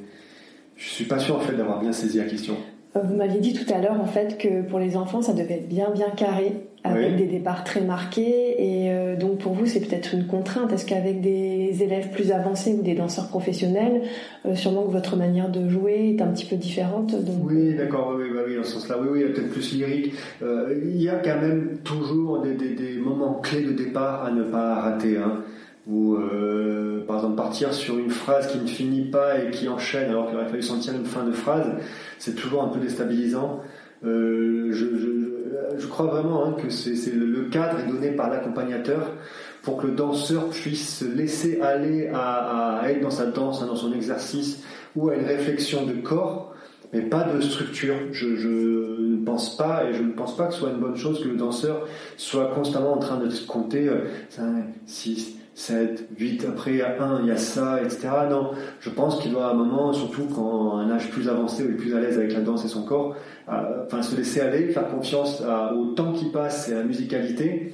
je 0.75 0.87
suis 0.87 1.05
pas 1.05 1.19
sûr 1.19 1.35
en 1.35 1.39
fait 1.39 1.55
d'avoir 1.55 1.79
bien 1.79 1.93
saisi 1.93 2.17
la 2.17 2.25
question. 2.25 2.55
Vous 2.95 3.15
m'aviez 3.15 3.39
dit 3.39 3.53
tout 3.53 3.71
à 3.71 3.79
l'heure 3.79 3.99
en 3.99 4.07
fait 4.07 4.37
que 4.37 4.63
pour 4.63 4.79
les 4.79 4.97
enfants 4.97 5.21
ça 5.21 5.33
devait 5.33 5.55
être 5.55 5.69
bien 5.69 5.91
bien 5.91 6.09
carré 6.09 6.68
avec 6.83 7.17
des 7.17 7.25
départs 7.25 7.63
très 7.63 7.81
marqués. 7.81 8.55
Et 8.57 8.91
euh, 8.91 9.15
donc 9.15 9.39
pour 9.39 9.53
vous 9.53 9.65
c'est 9.65 9.81
peut-être 9.81 10.13
une 10.13 10.27
contrainte. 10.27 10.71
Est-ce 10.71 10.85
qu'avec 10.85 11.21
des 11.21 11.77
élèves 11.81 12.09
plus 12.11 12.31
avancés 12.31 12.73
ou 12.73 12.81
des 12.81 12.95
danseurs 12.95 13.27
professionnels 13.27 14.01
euh, 14.45 14.55
sûrement 14.55 14.83
que 14.83 14.91
votre 14.91 15.15
manière 15.15 15.49
de 15.49 15.67
jouer 15.69 16.15
est 16.15 16.21
un 16.21 16.27
petit 16.27 16.45
peu 16.45 16.55
différente 16.55 17.15
oui 17.43 17.75
d'accord 17.75 18.15
oui, 18.17 18.25
oui, 18.47 18.55
dans 18.55 18.63
ce 18.63 18.73
sens-là 18.73 18.97
oui 19.01 19.07
oui 19.11 19.23
peut-être 19.25 19.49
plus 19.49 19.73
lyrique. 19.73 20.13
Euh, 20.41 20.79
il 20.83 21.01
y 21.01 21.09
a 21.09 21.15
quand 21.15 21.39
même 21.41 21.77
toujours 21.83 22.41
des, 22.41 22.53
des, 22.53 22.75
des, 22.75 22.97
moments 22.97 23.35
clés 23.35 23.63
de 23.63 23.71
départ 23.71 24.25
à 24.25 24.31
ne 24.31 24.43
pas 24.43 24.75
rater 24.75 25.17
hein. 25.17 25.43
Ou 25.89 26.17
par 27.07 27.15
exemple 27.15 27.35
partir 27.35 27.73
sur 27.73 27.97
une 27.97 28.11
phrase 28.11 28.51
qui 28.51 28.59
ne 28.59 28.67
finit 28.67 29.09
pas 29.09 29.39
et 29.39 29.49
qui 29.49 29.67
enchaîne 29.67 30.11
alors 30.11 30.27
qu'il 30.27 30.35
aurait 30.35 30.45
fallu 30.45 30.61
sentir 30.61 30.93
une 30.93 31.05
fin 31.05 31.23
de 31.23 31.31
phrase 31.31 31.65
c'est 32.19 32.35
toujours 32.35 32.61
un 32.61 32.67
peu 32.67 32.79
déstabilisant. 32.79 33.61
Je, 34.03 34.71
je 34.71 35.28
je 35.77 35.87
crois 35.87 36.07
vraiment 36.07 36.45
hein, 36.45 36.55
que 36.61 36.69
c'est 36.69 36.93
le 37.13 37.43
cadre 37.49 37.79
est 37.79 37.91
donné 37.91 38.11
par 38.11 38.29
l'accompagnateur 38.29 39.11
pour 39.61 39.77
que 39.77 39.87
le 39.87 39.93
danseur 39.93 40.49
puisse 40.49 40.99
se 40.99 41.05
laisser 41.05 41.59
aller 41.61 42.09
à, 42.13 42.81
être 42.87 43.01
dans 43.01 43.11
sa 43.11 43.25
danse, 43.25 43.61
hein, 43.61 43.67
dans 43.67 43.75
son 43.75 43.93
exercice 43.93 44.63
ou 44.95 45.09
à 45.09 45.15
une 45.15 45.25
réflexion 45.25 45.85
de 45.85 45.93
corps, 45.93 46.53
mais 46.93 47.01
pas 47.01 47.23
de 47.23 47.41
structure. 47.41 47.95
Je, 48.11 48.27
ne 48.27 49.25
pense 49.25 49.57
pas 49.57 49.83
et 49.89 49.93
je 49.93 50.01
ne 50.01 50.11
pense 50.11 50.35
pas 50.35 50.47
que 50.47 50.53
ce 50.53 50.59
soit 50.59 50.69
une 50.69 50.79
bonne 50.79 50.95
chose 50.95 51.21
que 51.21 51.27
le 51.27 51.35
danseur 51.35 51.87
soit 52.17 52.47
constamment 52.55 52.93
en 52.93 52.99
train 52.99 53.17
de 53.17 53.29
compter 53.47 53.89
5, 54.29 54.45
6, 54.85 55.39
7, 55.59 56.07
8, 56.17 56.45
après 56.47 56.71
il 56.71 56.77
y 56.77 56.81
a 56.81 57.03
1, 57.03 57.21
il 57.21 57.27
y 57.27 57.31
a 57.31 57.37
ça, 57.37 57.81
etc. 57.83 58.07
Non, 58.29 58.51
je 58.79 58.89
pense 58.89 59.19
qu'il 59.19 59.31
doit 59.31 59.47
à 59.47 59.51
un 59.51 59.55
moment, 59.55 59.91
surtout 59.91 60.25
quand 60.33 60.77
un 60.77 60.89
âge 60.89 61.09
plus 61.11 61.27
avancé 61.27 61.63
ou 61.63 61.75
plus 61.75 61.93
à 61.95 61.99
l'aise 61.99 62.17
avec 62.17 62.31
la 62.31 62.39
danse 62.39 62.63
et 62.63 62.69
son 62.69 62.83
corps, 62.83 63.09
euh, 63.09 63.17
enfin 63.85 64.01
se 64.01 64.15
laisser 64.15 64.41
aller, 64.41 64.69
faire 64.69 64.87
confiance 64.89 65.43
au 65.75 65.93
temps 65.93 66.13
qui 66.13 66.25
passe 66.25 66.69
et 66.69 66.73
à 66.73 66.79
la 66.79 66.83
musicalité, 66.83 67.73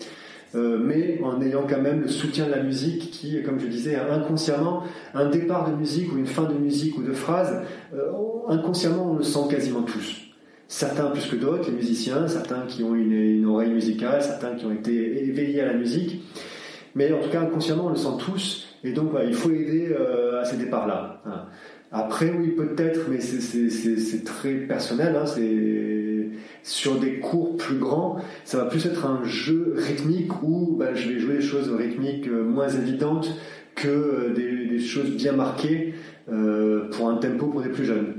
euh, 0.55 0.77
mais 0.81 1.19
en 1.23 1.41
ayant 1.41 1.65
quand 1.67 1.81
même 1.81 2.01
le 2.01 2.07
soutien 2.07 2.45
de 2.45 2.51
la 2.51 2.63
musique 2.63 3.11
qui, 3.11 3.41
comme 3.43 3.59
je 3.59 3.67
disais, 3.67 3.95
inconsciemment, 3.95 4.83
un 5.13 5.29
départ 5.29 5.69
de 5.69 5.75
musique 5.75 6.13
ou 6.13 6.17
une 6.17 6.27
fin 6.27 6.43
de 6.43 6.53
musique 6.53 6.97
ou 6.97 7.03
de 7.03 7.11
phrase, 7.11 7.61
euh, 7.93 8.11
inconsciemment 8.47 9.11
on 9.11 9.15
le 9.15 9.23
sent 9.23 9.47
quasiment 9.49 9.81
tous 9.81 10.21
certains 10.67 11.11
plus 11.11 11.27
que 11.27 11.35
d'autres, 11.35 11.69
les 11.69 11.75
musiciens, 11.75 12.27
certains 12.27 12.61
qui 12.67 12.83
ont 12.83 12.95
une, 12.95 13.45
oreille 13.45 13.71
musicale, 13.71 14.21
certains 14.23 14.55
qui 14.55 14.65
ont 14.65 14.71
été 14.71 15.27
éveillés 15.27 15.61
à 15.61 15.67
la 15.67 15.73
musique. 15.73 16.23
Mais 16.95 17.13
en 17.13 17.19
tout 17.19 17.29
cas, 17.29 17.41
inconsciemment, 17.41 17.85
on 17.85 17.89
le 17.89 17.95
sent 17.95 18.17
tous. 18.19 18.67
Et 18.83 18.91
donc, 18.91 19.11
il 19.27 19.35
faut 19.35 19.51
aider 19.51 19.89
euh, 19.91 20.41
à 20.41 20.43
ces 20.43 20.57
départs-là. 20.57 21.21
Après, 21.91 22.32
oui, 22.32 22.50
peut-être, 22.50 23.08
mais 23.10 23.19
c'est 23.21 24.24
très 24.24 24.54
personnel. 24.54 25.15
Hein, 25.15 25.26
c'est 25.26 26.30
sur 26.63 27.00
des 27.00 27.19
cours 27.19 27.58
plus 27.58 27.78
grands, 27.78 28.17
ça 28.43 28.58
va 28.58 28.65
plus 28.65 28.86
être 28.88 29.06
un 29.06 29.24
jeu 29.24 29.76
rythmique 29.78 30.41
où 30.41 30.76
ben, 30.78 30.95
je 30.95 31.10
vais 31.10 31.19
jouer 31.19 31.36
des 31.36 31.41
choses 31.41 31.71
rythmiques 31.71 32.28
euh, 32.28 32.43
moins 32.43 32.69
évidentes 32.69 33.30
que 33.76 33.88
euh, 33.88 34.34
des, 34.34 34.80
choses 34.80 35.12
bien 35.12 35.34
marquées 35.34 35.93
pour 36.28 37.10
un 37.10 37.17
tempo 37.17 37.48
pour 37.48 37.62
les 37.62 37.69
plus 37.69 37.86
jeunes. 37.86 38.15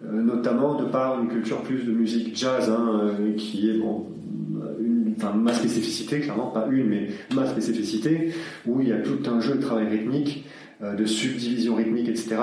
notamment 0.00 0.80
de 0.80 0.84
par 0.84 1.20
une 1.20 1.28
culture 1.28 1.60
plus 1.62 1.84
de 1.84 1.92
musique 1.92 2.36
jazz, 2.36 2.70
hein, 2.70 3.10
qui 3.36 3.68
est 3.68 3.78
ma 5.34 5.52
spécificité, 5.52 6.20
clairement 6.20 6.50
pas 6.50 6.66
une, 6.70 6.88
mais 6.88 7.08
ma 7.34 7.46
spécificité, 7.46 8.32
où 8.66 8.80
il 8.80 8.88
y 8.88 8.92
a 8.92 8.98
tout 8.98 9.18
un 9.28 9.40
jeu 9.40 9.54
de 9.54 9.60
travail 9.60 9.88
rythmique, 9.88 10.46
euh, 10.46 10.57
de 10.80 11.04
subdivision 11.04 11.74
rythmique, 11.74 12.08
etc. 12.08 12.36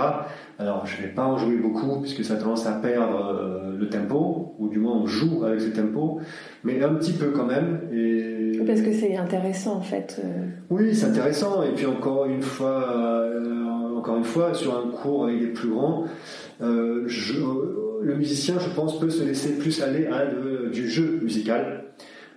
Alors 0.60 0.86
je 0.86 0.98
ne 0.98 1.08
vais 1.08 1.14
pas 1.14 1.26
en 1.26 1.38
jouer 1.38 1.56
beaucoup 1.56 2.02
puisque 2.02 2.24
ça 2.24 2.34
a 2.34 2.38
tendance 2.38 2.66
à 2.66 2.74
perdre 2.74 3.34
euh, 3.34 3.78
le 3.78 3.90
tempo, 3.90 4.56
ou 4.60 4.68
du 4.68 4.80
moins 4.80 4.94
on 4.94 5.06
joue 5.06 5.44
avec 5.46 5.62
ce 5.62 5.70
tempo, 5.70 6.20
mais 6.64 6.84
un 6.84 6.96
petit 6.96 7.14
peu 7.14 7.32
quand 7.32 7.46
même. 7.46 7.82
Et... 7.94 8.60
Parce 8.66 8.82
que 8.82 8.92
c'est 8.92 9.16
intéressant 9.16 9.76
en 9.76 9.82
fait. 9.82 10.22
Euh. 10.24 10.48
Oui, 10.70 10.96
c'est 10.96 11.08
intéressant. 11.08 11.64
Et 11.64 11.72
puis 11.74 11.86
encore 11.86 12.26
une 12.26 12.42
fois, 12.42 13.24
encore 13.96 14.18
une 14.18 14.24
fois, 14.24 14.54
sur 14.54 14.78
un 14.78 14.90
cours 14.90 15.26
avec 15.26 15.40
des 15.40 15.48
plus 15.48 15.70
grands, 15.70 16.06
je, 16.60 17.34
le 18.02 18.16
musicien, 18.16 18.56
je 18.60 18.70
pense, 18.70 19.00
peut 19.00 19.10
se 19.10 19.24
laisser 19.24 19.58
plus 19.58 19.82
aller 19.82 20.08
à 20.08 20.26
du 20.72 20.90
jeu 20.90 21.20
musical 21.22 21.62
euh, 21.62 21.85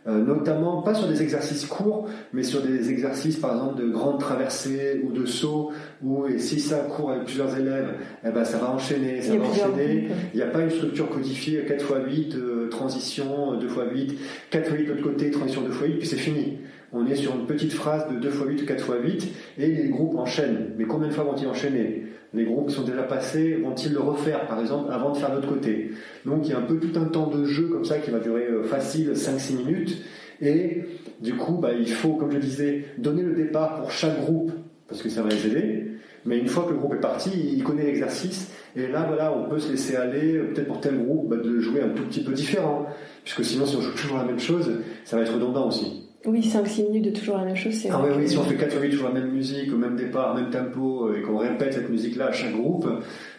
notamment 0.09 0.83
pas 0.83 0.95
sur 0.95 1.07
des 1.07 1.23
exercices 1.23 1.67
courts, 1.67 2.09
mais 2.33 2.43
sur 2.43 2.63
des 2.63 2.91
exercices 2.91 3.37
par 3.37 3.55
exemple 3.55 3.83
de 3.83 3.89
grandes 3.89 4.21
traversées 4.21 5.03
ou 5.05 5.13
de 5.13 5.27
sauts, 5.27 5.71
où 6.03 6.27
et 6.27 6.39
si 6.39 6.61
ça 6.61 6.79
court 6.79 7.11
avec 7.11 7.25
plusieurs 7.25 7.57
élèves, 7.59 7.95
eh 8.25 8.31
ben, 8.31 8.45
ça 8.45 8.59
va 8.59 8.71
enchaîner, 8.71 9.21
ça 9.21 9.37
va 9.37 9.45
enchaîner. 9.45 10.09
Il 10.33 10.37
n'y 10.37 10.43
a 10.43 10.47
pas 10.47 10.63
une 10.63 10.71
structure 10.71 11.09
codifiée 11.11 11.65
4 11.67 11.85
x 11.85 11.93
8, 12.09 12.37
transition 12.71 13.59
2 13.59 13.67
x 13.67 13.77
8, 13.93 14.19
4 14.51 14.69
x 14.69 14.79
8 14.79 14.85
de 14.85 14.93
l'autre 14.93 15.03
côté, 15.03 15.31
transition 15.31 15.63
2 15.63 15.69
x 15.69 15.81
8, 15.81 15.99
puis 15.99 16.07
c'est 16.07 16.17
fini. 16.17 16.59
On 16.93 17.07
est 17.07 17.17
sur 17.17 17.35
une 17.35 17.45
petite 17.47 17.75
phrase 17.75 18.09
de 18.09 18.19
2 18.19 18.29
x 18.29 18.39
8 18.47 18.63
ou 18.63 18.67
4 18.67 18.81
x 18.81 18.91
8, 19.05 19.29
et 19.59 19.67
les 19.67 19.89
groupes 19.89 20.17
enchaînent. 20.17 20.73
Mais 20.79 20.85
combien 20.85 21.09
de 21.09 21.13
fois 21.13 21.25
vont-ils 21.25 21.47
enchaîner? 21.47 22.07
Les 22.35 22.45
groupes 22.45 22.69
qui 22.69 22.75
sont 22.75 22.83
déjà 22.83 23.03
passés 23.03 23.55
vont-ils 23.55 23.93
le 23.93 24.01
refaire, 24.01 24.47
par 24.47 24.61
exemple, 24.61 24.93
avant 24.93 25.13
de 25.13 25.17
faire 25.17 25.35
l'autre 25.35 25.49
côté? 25.49 25.93
Donc 26.27 26.41
il 26.45 26.51
y 26.51 26.55
a 26.55 26.59
un 26.59 26.63
peu 26.63 26.79
tout 26.79 26.99
un 26.99 27.07
temps 27.07 27.29
de 27.29 27.45
jeu 27.45 27.69
comme 27.69 27.85
ça 27.85 27.99
qui 27.99 28.11
va 28.11 28.19
durer 28.19 28.47
euh, 28.47 28.65
facile 28.65 29.13
5-6 29.13 29.57
minutes. 29.57 29.97
Et 30.41 30.83
du 31.21 31.35
coup, 31.35 31.55
bah, 31.55 31.73
il 31.73 31.91
faut, 31.91 32.15
comme 32.15 32.31
je 32.31 32.39
disais, 32.39 32.85
donner 32.99 33.23
le 33.23 33.35
départ 33.35 33.81
pour 33.81 33.91
chaque 33.91 34.21
groupe, 34.21 34.53
parce 34.87 35.03
que 35.03 35.09
ça 35.09 35.23
va 35.23 35.31
les 35.31 35.47
aider. 35.47 35.85
Mais 36.25 36.39
une 36.39 36.49
fois 36.49 36.65
que 36.65 36.71
le 36.71 36.77
groupe 36.77 36.95
est 36.95 37.01
parti, 37.01 37.31
il 37.57 37.65
connaît 37.65 37.85
l'exercice. 37.85 38.51
Et 38.77 38.87
là, 38.87 39.05
voilà, 39.09 39.33
on 39.33 39.49
peut 39.49 39.59
se 39.59 39.71
laisser 39.71 39.97
aller, 39.97 40.39
peut-être 40.39 40.69
pour 40.69 40.81
tel 40.81 40.99
groupe, 40.99 41.31
bah, 41.31 41.37
de 41.37 41.59
jouer 41.59 41.81
un 41.81 41.89
tout 41.89 42.05
petit 42.05 42.23
peu 42.23 42.33
différent. 42.33 42.87
Puisque 43.25 43.45
sinon, 43.45 43.67
si 43.67 43.77
on 43.77 43.81
joue 43.81 43.93
toujours 43.93 44.19
la 44.19 44.25
même 44.25 44.39
chose, 44.39 44.71
ça 45.05 45.17
va 45.17 45.23
être 45.23 45.35
redondant 45.35 45.69
aussi. 45.69 46.08
Oui, 46.27 46.41
5-6 46.41 46.89
minutes 46.89 47.05
de 47.05 47.11
toujours 47.11 47.37
la 47.37 47.45
même 47.45 47.57
chose, 47.57 47.75
c'est 47.75 47.91
Ah 47.91 48.01
oui, 48.03 48.11
oui, 48.17 48.29
si 48.29 48.37
on 48.37 48.43
fait 48.43 48.57
4 48.57 48.75
minutes 48.77 48.91
toujours 48.93 49.09
la 49.09 49.21
même 49.21 49.31
musique, 49.31 49.73
au 49.73 49.77
même 49.77 49.95
départ, 49.95 50.35
même 50.35 50.51
tempo, 50.51 51.13
et 51.15 51.23
qu'on 51.23 51.39
répète 51.39 51.75
cette 51.75 51.89
musique-là 51.89 52.27
à 52.27 52.33
chaque 52.33 52.53
groupe, 52.53 52.87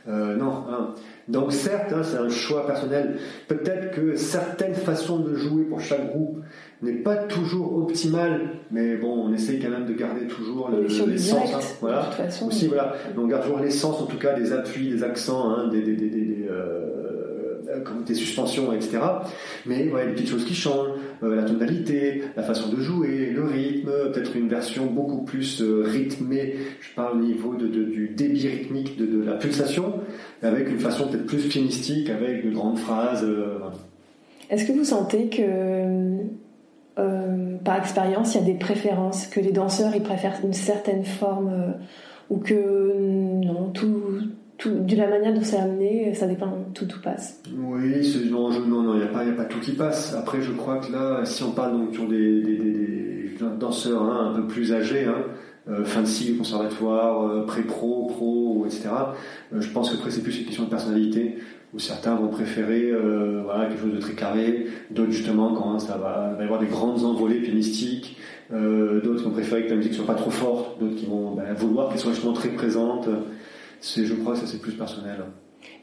non. 0.08 0.64
Hein. 0.70 0.96
Donc 1.30 1.54
certes, 1.54 1.94
hein, 1.94 2.02
c'est 2.04 2.18
un 2.18 2.30
choix 2.30 2.66
personnel. 2.66 3.18
Peut-être 3.48 3.92
que 3.92 4.16
certaines 4.16 4.74
façons 4.74 5.20
de 5.20 5.36
jouer 5.36 5.64
pour 5.64 5.80
chaque 5.80 6.10
groupe 6.10 6.40
n'est 6.82 6.94
pas 6.94 7.18
toujours 7.18 7.78
optimale, 7.78 8.56
mais 8.72 8.96
bon, 8.96 9.26
on 9.28 9.34
essaye 9.34 9.60
quand 9.60 9.70
même 9.70 9.86
de 9.86 9.94
garder 9.94 10.26
toujours 10.28 10.72
l'essence. 10.72 11.54
Hein, 11.54 11.60
voilà. 11.82 12.10
Aussi, 12.48 12.68
voilà. 12.68 12.94
on 13.16 13.28
garde 13.28 13.44
toujours 13.44 13.60
l'essence, 13.60 14.02
en 14.02 14.06
tout 14.06 14.18
cas, 14.18 14.34
des 14.34 14.52
appuis, 14.54 14.90
des 14.90 15.04
accents, 15.04 15.68
des, 15.68 15.82
des, 15.82 15.96
des, 15.96 16.10
des 16.10 16.48
euh, 16.50 16.90
des 18.06 18.16
suspensions, 18.16 18.74
etc. 18.74 19.00
Mais 19.66 19.88
voilà, 19.88 20.08
des 20.08 20.14
petites 20.14 20.30
choses 20.30 20.46
qui 20.46 20.56
changent, 20.56 20.98
euh, 21.24 21.36
la 21.36 21.44
tonalité, 21.44 22.24
la 22.36 22.44
façon 22.44 22.70
de 22.70 22.82
jouer, 22.82 23.32
le 23.32 23.44
rythme, 23.44 23.90
peut-être 24.12 24.36
une 24.36 24.48
version 24.48 24.86
beaucoup 24.86 25.24
plus 25.24 25.62
euh, 25.62 25.84
rythmée, 25.86 26.56
je 26.82 26.94
parle 26.96 27.18
au 27.18 27.24
niveau 27.24 27.56
de, 27.56 27.68
du 27.68 28.10
débit 28.10 28.48
rythmique 28.48 28.98
de, 28.98 29.06
de, 29.06 29.24
la 29.24 29.34
pulsation, 29.34 29.96
avec 30.42 30.70
une 30.70 30.80
façon 30.80 31.08
peut-être 31.08 31.26
plus 31.26 31.48
pianistique, 31.48 32.10
avec 32.10 32.46
de 32.46 32.52
grandes 32.52 32.80
phrases. 32.80 33.26
Est-ce 34.50 34.66
que 34.66 34.72
vous 34.72 34.86
sentez 34.86 35.30
que 35.30 36.26
par 37.64 37.78
expérience, 37.78 38.36
il 38.36 38.40
y 38.40 38.42
a 38.42 38.46
des 38.46 38.60
préférences, 38.60 39.28
que 39.28 39.40
les 39.40 39.54
danseurs 39.54 39.96
ils 39.96 40.04
préfèrent 40.04 40.40
une 40.44 40.54
certaine 40.54 41.06
forme 41.06 41.76
ou 42.30 42.38
que 42.38 42.94
non, 43.00 43.70
tout, 43.70 44.04
de 44.68 44.96
la 44.96 45.08
manière 45.08 45.34
dont 45.34 45.44
c'est 45.44 45.58
amené, 45.58 46.14
ça 46.14 46.28
dépend, 46.28 46.52
tout, 46.74 46.86
tout 46.86 47.02
passe. 47.02 47.42
Oui, 47.58 48.30
non, 48.30 48.52
il 48.52 48.98
n'y 48.98 49.04
a, 49.04 49.08
pas, 49.08 49.22
a 49.22 49.32
pas 49.32 49.46
tout 49.46 49.60
qui 49.60 49.72
passe. 49.72 50.14
Après, 50.14 50.42
je 50.42 50.52
crois 50.52 50.80
que 50.80 50.92
là, 50.92 51.24
si 51.24 51.44
on 51.44 51.52
parle 51.52 51.74
donc 51.74 51.94
sur 51.94 52.08
des, 52.08 52.42
des, 52.42 52.58
des, 52.58 53.36
danseurs 53.58 54.04
hein, 54.04 54.34
un 54.34 54.42
peu 54.42 54.48
plus 54.48 54.74
âgés, 54.74 55.06
hein, 55.06 55.24
euh, 55.70 55.86
fin 55.86 56.02
de 56.02 56.08
cycle, 56.08 56.38
conservatoire, 56.40 57.28
euh, 57.28 57.46
pré-pro, 57.46 58.08
pro, 58.08 58.66
etc., 58.66 58.90
euh, 59.54 59.62
je 59.62 59.70
pense 59.70 59.92
que 59.92 59.98
après, 59.98 60.10
c'est 60.10 60.24
plus 60.24 60.40
une 60.40 60.46
question 60.46 60.64
de 60.64 60.70
personnalité, 60.70 61.38
où 61.74 61.80
certains 61.80 62.16
vont 62.16 62.30
préférer 62.30 62.92
voilà, 63.44 63.68
quelque 63.68 63.82
chose 63.82 63.94
de 63.94 64.00
très 64.00 64.14
carré, 64.14 64.66
d'autres 64.90 65.12
justement, 65.12 65.54
quand 65.54 65.78
ça 65.78 65.98
va, 65.98 66.34
va 66.36 66.42
y 66.42 66.44
avoir 66.44 66.60
des 66.60 66.66
grandes 66.66 67.04
envolées 67.04 67.42
pianistiques, 67.42 68.18
d'autres 68.52 69.24
vont 69.24 69.30
préférer 69.30 69.66
que 69.66 69.70
la 69.70 69.76
musique 69.76 69.94
soit 69.94 70.08
pas 70.08 70.16
trop 70.16 70.32
forte, 70.32 70.80
d'autres 70.80 70.96
qui 70.96 71.06
vont 71.06 71.36
ben, 71.36 71.54
vouloir 71.54 71.90
qu'elle 71.90 72.00
soit 72.00 72.14
justement 72.14 72.34
très 72.34 72.50
présente 72.50 73.08
je 73.82 74.14
crois 74.16 74.34
que 74.34 74.40
ça 74.40 74.48
c'est 74.48 74.62
plus 74.62 74.74
personnel. 74.74 75.18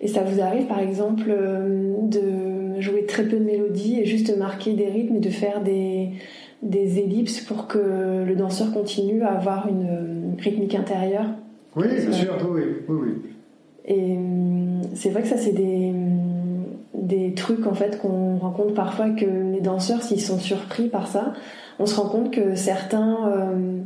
Et 0.00 0.08
ça 0.08 0.22
vous 0.22 0.40
arrive 0.40 0.66
par 0.66 0.80
exemple 0.80 1.28
euh, 1.28 1.94
de 2.02 2.80
jouer 2.80 3.06
très 3.06 3.24
peu 3.24 3.38
de 3.38 3.44
mélodies 3.44 4.00
et 4.00 4.04
juste 4.04 4.36
marquer 4.36 4.74
des 4.74 4.88
rythmes 4.88 5.16
et 5.16 5.20
de 5.20 5.30
faire 5.30 5.62
des, 5.62 6.10
des 6.62 6.98
ellipses 6.98 7.40
pour 7.40 7.66
que 7.66 8.24
le 8.26 8.34
danseur 8.36 8.72
continue 8.72 9.22
à 9.22 9.32
avoir 9.32 9.68
une 9.68 10.36
rythmique 10.38 10.74
intérieure? 10.74 11.26
Oui, 11.74 11.86
bien 11.88 12.12
sûr, 12.12 12.34
oui, 12.50 12.62
oui, 12.88 12.96
oui. 13.02 13.10
Et 13.86 14.16
hum, 14.16 14.82
c'est 14.94 15.10
vrai 15.10 15.22
que 15.22 15.28
ça 15.28 15.36
c'est 15.36 15.52
des, 15.52 15.92
des 16.94 17.32
trucs 17.34 17.66
en 17.66 17.74
fait 17.74 17.98
qu'on 17.98 18.36
rencontre 18.36 18.74
parfois 18.74 19.10
que 19.10 19.24
les 19.24 19.60
danseurs 19.60 20.02
s'ils 20.02 20.20
sont 20.20 20.38
surpris 20.38 20.88
par 20.88 21.06
ça, 21.06 21.32
on 21.78 21.86
se 21.86 21.98
rend 21.98 22.08
compte 22.08 22.30
que 22.30 22.54
certains... 22.54 23.28
Euh, 23.28 23.78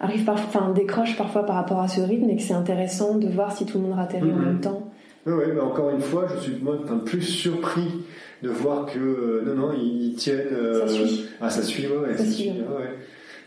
arrive 0.00 0.24
parfois, 0.24 0.60
enfin 0.60 0.72
décroche 0.72 1.16
parfois 1.16 1.44
par 1.44 1.56
rapport 1.56 1.80
à 1.80 1.88
ce 1.88 2.00
rythme 2.00 2.28
et 2.30 2.36
que 2.36 2.42
c'est 2.42 2.54
intéressant 2.54 3.16
de 3.16 3.28
voir 3.28 3.52
si 3.52 3.66
tout 3.66 3.78
le 3.78 3.84
monde 3.84 3.94
ratterrit 3.94 4.32
en 4.32 4.36
mhm. 4.36 4.44
même 4.44 4.60
temps. 4.60 4.90
Oui, 5.26 5.44
mais 5.52 5.60
encore 5.60 5.90
une 5.90 6.00
fois, 6.00 6.26
je 6.32 6.40
suis 6.40 6.62
moi, 6.62 6.78
plus 7.04 7.22
surpris 7.22 8.04
de 8.42 8.48
voir 8.48 8.86
que 8.86 8.98
euh, 8.98 9.42
non, 9.44 9.54
non, 9.54 9.72
ils, 9.72 10.14
tiennent. 10.14 10.46
Euh, 10.52 10.86
ça 10.86 10.88
suit. 10.88 11.26
Ah, 11.40 11.50
ça 11.50 11.62
suit, 11.62 11.86
ouais, 11.86 12.16
ça, 12.16 12.24
suit. 12.24 12.52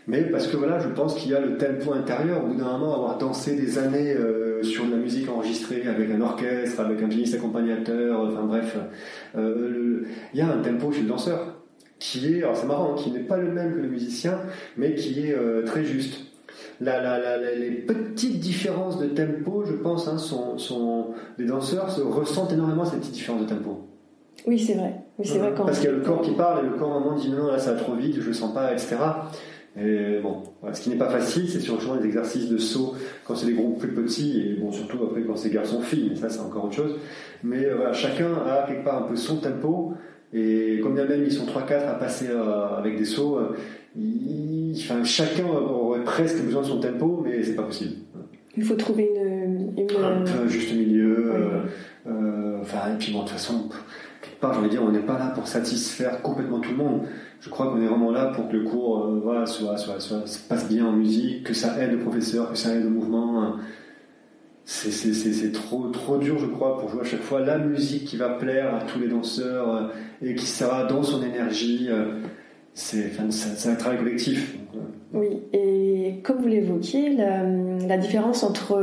Mais 0.06 0.22
parce 0.24 0.46
que 0.46 0.56
voilà, 0.56 0.78
je 0.78 0.88
pense 0.88 1.14
qu'il 1.14 1.30
y 1.30 1.34
a 1.34 1.40
le 1.40 1.56
tempo 1.56 1.94
intérieur. 1.94 2.44
Au 2.44 2.48
bout 2.48 2.56
d'un 2.56 2.76
moment, 2.76 2.94
avoir 2.94 3.16
dansé 3.16 3.54
des 3.54 3.78
années 3.78 4.12
euh, 4.12 4.62
sur 4.62 4.84
de 4.84 4.90
la 4.90 4.96
musique 4.98 5.28
enregistrée 5.30 5.86
avec 5.86 6.10
un 6.10 6.20
orchestre, 6.20 6.80
avec 6.80 7.02
un 7.02 7.08
pianiste 7.08 7.34
accompagnateur, 7.34 8.20
enfin 8.20 8.44
bref, 8.44 8.76
il 9.34 10.04
y 10.34 10.40
a 10.42 10.48
un 10.48 10.58
tempo 10.58 10.92
chez 10.92 11.02
le 11.02 11.08
danseur 11.08 11.56
qui 11.98 12.34
est, 12.34 12.42
alors 12.42 12.56
c'est 12.56 12.66
marrant, 12.66 12.94
qui 12.94 13.10
n'est 13.10 13.20
pas 13.20 13.36
le 13.36 13.52
même 13.52 13.74
que 13.74 13.78
le 13.78 13.88
musicien, 13.88 14.40
mais 14.76 14.94
qui 14.94 15.20
est 15.20 15.36
très 15.66 15.84
juste 15.84 16.29
les 16.80 17.84
petites 17.86 18.40
différences 18.40 18.98
de 18.98 19.06
tempo, 19.06 19.64
je 19.64 19.74
pense, 19.74 20.08
hein, 20.08 20.18
sont, 20.18 21.08
les 21.38 21.46
danseurs 21.46 21.90
se 21.90 22.00
ressentent 22.00 22.52
énormément 22.52 22.84
ces 22.84 22.96
petites 22.96 23.12
différences 23.12 23.42
de 23.42 23.48
tempo. 23.48 23.86
Oui, 24.46 24.58
c'est 24.58 24.74
vrai. 24.74 24.94
Oui, 25.18 25.26
c'est 25.26 25.38
vrai 25.38 25.52
Parce 25.54 25.78
qu'il 25.78 25.90
y 25.90 25.92
a 25.92 25.96
le 25.96 26.00
corps 26.00 26.22
qui 26.22 26.32
parle 26.32 26.64
et 26.64 26.68
le 26.68 26.76
corps 26.76 26.92
à 26.92 26.96
un 26.96 27.00
moment 27.00 27.16
dit 27.16 27.30
non, 27.30 27.48
là 27.48 27.58
ça 27.58 27.74
va 27.74 27.80
trop 27.80 27.94
vite, 27.94 28.16
je 28.20 28.26
le 28.26 28.32
sens 28.32 28.54
pas, 28.54 28.72
etc. 28.72 28.96
Et 29.78 30.18
bon, 30.20 30.42
ce 30.72 30.80
qui 30.80 30.90
n'est 30.90 30.96
pas 30.96 31.10
facile, 31.10 31.48
c'est 31.48 31.60
surtout 31.60 31.94
les 32.00 32.06
exercices 32.06 32.48
de 32.48 32.58
saut 32.58 32.94
quand 33.24 33.36
c'est 33.36 33.46
des 33.46 33.52
groupes 33.52 33.78
plus 33.78 33.92
petits 33.92 34.40
et 34.40 34.60
bon, 34.60 34.72
surtout 34.72 34.98
après 35.04 35.22
quand 35.22 35.36
c'est 35.36 35.50
garçon-fille, 35.50 36.08
mais 36.10 36.16
ça 36.16 36.28
c'est 36.28 36.40
encore 36.40 36.64
autre 36.64 36.74
chose. 36.74 36.96
Mais 37.44 37.66
euh, 37.66 37.76
voilà, 37.76 37.92
chacun 37.92 38.32
a 38.46 38.66
quelque 38.66 38.84
part 38.84 39.04
un 39.04 39.06
peu 39.06 39.16
son 39.16 39.36
tempo 39.36 39.94
et 40.32 40.80
comme 40.82 40.94
bien 40.94 41.06
même 41.06 41.22
ils 41.24 41.32
sont 41.32 41.46
3-4 41.46 41.86
à 41.88 41.94
passer 41.94 42.26
euh, 42.30 42.76
avec 42.76 42.96
des 42.96 43.04
sauts, 43.04 43.38
euh, 43.38 43.56
enfin, 43.96 45.04
chacun 45.04 45.46
aurait 45.46 46.04
presque 46.04 46.42
besoin 46.42 46.62
de 46.62 46.66
son 46.66 46.80
tempo, 46.80 47.22
mais 47.24 47.42
c'est 47.42 47.54
pas 47.54 47.64
possible. 47.64 47.96
Il 48.56 48.64
faut 48.64 48.74
trouver 48.74 49.08
une, 49.14 49.74
un, 49.96 50.48
juste 50.48 50.74
milieu. 50.74 51.32
Euh, 51.32 51.62
euh, 52.06 52.58
enfin, 52.60 52.94
et 52.94 52.98
puis 52.98 53.12
bon, 53.12 53.20
de 53.20 53.24
toute 53.24 53.32
façon, 53.32 53.68
quelque 54.20 54.40
part, 54.40 54.60
dire, 54.68 54.82
on 54.82 54.90
n'est 54.90 54.98
pas 54.98 55.18
là 55.18 55.28
pour 55.28 55.46
satisfaire 55.46 56.20
complètement 56.22 56.60
tout 56.60 56.70
le 56.70 56.76
monde. 56.76 57.02
Je 57.40 57.48
crois 57.48 57.66
qu'on 57.66 57.80
est 57.80 57.86
vraiment 57.86 58.10
là 58.10 58.26
pour 58.26 58.48
que 58.48 58.56
le 58.56 58.64
cours 58.64 59.04
euh, 59.04 59.20
voilà, 59.22 59.46
soit, 59.46 59.76
soit, 59.76 60.00
soit, 60.00 60.26
se 60.26 60.38
passe 60.40 60.68
bien 60.68 60.86
en 60.86 60.92
musique, 60.92 61.44
que 61.44 61.54
ça 61.54 61.80
aide 61.80 61.92
le 61.92 61.98
professeur, 61.98 62.50
que 62.50 62.58
ça 62.58 62.74
aide 62.74 62.84
le 62.84 62.90
mouvement. 62.90 63.56
C'est 64.64 65.52
trop, 65.52 65.88
trop 65.88 66.18
dur, 66.18 66.38
je 66.38 66.46
crois, 66.46 66.78
pour 66.78 66.90
jouer 66.90 67.00
à 67.00 67.04
chaque 67.04 67.22
fois 67.22 67.40
la 67.40 67.58
musique 67.58 68.04
qui 68.04 68.16
va 68.16 68.30
plaire 68.30 68.74
à 68.74 68.80
tous 68.82 69.00
les 69.00 69.08
danseurs 69.08 69.90
et 70.22 70.34
qui 70.34 70.46
sera 70.46 70.84
dans 70.84 71.02
son 71.02 71.22
énergie 71.24 71.88
c'est 72.74 73.68
un 73.68 73.74
travail 73.74 73.98
collectif. 73.98 74.56
Oui, 75.12 75.38
et 75.52 76.20
comme 76.22 76.38
vous 76.38 76.48
l'évoquiez, 76.48 77.16
la, 77.16 77.98
différence 77.98 78.42
entre 78.44 78.78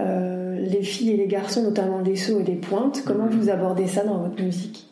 euh, 0.00 0.56
les 0.58 0.82
filles 0.82 1.10
et 1.10 1.16
les 1.16 1.26
garçons, 1.26 1.62
notamment 1.62 2.00
les 2.00 2.16
sauts 2.16 2.40
et 2.40 2.44
les 2.44 2.56
pointes, 2.56 3.02
comment 3.04 3.24
mhm. 3.24 3.32
vous 3.32 3.50
abordez 3.50 3.86
ça 3.86 4.04
dans 4.04 4.18
votre 4.18 4.42
musique? 4.42 4.86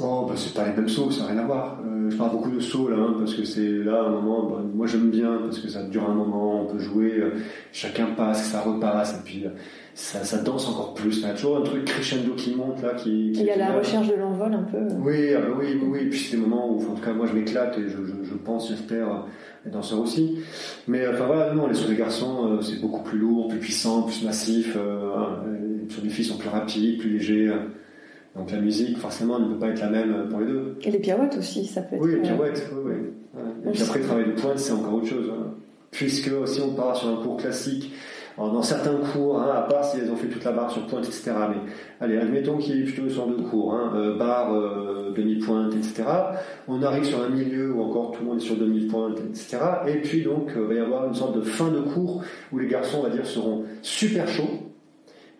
Oh, 0.00 0.24
bah, 0.26 0.34
c'est 0.36 0.54
pas 0.54 0.68
les 0.68 0.72
mêmes 0.72 0.88
sauts, 0.88 1.10
ça 1.10 1.22
n'a 1.22 1.28
rien 1.30 1.38
à 1.38 1.46
voir. 1.46 1.78
Euh, 1.84 2.10
je 2.10 2.16
parle 2.16 2.30
beaucoup 2.30 2.50
de 2.50 2.60
sauts 2.60 2.88
là, 2.88 2.96
hein, 2.96 3.14
parce 3.18 3.34
que 3.34 3.44
c'est 3.44 3.68
là 3.68 4.04
un 4.06 4.10
moment, 4.10 4.48
bah, 4.48 4.62
moi 4.72 4.86
j'aime 4.86 5.10
bien, 5.10 5.38
parce 5.44 5.58
que 5.58 5.68
ça 5.68 5.82
dure 5.82 6.08
un 6.08 6.14
moment, 6.14 6.62
on 6.62 6.66
peut 6.66 6.78
jouer, 6.78 7.12
euh, 7.18 7.32
chacun 7.72 8.06
passe, 8.16 8.44
ça 8.44 8.60
repasse, 8.60 9.14
et 9.14 9.22
puis 9.24 9.44
ça, 9.94 10.38
danse 10.38 10.68
encore 10.68 10.94
plus. 10.94 11.18
Il 11.18 11.22
y 11.22 11.26
a 11.26 11.34
toujours 11.34 11.58
un 11.58 11.62
truc 11.62 11.84
crescendo 11.84 12.34
qui 12.34 12.54
monte 12.54 12.82
là. 12.82 12.94
Qui, 12.94 13.32
il 13.32 13.42
y 13.42 13.50
a 13.50 13.56
la 13.56 13.72
recherche 13.72 14.08
de 14.08 14.14
l'envol 14.14 14.54
un 14.54 14.62
peu. 14.62 14.78
Oui, 14.98 15.34
ah 15.36 15.40
bah 15.40 15.56
oui, 15.58 15.78
oui, 15.80 15.88
oui. 15.90 16.08
Puis 16.08 16.18
c'est 16.18 16.36
des 16.36 16.42
moments 16.42 16.70
où, 16.70 16.80
en 16.80 16.94
tout 16.94 17.02
cas, 17.02 17.12
moi 17.12 17.26
je 17.26 17.34
m'éclate 17.34 17.76
et 17.78 17.88
je, 17.88 17.96
je, 18.22 18.34
pense, 18.34 18.68
j'espère, 18.68 19.26
les 19.64 19.70
danseurs 19.70 20.00
aussi. 20.00 20.38
Mais 20.86 21.06
enfin 21.08 21.26
voilà, 21.26 21.52
non, 21.54 21.66
les 21.66 21.74
sur 21.74 21.88
les 21.88 21.96
garçons, 21.96 22.48
euh, 22.48 22.60
c'est 22.62 22.80
beaucoup 22.80 23.02
plus 23.02 23.18
lourd, 23.18 23.48
plus 23.48 23.58
puissant, 23.58 24.02
plus 24.02 24.24
massif. 24.24 24.76
Euh, 24.76 25.84
les 25.84 25.90
sur 25.90 26.02
les 26.02 26.10
filles 26.10 26.24
sont 26.24 26.38
plus 26.38 26.48
rapides, 26.48 26.98
plus 26.98 27.10
légers. 27.10 27.52
Donc 28.36 28.52
la 28.52 28.60
musique, 28.60 28.96
forcément, 28.96 29.40
ne 29.40 29.52
peut 29.52 29.58
pas 29.58 29.68
être 29.68 29.80
la 29.80 29.90
même 29.90 30.28
pour 30.30 30.40
les 30.40 30.46
deux. 30.46 30.76
Et 30.82 30.90
les 30.90 31.00
pirouettes 31.00 31.36
aussi, 31.36 31.66
ça 31.66 31.82
peut 31.82 31.96
être. 31.96 32.02
Oui, 32.02 32.12
les 32.12 32.20
pirouettes, 32.20 32.70
oui, 32.72 32.92
oui. 32.92 33.40
Et 33.66 33.72
puis 33.72 33.82
après, 33.82 33.98
le 33.98 34.04
travail 34.04 34.26
de 34.26 34.32
pointe, 34.40 34.58
c'est 34.58 34.72
encore 34.72 34.94
autre 34.94 35.06
chose. 35.06 35.30
Hein. 35.30 35.54
Puisque 35.90 36.30
si 36.46 36.60
on 36.60 36.74
part 36.74 36.96
sur 36.96 37.08
un 37.08 37.22
cours 37.22 37.36
classique 37.36 37.92
dans 38.48 38.62
certains 38.62 38.96
cours, 38.96 39.38
hein, 39.38 39.52
à 39.54 39.62
part 39.62 39.84
si 39.84 39.98
elles 39.98 40.10
ont 40.10 40.16
fait 40.16 40.28
toute 40.28 40.44
la 40.44 40.52
barre 40.52 40.70
sur 40.70 40.86
pointe, 40.86 41.04
etc. 41.04 41.32
Mais 41.50 41.70
allez, 42.00 42.16
admettons 42.16 42.56
qu'il 42.56 42.80
est 42.80 42.84
plutôt 42.84 43.08
sur 43.10 43.26
deux 43.26 43.42
cours, 43.42 43.74
hein, 43.74 43.92
euh, 43.94 44.16
barre, 44.16 44.54
euh, 44.54 45.12
demi-pointe, 45.14 45.74
etc. 45.74 46.04
On 46.66 46.82
arrive 46.82 47.04
sur 47.04 47.22
un 47.22 47.28
milieu 47.28 47.72
où 47.72 47.82
encore 47.82 48.12
tout 48.12 48.22
le 48.22 48.28
monde 48.28 48.38
est 48.38 48.44
sur 48.44 48.56
demi-pointe, 48.56 49.18
etc. 49.20 49.58
Et 49.86 49.96
puis 49.96 50.22
donc, 50.22 50.52
il 50.54 50.62
euh, 50.62 50.66
va 50.66 50.74
y 50.74 50.78
avoir 50.78 51.06
une 51.06 51.14
sorte 51.14 51.36
de 51.36 51.42
fin 51.42 51.68
de 51.70 51.80
cours 51.80 52.22
où 52.52 52.58
les 52.58 52.66
garçons, 52.66 52.98
on 53.00 53.02
va 53.02 53.10
dire, 53.10 53.26
seront 53.26 53.64
super 53.82 54.26
chauds 54.26 54.66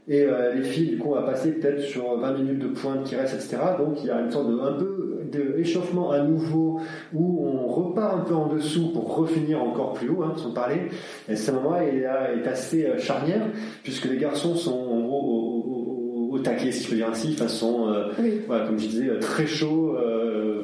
et 0.08 0.26
les 0.56 0.62
filles, 0.64 0.88
du 0.88 0.98
coup, 0.98 1.10
on 1.10 1.14
va 1.14 1.22
passer 1.22 1.52
peut-être 1.52 1.82
sur 1.82 2.18
20 2.18 2.32
minutes 2.32 2.58
de 2.58 2.66
pointe 2.66 3.04
qui 3.04 3.14
reste, 3.14 3.34
etc. 3.34 3.58
Donc 3.78 3.98
il 4.02 4.08
y 4.08 4.10
a 4.10 4.20
une 4.20 4.30
sorte 4.30 4.50
de 4.50 4.58
un 4.58 4.72
peu 4.72 5.19
d'échauffement 5.31 6.11
à 6.11 6.23
nouveau 6.23 6.81
où 7.12 7.47
on 7.47 7.66
repart 7.66 8.21
un 8.21 8.21
peu 8.21 8.35
en 8.35 8.47
dessous 8.49 8.93
pour 8.93 9.16
refinir 9.16 9.62
encore 9.62 9.95
plus 9.95 10.09
haut, 10.09 10.23
hein, 10.23 10.35
sans 10.37 10.53
parler. 10.53 10.88
Et 11.29 11.37
ce 11.37 11.51
moment-là 11.53 11.85
est, 11.85 12.47
assez 12.47 12.85
euh, 12.85 12.99
charnière 12.99 13.43
puisque 13.83 14.07
les 14.07 14.16
garçons 14.16 14.55
sont 14.55 14.73
en 14.73 15.01
gros 15.01 15.21
au, 15.21 16.35
au, 16.35 16.38
taquet, 16.38 16.73
si 16.73 16.85
je 16.85 16.90
peux 16.90 16.97
dire 16.97 17.09
ainsi, 17.11 17.35
façon, 17.35 17.88
euh, 17.88 18.09
voilà, 18.47 18.66
comme 18.66 18.79
je 18.79 18.88
disais, 18.88 19.19
très 19.21 19.47
chaud. 19.47 19.97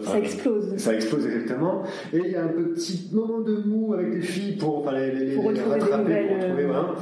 ça 0.03 0.19
explose. 0.19 0.77
Ça 0.77 0.95
explose 0.95 1.27
exactement. 1.27 1.83
Et 2.13 2.19
il 2.25 2.31
y 2.31 2.37
a 2.37 2.45
un 2.45 2.49
petit 2.49 3.11
moment 3.13 3.41
de 3.41 3.57
mou 3.67 3.93
avec 3.95 4.15
les 4.15 4.23
filles 4.23 4.57
pour, 4.57 4.79
enfin, 4.79 4.93
les, 4.93 5.13
les, 5.13 5.35
pour 5.35 5.51
les 5.51 5.61
rattraper, 5.61 6.27
pour 6.27 6.37
retrouver, 6.37 6.65
voilà. 6.65 6.95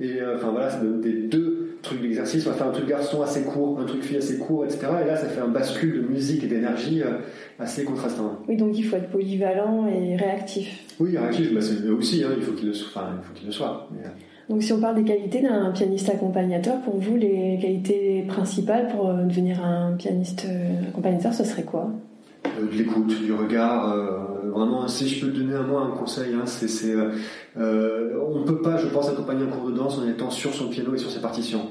Et 0.00 0.18
enfin 0.34 0.50
voilà, 0.50 0.70
ça 0.70 0.80
donne 0.80 1.00
des 1.00 1.12
deux 1.28 1.45
truc 1.86 2.02
d'exercice, 2.02 2.46
on 2.46 2.50
va 2.50 2.56
faire 2.56 2.68
un 2.68 2.72
truc 2.72 2.86
garçon 2.86 3.22
assez 3.22 3.42
court, 3.42 3.78
un 3.80 3.84
truc 3.84 4.02
fille 4.02 4.16
assez 4.16 4.38
court, 4.38 4.64
etc. 4.64 4.86
Et 5.04 5.06
là, 5.06 5.16
ça 5.16 5.26
fait 5.26 5.40
un 5.40 5.48
bascule 5.48 6.02
de 6.02 6.08
musique 6.08 6.44
et 6.44 6.46
d'énergie 6.46 7.02
euh, 7.02 7.18
assez 7.58 7.84
contrastant. 7.84 8.40
Oui, 8.48 8.56
donc 8.56 8.76
il 8.78 8.84
faut 8.84 8.96
être 8.96 9.10
polyvalent 9.10 9.86
et 9.86 10.16
réactif. 10.16 10.84
Oui, 11.00 11.16
réactif, 11.16 11.54
bah, 11.54 11.60
c'est 11.60 11.88
aussi, 11.88 12.22
hein, 12.24 12.30
il 12.36 12.42
faut 12.42 12.52
qu'il 12.52 12.68
le, 12.68 12.74
enfin, 12.74 13.08
le, 13.44 13.50
soit. 13.50 13.88
Euh. 13.92 14.08
Donc 14.48 14.62
si 14.62 14.72
on 14.72 14.80
parle 14.80 14.96
des 14.96 15.04
qualités 15.04 15.42
d'un 15.42 15.72
pianiste 15.72 16.08
accompagnateur, 16.08 16.80
pour 16.82 16.96
vous, 16.98 17.16
les 17.16 17.58
qualités 17.60 18.24
principales 18.28 18.88
pour 18.88 19.12
devenir 19.12 19.64
un 19.64 19.94
pianiste 19.96 20.46
accompagnateur, 20.88 21.34
ce 21.34 21.42
serait 21.42 21.64
quoi? 21.64 21.90
De 22.44 22.76
l'écoute, 22.76 23.12
du 23.24 23.32
regard. 23.32 23.92
vraiment, 24.44 24.86
si 24.86 25.08
je 25.08 25.24
peux 25.24 25.32
te 25.32 25.38
donner 25.38 25.56
à 25.56 25.62
moi 25.62 25.82
un 25.82 25.98
conseil, 25.98 26.32
hein, 26.32 26.46
c'est 26.46 26.94
euh, 27.58 28.20
on 28.26 28.40
ne 28.40 28.44
peut 28.44 28.60
pas, 28.60 28.76
je 28.76 28.86
pense, 28.88 29.08
accompagner 29.08 29.44
un 29.44 29.46
cours 29.46 29.70
de 29.70 29.76
danse 29.76 29.98
en 29.98 30.06
étant 30.06 30.30
sur 30.30 30.52
son 30.52 30.68
piano 30.68 30.94
et 30.94 30.98
sur 30.98 31.10
ses 31.10 31.20
partitions. 31.20 31.70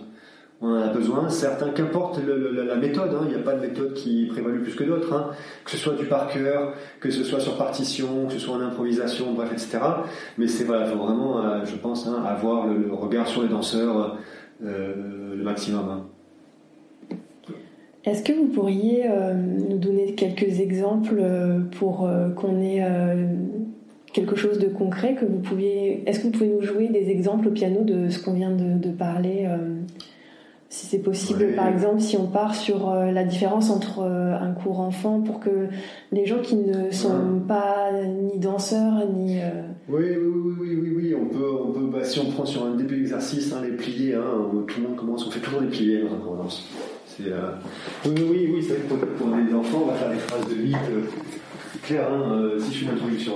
On 0.61 0.69
en 0.69 0.81
a 0.81 0.87
besoin. 0.87 1.29
Certains, 1.29 1.69
qu'importe 1.69 2.19
la 2.25 2.75
méthode, 2.75 3.13
hein, 3.13 3.23
il 3.25 3.29
n'y 3.29 3.35
a 3.35 3.43
pas 3.43 3.53
de 3.53 3.61
méthode 3.61 3.93
qui 3.93 4.25
prévalue 4.27 4.61
plus 4.61 4.75
que 4.75 4.83
d'autres, 4.83 5.13
hein. 5.13 5.31
que 5.63 5.71
ce 5.71 5.77
soit 5.77 5.93
du 5.93 6.05
par 6.05 6.27
cœur, 6.29 6.73
que 6.99 7.11
ce 7.11 7.23
soit 7.23 7.39
sur 7.39 7.57
partition, 7.57 8.25
que 8.27 8.33
ce 8.33 8.39
soit 8.39 8.55
en 8.55 8.61
improvisation, 8.61 9.33
bref, 9.33 9.51
etc. 9.51 9.79
Mais 10.37 10.47
c'est 10.47 10.63
voilà, 10.63 10.85
il 10.85 10.91
faut 10.91 11.03
vraiment, 11.03 11.43
euh, 11.43 11.65
je 11.65 11.75
pense, 11.75 12.07
hein, 12.07 12.23
avoir 12.25 12.67
le, 12.67 12.91
regard 12.93 13.27
sur 13.27 13.43
les 13.43 13.49
danseurs 13.49 14.17
euh, 14.63 15.35
le 15.35 15.43
maximum. 15.43 16.05
Est-ce 18.05 18.23
que 18.23 18.33
vous 18.33 18.47
pourriez 18.47 19.09
nous 19.69 19.79
donner 19.79 20.13
quelques 20.13 20.59
exemples 20.59 21.21
pour 21.71 22.07
qu'on 22.35 22.61
ait 22.61 22.83
quelque 24.15 24.37
chose 24.37 24.59
de 24.59 24.67
concret 24.67 25.13
que 25.13 25.25
vous 25.25 25.39
pouviez. 25.39 26.01
Est-ce 26.07 26.19
que 26.19 26.27
vous 26.27 26.31
pouvez 26.31 26.47
nous 26.47 26.61
jouer 26.61 26.87
des 26.87 27.09
exemples 27.09 27.49
au 27.49 27.51
piano 27.51 27.83
de 27.83 28.09
ce 28.09 28.23
qu'on 28.23 28.31
vient 28.31 28.51
de, 28.51 28.89
parler 28.91 29.45
euh, 29.45 29.81
Si 30.69 30.87
c'est 30.87 30.99
possible, 30.99 31.53
par 31.55 31.67
exemple, 31.67 32.01
si 32.01 32.17
on 32.17 32.27
part 32.27 32.55
sur 32.55 32.89
euh, 32.89 33.11
la 33.11 33.23
différence 33.23 33.69
entre 33.69 33.99
euh, 33.99 34.33
un 34.33 34.51
cours 34.51 34.79
enfant 34.79 35.21
pour 35.21 35.39
que 35.39 35.67
les 36.11 36.25
gens 36.25 36.39
qui 36.41 36.55
ne 36.55 36.91
sont 36.91 37.39
pas 37.47 37.91
ni 38.03 38.39
danseurs 38.39 39.07
ni. 39.13 39.39
Oui, 39.87 40.03
oui, 40.03 40.17
oui, 40.17 40.53
oui, 40.59 40.77
oui, 40.81 40.93
oui, 40.95 41.15
on 41.15 41.27
peut, 41.27 41.51
on 41.63 41.71
peut 41.71 41.87
bah, 41.91 42.03
si 42.03 42.19
on 42.19 42.31
prend 42.31 42.45
sur 42.45 42.65
un 42.65 42.75
début 42.75 42.97
d'exercice, 42.97 43.53
hein, 43.53 43.61
les 43.63 43.75
pliés, 43.75 44.15
hein, 44.15 44.51
tout 44.67 44.81
le 44.81 44.87
monde 44.87 44.97
commence, 44.97 45.27
on 45.27 45.31
fait 45.31 45.39
toujours 45.39 45.61
des 45.61 45.67
pliés 45.67 46.01
dans 46.01 46.33
un 46.33 46.43
danse. 46.43 46.67
Oui, 47.19 47.31
oui, 48.05 48.49
oui, 48.53 48.63
c'est 48.63 48.73
vrai 48.73 48.99
que 48.99 49.05
pour, 49.05 49.27
les 49.27 49.53
enfants, 49.53 49.83
on 49.83 49.87
va 49.87 49.93
faire 49.93 50.09
des 50.09 50.17
phrases 50.17 50.47
de 50.49 50.55
vide 50.55 50.77
clair, 51.83 52.07
hein, 52.11 52.31
euh, 52.31 52.59
si 52.59 52.73
je 52.73 52.79
fais 52.79 52.85
une 52.85 52.97
introduction. 52.97 53.33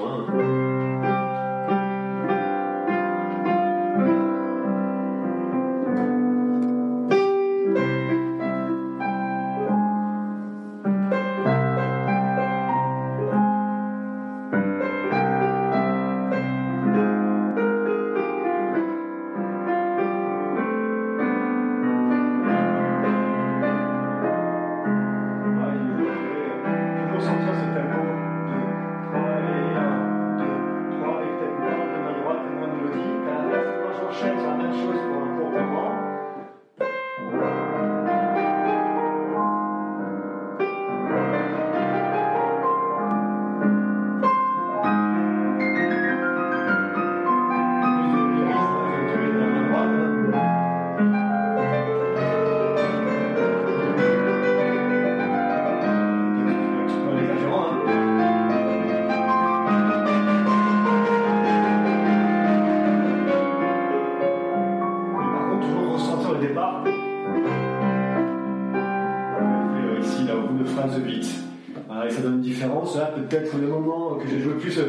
Moment 73.90 74.16
que 74.16 74.28
j'ai 74.28 74.40
joué 74.40 74.54
plus. 74.54 74.78
Euh, 74.78 74.84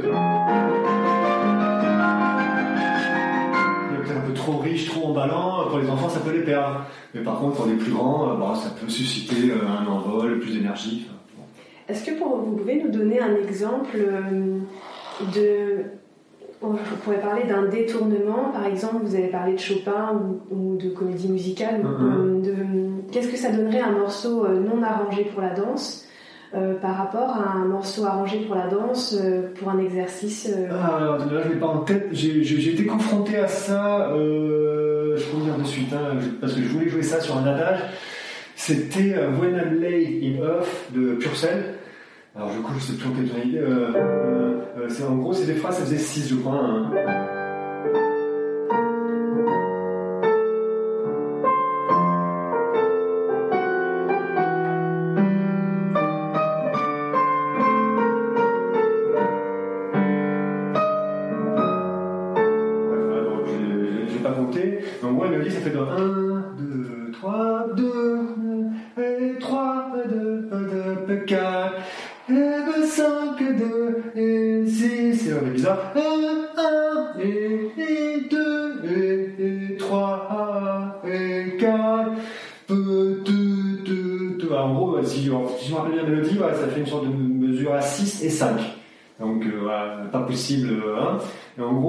peut-être 4.03 4.17
un 4.17 4.27
peu 4.27 4.35
trop 4.35 4.59
riche, 4.59 4.91
trop 4.91 5.09
emballant. 5.09 5.69
Pour 5.69 5.79
les 5.79 5.89
enfants, 5.89 6.09
ça 6.09 6.21
peut 6.21 6.33
les 6.33 6.45
perdre. 6.45 6.85
Mais 7.15 7.23
par 7.23 7.39
contre, 7.39 7.57
pour 7.57 7.67
les 7.67 7.75
plus 7.75 7.93
grands, 7.93 8.31
euh, 8.31 8.35
bah, 8.37 8.55
ça 8.55 8.71
peut 8.71 8.89
susciter 8.89 9.51
euh, 9.51 9.67
un 9.67 9.87
envol, 9.87 10.39
plus 10.41 10.55
d'énergie. 10.55 11.09
Est-ce 11.89 12.05
que 12.05 12.19
pour, 12.19 12.37
vous 12.37 12.57
pouvez 12.57 12.83
nous 12.83 12.91
donner 12.91 13.21
un 13.21 13.35
exemple 13.37 13.99
de. 15.35 15.85
On 16.63 16.75
pourrait 17.03 17.21
parler 17.21 17.45
d'un 17.45 17.69
détournement, 17.69 18.51
par 18.53 18.67
exemple, 18.67 18.97
vous 19.03 19.15
avez 19.15 19.29
parlé 19.29 19.55
de 19.55 19.59
Chopin 19.59 20.21
ou, 20.51 20.77
de 20.77 20.91
comédie 20.91 21.31
musicale. 21.31 21.83
Mm-hmm. 21.83 23.11
Qu'est-ce 23.11 23.29
que 23.29 23.39
ça 23.39 23.51
donnerait 23.51 23.81
un 23.81 23.93
morceau 23.93 24.47
non 24.47 24.83
arrangé 24.83 25.25
pour 25.25 25.41
la 25.41 25.55
danse? 25.55 26.07
Euh, 26.53 26.75
par 26.75 26.97
rapport 26.97 27.31
à 27.31 27.53
un 27.53 27.65
morceau 27.65 28.05
arrangé 28.05 28.41
pour 28.41 28.57
la 28.57 28.67
danse, 28.67 29.17
euh, 29.23 29.53
pour 29.55 29.71
un 29.71 29.79
exercice 29.79 30.51
euh. 30.51 30.67
Ah, 30.73 30.97
alors 30.97 31.19
là, 31.19 31.43
je 31.45 31.49
l'ai 31.49 31.61
pas 31.61 31.69
en 31.69 31.79
tête. 31.79 32.09
J'ai 32.11 32.73
été 32.73 32.87
confronté 32.87 33.37
à 33.37 33.47
ça, 33.47 34.11
je 34.13 35.25
peux 35.31 35.45
dire 35.45 35.57
de 35.57 35.65
suite, 35.65 35.95
parce 36.41 36.55
que 36.55 36.63
je 36.63 36.69
voulais 36.69 36.89
jouer 36.89 37.05
ça 37.05 37.21
sur 37.21 37.37
un 37.37 37.47
adage. 37.47 37.81
C'était 38.57 39.15
When 39.41 39.55
I'm 39.55 39.81
Lay 39.81 40.21
in 40.25 40.43
Earth 40.43 40.93
de 40.93 41.15
Purcell. 41.15 41.75
Alors, 42.35 42.51
du 42.51 42.59
coup, 42.59 42.73
je 42.79 42.85
sais 42.85 42.93
plus 42.95 43.11
quelle 43.11 43.49
idée. 43.49 43.63
c'est 44.89 45.05
en 45.05 45.17
gros, 45.17 45.33
c'est 45.33 45.47
des 45.47 45.55
phrases, 45.55 45.77
ça 45.77 45.85
faisait 45.85 45.99
6, 45.99 46.31
je 46.31 46.35
crois. 46.35 46.57
Hein. 46.57 47.29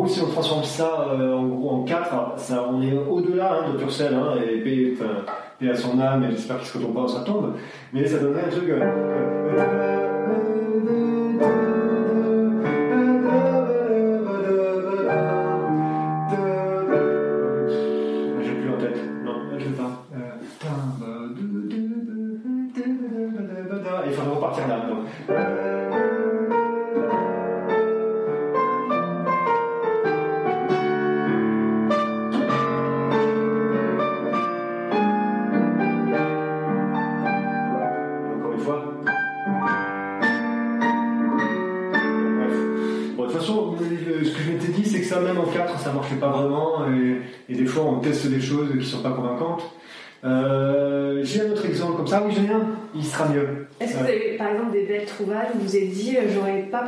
Si 0.08 0.22
on 0.22 0.28
transforme 0.28 0.64
ça 0.64 1.08
euh, 1.12 1.34
en 1.34 1.48
gros 1.48 1.70
en 1.72 1.84
4, 1.84 2.38
ça, 2.38 2.68
on 2.70 2.82
est 2.82 2.94
au-delà 2.94 3.54
hein, 3.54 3.72
de 3.72 3.78
Purcell, 3.78 4.14
hein, 4.14 4.36
et 4.42 4.58
paix, 4.60 5.70
à 5.70 5.76
son 5.76 6.00
âme, 6.00 6.24
et 6.24 6.32
j'espère 6.32 6.58
qu'il 6.58 6.68
se 6.68 6.78
retombe 6.78 6.94
pas 6.94 7.02
dans 7.02 7.08
sa 7.08 7.22
tombe, 7.22 7.54
mais 7.94 8.06
ça 8.06 8.18
donnerait 8.18 8.46
un 8.46 8.50
truc. 8.50 8.70
Euh, 8.70 9.92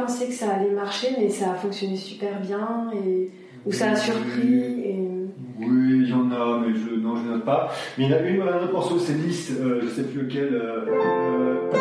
pensé 0.04 0.28
que 0.28 0.34
ça 0.34 0.52
allait 0.56 0.72
marcher 0.72 1.08
mais 1.18 1.30
ça 1.30 1.52
a 1.52 1.56
fonctionné 1.56 1.96
super 1.96 2.39
bien 2.42 2.92
et 2.94 3.30
où 3.66 3.72
ça 3.72 3.92
a 3.92 3.96
surpris 3.96 4.82
et... 4.86 5.00
Oui, 5.60 6.02
il 6.02 6.10
y 6.10 6.13
en 6.13 6.30
a, 6.32 6.60
mais 6.60 6.74
je, 6.74 7.00
non, 7.00 7.16
je 7.16 7.30
note 7.30 7.46
pas. 7.46 7.72
Mais 7.98 8.06
il 8.06 8.12
y 8.12 8.13
en 8.13 8.18
a 8.18 8.22
une, 8.22 8.42
un 8.42 8.63
autre 8.63 8.74
morceau, 8.74 9.00
c'est 9.00 9.13
liste, 9.13 9.52
euh, 9.62 9.80
je 9.82 9.88
sais 9.88 10.04
plus 10.04 10.24
lequel. 10.24 10.50
Euh, 10.52 11.72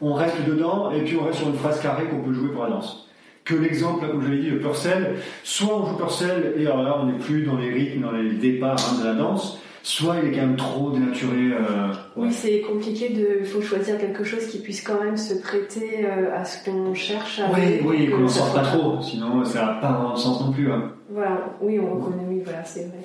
on 0.00 0.12
reste 0.14 0.44
dedans 0.46 0.90
et 0.90 1.02
puis 1.02 1.16
on 1.20 1.24
reste 1.24 1.38
sur 1.38 1.48
une 1.48 1.56
phrase 1.56 1.80
carrée 1.80 2.04
qu'on 2.04 2.20
peut 2.20 2.34
jouer 2.34 2.50
pour 2.50 2.64
la 2.64 2.70
danse. 2.70 3.08
Que 3.44 3.54
l'exemple, 3.54 4.06
comme 4.06 4.22
je 4.22 4.28
l'avais 4.28 4.42
dit, 4.42 4.50
le 4.50 4.58
Purcell, 4.58 5.16
soit 5.44 5.76
on 5.76 5.86
joue 5.86 5.96
Purcell 5.96 6.54
et 6.58 6.66
alors 6.66 6.82
là 6.82 6.98
on 7.00 7.06
n'est 7.06 7.18
plus 7.18 7.44
dans 7.44 7.56
les 7.56 7.70
rythmes, 7.70 8.02
dans 8.02 8.10
les 8.10 8.30
départs 8.32 8.76
hein, 8.76 9.00
de 9.00 9.06
la 9.06 9.14
danse, 9.14 9.60
soit 9.84 10.16
il 10.20 10.28
est 10.28 10.32
quand 10.32 10.42
même 10.42 10.56
trop 10.56 10.90
dénaturé. 10.90 11.52
Euh, 11.52 11.92
oui, 12.16 12.32
c'est 12.32 12.60
compliqué 12.62 13.10
de. 13.10 13.38
Il 13.40 13.46
faut 13.46 13.62
choisir 13.62 13.98
quelque 13.98 14.24
chose 14.24 14.46
qui 14.48 14.58
puisse 14.58 14.82
quand 14.82 15.00
même 15.00 15.16
se 15.16 15.34
prêter 15.34 16.04
euh, 16.04 16.36
à 16.36 16.44
ce 16.44 16.64
qu'on 16.64 16.92
cherche 16.92 17.38
à. 17.38 17.52
Oui, 17.54 17.80
oui, 17.84 18.10
qu'on 18.10 18.22
ne 18.22 18.28
sorte 18.28 18.52
pas 18.52 18.62
trop, 18.62 19.00
sinon 19.00 19.44
ça 19.44 19.64
n'a 19.64 19.72
pas 19.74 20.12
de 20.12 20.18
sens 20.18 20.44
non 20.44 20.50
plus. 20.50 20.72
Hein. 20.72 20.90
Voilà, 21.08 21.38
oui, 21.60 21.78
on 21.78 21.94
reconnaît, 21.94 22.24
oui, 22.28 22.42
voilà, 22.44 22.64
c'est 22.64 22.88
vrai. 22.88 22.98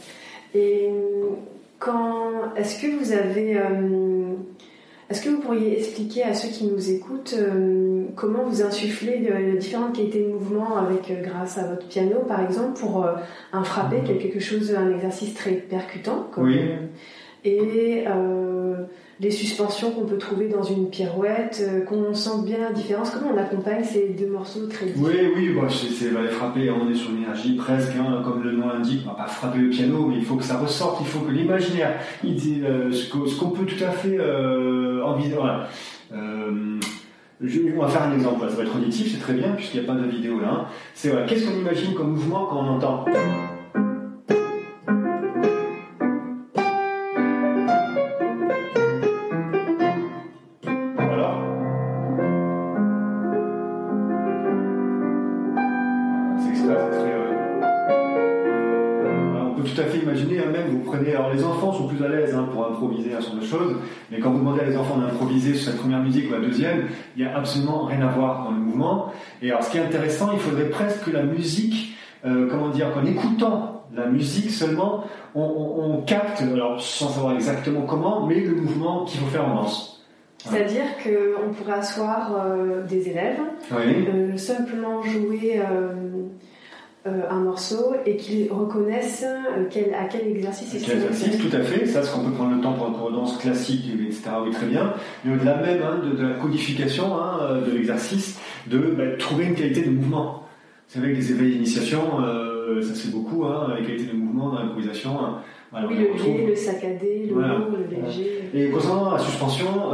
Et 0.55 0.89
quand. 1.77 2.55
Est-ce 2.55 2.81
que 2.81 2.97
vous 2.97 3.11
avez. 3.11 3.57
Euh, 3.57 4.33
est-ce 5.11 5.21
que 5.21 5.29
vous 5.29 5.41
pourriez 5.41 5.77
expliquer 5.77 6.23
à 6.23 6.33
ceux 6.33 6.47
qui 6.47 6.63
nous 6.63 6.89
écoutent 6.89 7.35
euh, 7.37 8.05
comment 8.15 8.43
vous 8.43 8.63
insufflez 8.63 9.29
différentes 9.59 9.93
qualités 9.93 10.23
de 10.23 10.29
mouvement 10.29 10.77
avec, 10.77 11.11
euh, 11.11 11.21
grâce 11.21 11.57
à 11.57 11.67
votre 11.67 11.85
piano, 11.87 12.19
par 12.25 12.41
exemple, 12.41 12.79
pour 12.79 13.03
euh, 13.03 13.15
un 13.51 13.65
frappé, 13.65 13.97
est 13.97 14.17
quelque 14.17 14.39
chose, 14.39 14.73
un 14.73 14.89
exercice 14.89 15.33
très 15.33 15.51
percutant, 15.51 16.31
oui. 16.37 16.61
et 17.43 18.05
les 19.21 19.31
suspensions 19.31 19.91
qu'on 19.91 20.05
peut 20.05 20.17
trouver 20.17 20.49
dans 20.49 20.63
une 20.63 20.89
pirouette, 20.89 21.63
qu'on 21.87 22.13
sente 22.13 22.45
bien 22.45 22.57
la 22.57 22.71
différence. 22.71 23.11
Comment 23.11 23.31
on 23.33 23.37
accompagne 23.37 23.83
ces 23.83 24.09
deux 24.09 24.27
morceaux 24.27 24.65
très 24.67 24.87
différents 24.87 25.07
Oui, 25.07 25.31
oui, 25.35 25.49
bah, 25.55 25.67
c'est 25.69 26.09
frapper, 26.31 26.71
on 26.71 26.89
est 26.89 26.95
sur 26.95 27.11
l'énergie 27.11 27.55
presque, 27.55 27.91
hein, 27.99 28.21
comme 28.25 28.41
le 28.43 28.51
nom 28.53 28.67
l'indique, 28.67 29.01
on 29.05 29.09
va 29.09 29.15
pas 29.15 29.27
frapper 29.27 29.59
le 29.59 29.69
piano, 29.69 30.07
mais 30.07 30.15
il 30.15 30.25
faut 30.25 30.35
que 30.35 30.43
ça 30.43 30.57
ressorte, 30.57 31.01
il 31.01 31.07
faut 31.07 31.19
que 31.19 31.31
l'imaginaire, 31.31 31.99
ce 32.23 33.39
qu'on 33.39 33.49
peut 33.51 33.65
tout 33.65 33.83
à 33.83 33.91
fait 33.91 34.17
voilà. 35.29 35.67
Euh, 36.13 36.79
on 37.41 37.81
va 37.81 37.87
faire 37.87 38.03
un 38.03 38.13
exemple, 38.13 38.47
ça 38.49 38.55
va 38.55 38.63
être 38.63 38.75
auditif, 38.75 39.11
c'est 39.13 39.19
très 39.19 39.33
bien, 39.33 39.53
puisqu'il 39.53 39.79
n'y 39.79 39.87
a 39.87 39.93
pas 39.93 39.99
de 39.99 40.05
vidéo 40.07 40.39
là. 40.39 40.49
Hein. 40.51 40.65
C'est 40.93 41.09
voilà, 41.09 41.25
qu'est-ce 41.25 41.45
qu'on 41.45 41.57
imagine 41.57 41.93
comme 41.93 42.11
mouvement 42.11 42.45
quand 42.45 42.57
on 42.57 42.69
entend? 42.75 43.05
Improviser 62.71 63.13
un 63.13 63.21
certain 63.21 63.37
de 63.37 63.45
choses, 63.45 63.75
mais 64.11 64.19
quand 64.19 64.31
vous 64.31 64.39
demandez 64.39 64.61
à 64.61 64.65
les 64.65 64.77
enfants 64.77 64.97
d'improviser 64.97 65.53
sur 65.53 65.71
cette 65.71 65.79
première 65.79 66.01
musique 66.01 66.29
ou 66.29 66.33
la 66.33 66.39
deuxième, 66.39 66.87
il 67.15 67.23
n'y 67.23 67.29
a 67.29 67.37
absolument 67.37 67.85
rien 67.85 68.01
à 68.01 68.11
voir 68.11 68.45
dans 68.45 68.51
le 68.51 68.59
mouvement. 68.59 69.11
Et 69.41 69.49
alors 69.49 69.63
ce 69.63 69.71
qui 69.71 69.77
est 69.77 69.81
intéressant, 69.81 70.31
il 70.33 70.39
faudrait 70.39 70.69
presque 70.69 71.05
que 71.05 71.11
la 71.11 71.23
musique, 71.23 71.95
euh, 72.25 72.47
comment 72.49 72.69
dire, 72.69 72.91
qu'en 72.93 73.05
écoutant 73.05 73.83
la 73.93 74.07
musique 74.07 74.51
seulement, 74.51 75.03
on, 75.35 76.01
capte, 76.07 76.41
alors 76.41 76.81
sans 76.81 77.09
savoir 77.09 77.35
exactement 77.35 77.81
comment, 77.81 78.25
mais 78.25 78.39
le 78.39 78.55
mouvement 78.55 79.03
qu'il 79.03 79.19
faut 79.19 79.27
faire 79.27 79.45
en 79.45 79.55
danse. 79.55 80.03
C'est-à-dire 80.37 80.85
qu'on 81.03 81.53
pourrait 81.53 81.79
asseoir 81.79 82.31
euh, 82.33 82.83
des 82.87 83.09
élèves, 83.09 83.41
euh, 83.73 84.37
simplement 84.37 85.03
jouer 85.03 85.61
euh, 87.07 87.21
un 87.31 87.39
morceau 87.39 87.95
et 88.05 88.15
qu'ils 88.15 88.51
reconnaissent 88.51 89.25
euh, 89.25 89.65
quel, 89.71 89.91
à 89.95 90.05
quel 90.05 90.27
exercice 90.27 90.71
ils 90.75 90.85
Quel 90.85 90.97
exercice, 90.97 91.35
tout 91.39 91.55
à 91.55 91.61
fait. 91.61 91.87
Ça, 91.87 92.03
ce 92.03 92.13
qu'on 92.13 92.25
peut 92.25 92.31
prendre 92.31 92.55
le 92.55 92.61
temps 92.61 92.73
pour 92.73 93.09
de 93.09 93.15
danse 93.15 93.39
classique, 93.39 93.85
etc. 93.91 94.29
Oui, 94.45 94.51
très 94.51 94.67
bien. 94.67 94.93
Mais 95.25 95.33
au-delà 95.33 95.55
même 95.55 95.81
hein, 95.81 95.99
de, 96.15 96.21
la 96.21 96.35
codification 96.35 97.15
hein, 97.15 97.39
euh, 97.41 97.65
de 97.65 97.71
l'exercice, 97.71 98.39
de 98.67 98.77
bah, 98.77 99.17
trouver 99.17 99.45
une 99.45 99.55
qualité 99.55 99.81
de 99.81 99.89
mouvement. 99.89 100.43
C'est 100.87 100.99
vrai 100.99 101.13
que 101.13 101.15
les 101.15 101.31
éveils 101.31 101.53
d'initiation, 101.53 102.01
ça 102.81 102.93
se 102.93 103.07
fait 103.07 103.11
beaucoup, 103.11 103.45
hein, 103.45 103.75
les 103.79 103.85
qualités 103.85 104.11
de 104.11 104.17
mouvement 104.17 104.49
dans 104.49 104.59
l'improvisation. 104.59 105.17
Hein. 105.25 105.41
oui, 105.89 105.95
le 105.95 106.13
léger, 106.13 106.45
le 106.45 106.55
saccadé, 106.55 107.31
le 107.33 107.33
lourd, 107.33 107.77
le 107.77 107.95
léger. 107.95 108.40
Et 108.53 108.69
concernant 108.69 109.11
la 109.11 109.19
suspension, 109.19 109.91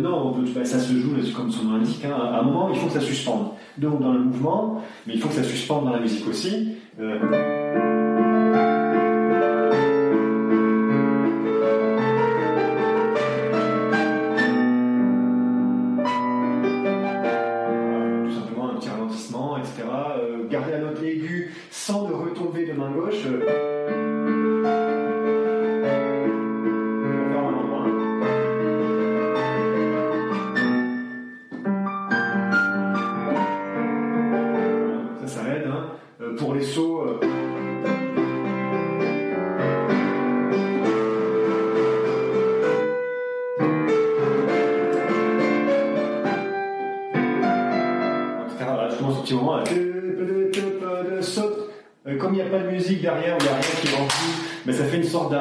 non, 0.00 0.36
bah, 0.54 0.64
ça 0.64 0.78
se 0.78 0.92
joue, 0.92 1.14
comme 1.36 1.50
son 1.50 1.64
nom 1.64 1.78
l'indique, 1.78 2.04
hein, 2.04 2.14
à 2.14 2.40
un 2.40 2.42
moment, 2.42 2.70
il 2.70 2.76
faut 2.76 2.86
que 2.86 2.92
ça 2.92 3.00
suspende 3.00 3.48
donc 3.78 4.00
dans 4.00 4.12
le 4.12 4.20
mouvement, 4.20 4.82
mais 5.06 5.14
il 5.14 5.20
faut 5.20 5.28
que 5.28 5.34
ça 5.34 5.44
suspende 5.44 5.84
dans 5.84 5.92
la 5.92 6.00
musique 6.00 6.26
aussi. 6.28 6.76
Euh, 7.00 7.18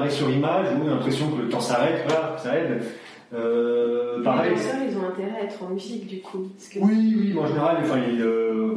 sur 0.10 0.30
image, 0.30 0.68
où 0.74 0.86
on 0.86 0.88
a 0.88 0.92
l'impression 0.92 1.30
que 1.30 1.42
le 1.42 1.50
temps 1.50 1.60
s'arrête, 1.60 2.04
voilà, 2.08 2.36
ça 2.38 2.58
aide. 2.58 2.82
Euh, 3.34 4.24
pareil. 4.24 4.56
Les 4.56 4.92
ils 4.92 4.98
ont 4.98 5.08
intérêt 5.08 5.42
à 5.42 5.44
être 5.44 5.62
en 5.64 5.70
musique, 5.70 6.08
du 6.08 6.22
coup. 6.22 6.48
Oui, 6.80 7.16
oui, 7.20 7.38
en 7.38 7.46
général, 7.46 7.78
enfin, 7.82 8.00
euh, 8.00 8.76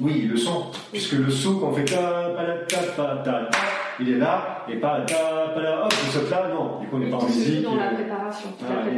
Oui, 0.00 0.28
le 0.30 0.36
son. 0.36 0.66
Puisque 0.92 1.12
le 1.12 1.30
son, 1.30 1.58
quand 1.58 1.68
on 1.68 1.72
fait 1.72 1.84
ta, 1.84 2.34
ta, 2.66 2.82
ta, 2.96 3.02
ta, 3.04 3.16
ta, 3.16 3.50
il 4.00 4.08
est 4.08 4.18
là, 4.18 4.64
et 4.68 4.76
pas 4.76 5.00
ta, 5.02 5.14
ta, 5.54 5.84
hop, 5.84 5.92
il 6.04 6.10
saute 6.10 6.30
là, 6.30 6.48
non. 6.52 6.80
Du 6.80 6.86
coup, 6.88 6.96
on 6.96 6.98
n'est 6.98 7.10
pas 7.10 7.18
en 7.18 7.26
musique. 7.26 7.62
dans 7.62 7.76
la 7.76 7.90
préparation. 7.90 8.48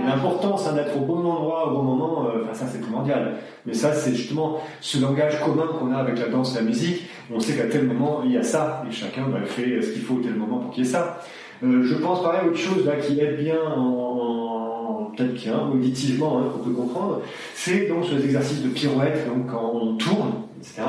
L'important, 0.06 0.56
c'est 0.56 0.74
d'être 0.74 0.96
au 0.96 1.00
bon 1.00 1.18
endroit, 1.18 1.68
au 1.68 1.76
bon 1.76 1.82
moment, 1.82 2.26
euh, 2.26 2.42
enfin, 2.44 2.54
ça, 2.54 2.66
c'est 2.66 2.80
primordial. 2.80 3.34
Mais 3.66 3.74
ça, 3.74 3.92
c'est 3.92 4.14
justement 4.14 4.58
ce 4.80 5.00
langage 5.00 5.38
commun 5.40 5.66
qu'on 5.78 5.92
a 5.92 5.96
avec 5.96 6.18
la 6.18 6.28
danse 6.28 6.54
et 6.54 6.60
la 6.60 6.64
musique. 6.64 7.02
On 7.32 7.40
sait 7.40 7.54
qu'à 7.56 7.66
tel 7.66 7.86
moment, 7.86 8.22
il 8.24 8.32
y 8.32 8.38
a 8.38 8.42
ça, 8.42 8.84
et 8.88 8.92
chacun 8.92 9.26
bah, 9.28 9.40
fait 9.44 9.82
ce 9.82 9.92
qu'il 9.92 10.02
faut 10.02 10.14
au 10.14 10.20
tel 10.20 10.34
moment 10.34 10.58
pour 10.58 10.70
qu'il 10.70 10.84
y 10.84 10.86
ait 10.86 10.90
ça. 10.90 11.20
Euh, 11.64 11.84
je 11.84 11.94
pense 11.94 12.22
pareil 12.22 12.48
autre 12.48 12.58
chose 12.58 12.90
qui 13.06 13.20
aide 13.20 13.38
bien 13.38 13.60
en, 13.76 15.12
peut-être 15.16 15.34
qu'il 15.34 15.52
auditivement 15.52 16.38
hein, 16.38 16.44
qu'on 16.52 16.64
peut 16.64 16.74
comprendre, 16.74 17.20
c'est 17.54 17.86
donc 17.86 18.04
sur 18.04 18.16
les 18.16 18.24
exercices 18.24 18.62
de 18.62 18.68
pirouette, 18.68 19.28
donc 19.28 19.48
quand 19.48 19.70
on 19.72 19.96
tourne, 19.96 20.32
etc. 20.58 20.82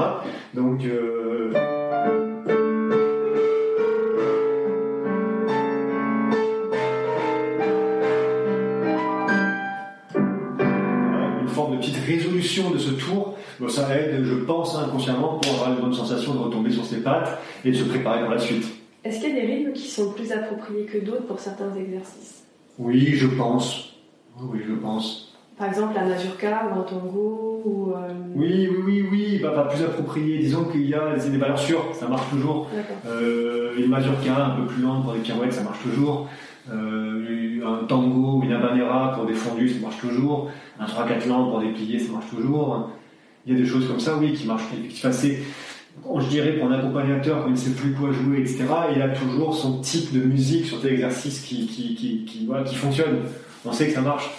Donc 0.56 0.84
euh, 0.86 1.52
une 11.42 11.48
forme 11.50 11.74
de 11.74 11.78
petite 11.82 11.98
résolution 12.08 12.72
de 12.72 12.80
ce 12.80 12.92
tour, 12.92 13.36
ça 13.68 13.96
aide, 13.96 14.24
je 14.24 14.34
pense, 14.34 14.76
inconsciemment 14.76 15.40
pour 15.40 15.54
avoir 15.54 15.74
une 15.74 15.82
bonne 15.82 15.94
sensation 15.94 16.34
de 16.34 16.40
retomber 16.40 16.72
sur 16.72 16.84
ses 16.84 17.04
pattes 17.04 17.40
et 17.64 17.70
de 17.70 17.76
se 17.76 17.84
préparer 17.84 18.22
pour 18.22 18.32
la 18.32 18.40
suite. 18.40 18.83
Est-ce 19.04 19.20
qu'il 19.20 19.36
y 19.36 19.38
a 19.38 19.42
des 19.42 19.54
rythmes 19.54 19.74
qui 19.74 19.90
sont 19.90 20.14
plus 20.14 20.32
appropriés 20.32 20.86
que 20.86 20.98
d'autres 20.98 21.26
pour 21.26 21.40
certains 21.40 21.74
exercices? 21.76 22.44
Oui, 22.80 23.16
je 23.16 23.28
pense. 23.28 23.96
Oui, 24.40 24.60
je 24.68 24.74
pense. 24.74 25.34
Par 25.58 25.68
exemple, 25.68 25.94
la 25.96 26.06
mazurka 26.06 26.72
ou 26.72 26.80
un 26.80 26.84
tango 26.84 27.62
ou 27.66 27.92
euh, 27.92 28.10
Oui, 28.36 28.68
oui, 28.70 28.82
oui, 28.86 29.08
oui, 29.12 29.40
bah, 29.42 29.52
pas 29.52 29.66
plus 29.66 29.84
approprié. 29.84 30.40
Disons 30.40 30.66
qu'il 30.66 30.88
y 30.88 30.96
a 30.96 31.16
des 31.16 31.38
valeurs 31.38 31.60
sûres, 31.60 31.86
ça 31.94 32.08
marche 32.08 32.30
toujours. 32.30 32.70
Euh, 33.06 33.76
une 33.78 33.88
mazurka 33.88 34.46
un 34.46 34.50
peu 34.52 34.66
plus 34.66 34.82
lente 34.82 35.04
pour 35.04 35.14
des 35.14 35.20
pirouettes, 35.20 35.54
ça 35.54 35.64
marche 35.64 35.84
toujours. 35.84 36.28
Euh, 36.72 37.60
un 37.66 37.84
tango, 37.86 38.42
une 38.44 38.54
habanera 38.54 39.14
pour 39.14 39.26
des 39.26 39.34
fondus, 39.34 39.70
ça 39.70 39.80
marche 39.82 40.00
toujours. 40.00 40.50
Un 40.80 40.86
3-4 40.86 41.28
lents 41.28 41.50
pour 41.50 41.60
des 41.60 41.70
pliés, 41.70 42.00
ça 42.00 42.14
marche 42.14 42.30
toujours. 42.30 42.90
Il 43.46 43.54
y 43.54 43.56
a 43.56 43.60
des 43.60 43.68
choses 43.68 43.88
comme 43.88 44.00
ça, 44.00 44.16
oui, 44.18 44.34
qui 44.34 44.48
marchent. 44.48 44.64
Enfin, 44.92 45.12
je 46.20 46.28
dirais 46.28 46.54
pour 46.54 46.70
un 46.70 46.74
accompagnateur 46.74 47.46
qui 47.46 47.52
ne 47.52 47.56
sait 47.56 47.72
plus 47.72 47.94
quoi 47.94 48.12
jouer, 48.12 48.40
etc., 48.40 48.66
il 48.96 49.02
a 49.02 49.10
toujours 49.10 49.56
son 49.56 49.80
type 49.80 50.14
de 50.14 50.22
musique 50.22 50.66
sur 50.66 50.82
tel 50.82 50.94
exercice 50.94 51.42
qui, 51.42 51.68
qui, 51.68 51.96
qui, 51.96 52.46
voilà, 52.46 52.64
qui 52.64 52.76
fonctionne. 52.76 53.20
On 53.66 53.72
sait 53.72 53.88
que 53.88 53.94
ça 53.94 54.02
marche. 54.02 54.30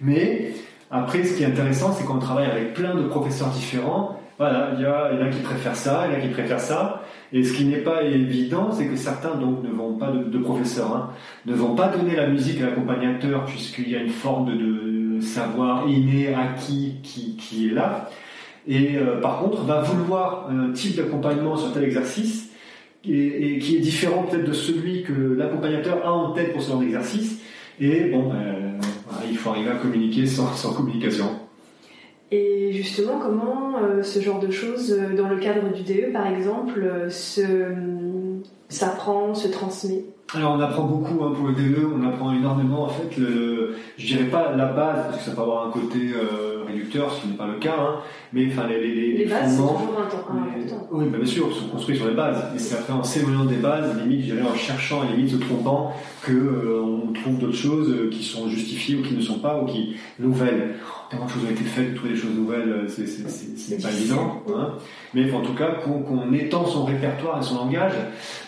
Mais 0.00 0.52
après, 0.90 1.24
ce 1.24 1.36
qui 1.36 1.42
est 1.42 1.46
intéressant, 1.46 1.92
c'est 1.92 2.04
qu'on 2.04 2.18
travaille 2.18 2.50
avec 2.50 2.74
plein 2.74 2.94
de 2.94 3.02
professeurs 3.02 3.48
différents. 3.48 4.20
Voilà, 4.38 4.72
il 4.74 4.82
y, 4.82 4.84
a, 4.84 5.10
il 5.12 5.20
y 5.20 5.22
en 5.22 5.26
a 5.26 5.30
qui 5.30 5.40
préfèrent 5.40 5.76
ça, 5.76 6.06
il 6.06 6.12
y 6.12 6.16
en 6.16 6.18
a 6.18 6.22
qui 6.22 6.32
préfèrent 6.32 6.60
ça. 6.60 7.02
Et 7.32 7.42
ce 7.42 7.52
qui 7.52 7.64
n'est 7.64 7.78
pas 7.78 8.02
évident, 8.02 8.70
c'est 8.72 8.86
que 8.86 8.96
certains 8.96 9.36
donc 9.36 9.62
ne 9.62 9.70
vont 9.70 9.94
pas 9.94 10.10
de, 10.10 10.24
de 10.24 10.38
professeurs, 10.38 10.94
hein, 10.94 11.10
ne 11.46 11.54
vont 11.54 11.74
pas 11.74 11.88
donner 11.88 12.16
la 12.16 12.26
musique 12.26 12.60
à 12.60 12.66
l'accompagnateur 12.66 13.44
puisqu'il 13.44 13.88
y 13.88 13.96
a 13.96 14.00
une 14.00 14.10
forme 14.10 14.46
de, 14.46 15.16
de 15.16 15.20
savoir 15.20 15.88
inné, 15.88 16.34
acquis 16.34 16.96
qui, 17.02 17.36
qui 17.36 17.68
est 17.68 17.72
là 17.72 18.08
et 18.66 18.96
euh, 18.96 19.20
par 19.20 19.40
contre 19.40 19.62
va 19.62 19.82
vouloir 19.82 20.48
un 20.50 20.72
type 20.72 20.96
d'accompagnement 20.96 21.56
sur 21.56 21.72
tel 21.72 21.84
exercice 21.84 22.50
et, 23.06 23.58
qui 23.58 23.76
est 23.76 23.80
différent 23.80 24.22
peut-être 24.22 24.48
de 24.48 24.52
celui 24.52 25.02
que 25.02 25.12
l'accompagnateur 25.12 26.06
a 26.06 26.12
en 26.12 26.32
tête 26.32 26.52
pour 26.52 26.62
ce 26.62 26.70
genre 26.70 26.80
d'exercice. 26.80 27.40
Et 27.78 28.04
bon, 28.04 28.30
ben, 28.30 28.78
il 29.28 29.36
faut 29.36 29.50
arriver 29.50 29.70
à 29.70 29.74
communiquer 29.74 30.26
sans, 30.26 30.54
sans 30.54 30.72
communication. 30.72 31.26
Et 32.30 32.72
justement, 32.72 33.18
comment 33.20 33.74
euh, 33.82 34.02
ce 34.02 34.20
genre 34.20 34.40
de 34.40 34.50
choses, 34.50 34.92
euh, 34.92 35.14
dans 35.14 35.28
le 35.28 35.36
cadre 35.36 35.70
du 35.72 35.82
DE 35.82 36.12
par 36.12 36.26
exemple, 36.26 37.08
s'apprend, 38.68 39.34
se 39.34 39.48
transmet? 39.48 40.04
Alors 40.32 40.52
on 40.52 40.60
apprend 40.60 40.84
beaucoup 40.84 41.22
hein, 41.22 41.32
pour 41.36 41.48
le 41.48 41.52
DE, 41.52 41.86
on 41.94 42.02
apprend 42.08 42.32
énormément 42.32 42.84
en 42.84 42.88
fait, 42.88 43.18
le, 43.18 43.74
je 43.98 44.06
dirais 44.06 44.30
pas 44.30 44.56
la 44.56 44.66
base 44.66 45.04
parce 45.04 45.18
que 45.18 45.24
ça 45.24 45.32
peut 45.32 45.42
avoir 45.42 45.68
un 45.68 45.70
côté 45.70 45.98
réducteur, 46.66 47.12
ce 47.12 47.22
qui 47.22 47.28
n'est 47.28 47.36
pas 47.36 47.46
le 47.46 47.58
cas, 47.58 47.76
hein, 47.78 47.96
mais 48.32 48.46
enfin 48.50 48.66
les, 48.68 48.80
les, 48.80 48.94
les, 48.94 49.12
les 49.18 49.24
bases 49.26 49.56
sont 49.56 49.74
toujours 49.74 50.00
importants. 50.00 50.34
Oui, 50.90 51.04
bien 51.06 51.26
sûr, 51.26 51.54
sont 51.54 51.68
construits 51.68 51.96
sur 51.96 52.08
les 52.08 52.14
bases. 52.14 52.42
Et 52.54 52.58
c'est 52.58 52.76
après 52.76 52.92
en 52.92 53.02
s'éloignant 53.02 53.44
des 53.44 53.56
bases, 53.56 53.96
limite, 54.00 54.26
je 54.26 54.34
dirais 54.34 54.48
en 54.48 54.54
cherchant 54.54 55.02
et 55.04 55.16
limite 55.16 55.30
se 55.30 55.36
trompant, 55.36 55.92
que 56.22 56.32
euh, 56.32 56.80
on 56.82 57.12
trouve 57.12 57.38
d'autres 57.38 57.56
choses 57.56 57.90
euh, 57.90 58.10
qui 58.10 58.22
sont 58.22 58.48
justifiées 58.48 58.96
ou 58.96 59.02
qui 59.02 59.14
ne 59.14 59.20
sont 59.20 59.38
pas 59.38 59.60
ou 59.60 59.66
qui 59.66 59.96
nouvelles. 60.18 60.76
Tellement 61.10 61.26
de 61.26 61.30
choses 61.30 61.44
ont 61.44 61.50
été 61.50 61.64
faites, 61.64 61.94
trouver 61.94 62.14
des 62.14 62.18
choses 62.18 62.34
nouvelles, 62.34 62.68
euh, 62.68 62.88
c'est 62.88 63.82
pas 63.82 63.90
évident. 63.90 64.42
Hein. 64.56 64.68
Mais 65.12 65.30
en 65.32 65.42
tout 65.42 65.54
cas, 65.54 65.76
qu'on 65.84 66.32
étend 66.32 66.64
son 66.66 66.84
répertoire 66.84 67.38
et 67.38 67.42
son 67.42 67.56
langage. 67.56 67.92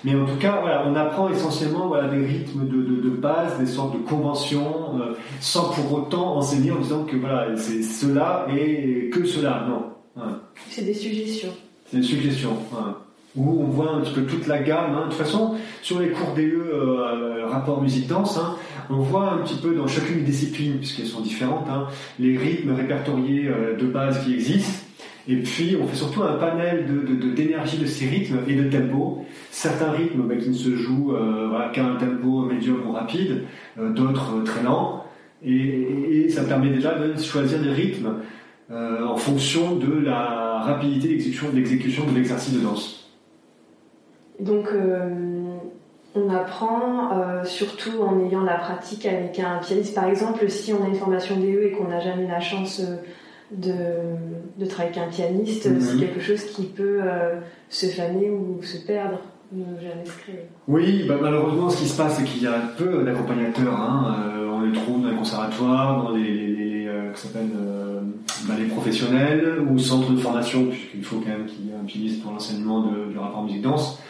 Mais 0.04 0.14
en 0.14 0.24
tout 0.24 0.36
cas, 0.36 0.58
voilà, 0.60 0.84
on 0.86 0.94
apprend 0.96 1.28
essentiellement 1.28 1.86
voilà, 1.88 2.08
des 2.08 2.24
rythmes 2.24 2.66
de, 2.66 2.76
de, 2.82 3.02
de 3.02 3.10
base, 3.10 3.58
des 3.58 3.66
sortes 3.66 3.92
de 3.94 3.98
conventions, 3.98 4.98
sans 5.40 5.70
pour 5.70 5.92
autant 5.92 6.36
enseigner 6.36 6.72
en 6.72 6.80
disant 6.80 7.04
que 7.04 7.16
voilà, 7.16 7.56
c'est 7.56 7.82
cela 8.06 8.46
et 8.54 9.10
que 9.10 9.24
cela. 9.24 9.66
Non. 9.68 10.24
C'est 10.70 10.84
des 10.84 10.94
suggestions. 10.94 11.52
C'est 11.90 11.98
une 11.98 12.02
suggestion. 12.02 12.56
Où 13.36 13.60
on 13.60 13.64
voit 13.64 13.92
un 13.92 14.00
petit 14.00 14.14
peu 14.14 14.22
toute 14.22 14.46
la 14.46 14.60
gamme. 14.60 14.94
Hein. 14.94 15.04
De 15.06 15.10
toute 15.10 15.18
façon, 15.18 15.56
sur 15.82 16.00
les 16.00 16.08
cours 16.08 16.34
DE 16.34 16.40
euh, 16.42 17.46
rapport 17.46 17.82
musique-danse, 17.82 18.38
hein, 18.38 18.56
on 18.88 19.00
voit 19.00 19.30
un 19.32 19.38
petit 19.38 19.56
peu 19.56 19.74
dans 19.74 19.86
chacune 19.86 20.20
des 20.20 20.30
disciplines, 20.30 20.78
puisqu'elles 20.78 21.06
sont 21.06 21.20
différentes, 21.20 21.68
hein, 21.68 21.88
les 22.18 22.38
rythmes 22.38 22.72
répertoriés 22.72 23.48
euh, 23.48 23.76
de 23.76 23.86
base 23.86 24.24
qui 24.24 24.34
existent. 24.34 24.86
Et 25.28 25.36
puis, 25.36 25.76
on 25.80 25.86
fait 25.88 25.96
surtout 25.96 26.22
un 26.22 26.34
panel 26.34 26.86
d'énergie 27.34 27.78
de, 27.78 27.82
de, 27.82 27.88
ces 27.88 28.06
rythmes 28.06 28.38
et 28.46 28.54
de 28.54 28.70
tempo. 28.70 29.24
Certains 29.50 29.90
rythmes 29.90 30.22
bah, 30.22 30.36
qui 30.36 30.50
ne 30.50 30.54
se 30.54 30.76
jouent 30.76 31.16
euh, 31.16 31.48
voilà, 31.48 31.68
qu'à 31.70 31.84
un 31.84 31.96
tempo 31.96 32.42
médium 32.42 32.86
ou 32.86 32.92
rapide, 32.92 33.42
euh, 33.78 33.90
d'autres 33.92 34.44
très 34.44 34.62
lents. 34.62 35.05
Et, 35.44 36.24
et, 36.24 36.28
ça 36.30 36.44
permet 36.44 36.70
déjà 36.70 36.94
de 36.98 37.16
choisir 37.20 37.60
des 37.60 37.70
rythmes 37.70 38.20
euh, 38.70 39.04
en 39.06 39.16
fonction 39.16 39.76
de 39.76 40.00
la 40.00 40.60
rapidité 40.64 41.06
d'exécution 41.06 42.04
de 42.04 42.14
l'exercice 42.14 42.52
de 42.52 42.60
danse. 42.60 43.08
Donc, 44.40 44.66
euh, 44.72 45.08
on 46.16 46.28
apprend 46.30 47.12
euh, 47.12 47.44
surtout 47.44 48.02
en 48.02 48.26
ayant 48.26 48.42
la 48.42 48.56
pratique 48.56 49.06
avec 49.06 49.38
un 49.38 49.58
pianiste. 49.58 49.94
Par 49.94 50.08
exemple, 50.08 50.50
si 50.50 50.72
on 50.72 50.82
a 50.84 50.88
une 50.88 50.96
formation 50.96 51.36
DE 51.36 51.62
et 51.62 51.70
qu'on 51.72 51.88
n'a 51.88 52.00
jamais 52.00 52.26
la 52.26 52.40
chance 52.40 52.82
de, 53.52 53.72
de, 54.58 54.66
travailler 54.66 54.98
avec 54.98 55.08
un 55.08 55.10
pianiste, 55.12 55.62
c'est 55.62 55.94
mhm. 55.94 56.00
quelque 56.00 56.20
chose 56.20 56.42
qui 56.42 56.64
peut 56.64 57.02
se 57.68 57.86
faner 57.86 58.30
ou 58.30 58.60
se 58.62 58.78
perdre. 58.84 59.20
Oui, 60.68 61.04
bah 61.08 61.16
malheureusement, 61.20 61.70
ce 61.70 61.78
qui 61.78 61.88
se 61.88 61.96
passe, 61.96 62.16
c'est 62.16 62.24
qu'il 62.24 62.42
y 62.42 62.46
a 62.46 62.58
peu 62.76 63.04
d'accompagnateurs. 63.04 63.74
Hein. 63.74 64.16
on 64.50 64.60
les 64.62 64.72
trouve 64.72 65.02
dans 65.02 65.10
les 65.10 65.16
conservatoires, 65.16 66.02
dans 66.02 66.10
les, 66.10 66.22
les, 66.22 66.46
les 66.48 66.88
bah, 68.46 68.54
les 68.58 68.66
professionnels 68.66 69.58
ou 69.68 69.78
centres 69.78 70.12
de 70.12 70.18
formation, 70.18 70.66
puisqu'il 70.66 71.02
faut 71.02 71.20
quand 71.20 71.30
même 71.30 71.46
qu'il 71.46 71.66
y 71.66 71.70
ait 71.70 71.74
un 71.74 71.84
pianiste 71.84 72.22
pour 72.22 72.32
l'enseignement 72.32 72.86
du 73.10 73.18
rapport 73.18 73.42
musique-danse. 73.42 74.00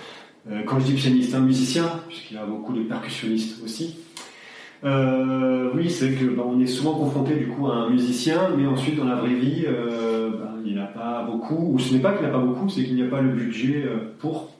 Euh, 0.50 0.62
quand 0.64 0.78
je 0.78 0.86
dis 0.86 0.92
pianiste, 0.94 1.34
un 1.34 1.40
musicien, 1.40 1.84
puisqu'il 2.08 2.34
y 2.34 2.38
a 2.38 2.46
beaucoup 2.46 2.72
de 2.72 2.82
percussionnistes 2.82 3.62
aussi. 3.64 3.98
Euh, 4.84 5.70
oui, 5.74 5.90
c'est 5.90 6.12
que 6.12 6.26
bah, 6.26 6.44
on 6.46 6.60
est 6.60 6.66
souvent 6.66 6.94
confronté 6.94 7.34
du 7.34 7.48
coup 7.48 7.66
à 7.66 7.74
un 7.74 7.90
musicien, 7.90 8.50
mais 8.56 8.66
ensuite 8.66 8.96
dans 8.96 9.06
la 9.06 9.16
vraie 9.16 9.34
vie, 9.34 9.64
euh, 9.66 10.30
il 10.64 10.74
n'a 10.74 10.86
pas 10.86 11.24
beaucoup, 11.24 11.72
ou 11.72 11.78
ce 11.78 11.94
n'est 11.94 12.00
pas 12.00 12.12
qu'il 12.12 12.26
n'a 12.26 12.32
pas 12.32 12.38
beaucoup, 12.38 12.68
c'est 12.68 12.84
qu'il 12.84 12.94
n'y 12.94 13.02
a 13.02 13.08
pas 13.08 13.20
le 13.20 13.30
budget 13.30 13.84
pour, 14.18 14.52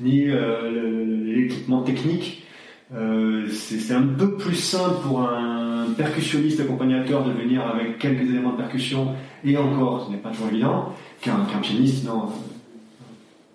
ni 0.00 0.26
l'équipement 0.26 1.82
technique. 1.82 2.44
c'est 2.90 3.94
un 3.94 4.02
peu 4.02 4.36
plus 4.36 4.56
simple 4.56 4.96
pour 5.02 5.20
un 5.22 5.86
percussionniste 5.96 6.60
accompagnateur 6.60 7.24
de 7.24 7.32
venir 7.32 7.66
avec 7.66 7.98
quelques 7.98 8.28
éléments 8.28 8.52
de 8.52 8.56
percussion, 8.56 9.08
et 9.44 9.56
encore, 9.56 10.06
ce 10.06 10.10
n'est 10.10 10.18
pas 10.18 10.30
toujours 10.30 10.48
évident, 10.48 10.92
qu'un 11.20 11.44
pianiste, 11.60 12.04
non. 12.04 12.28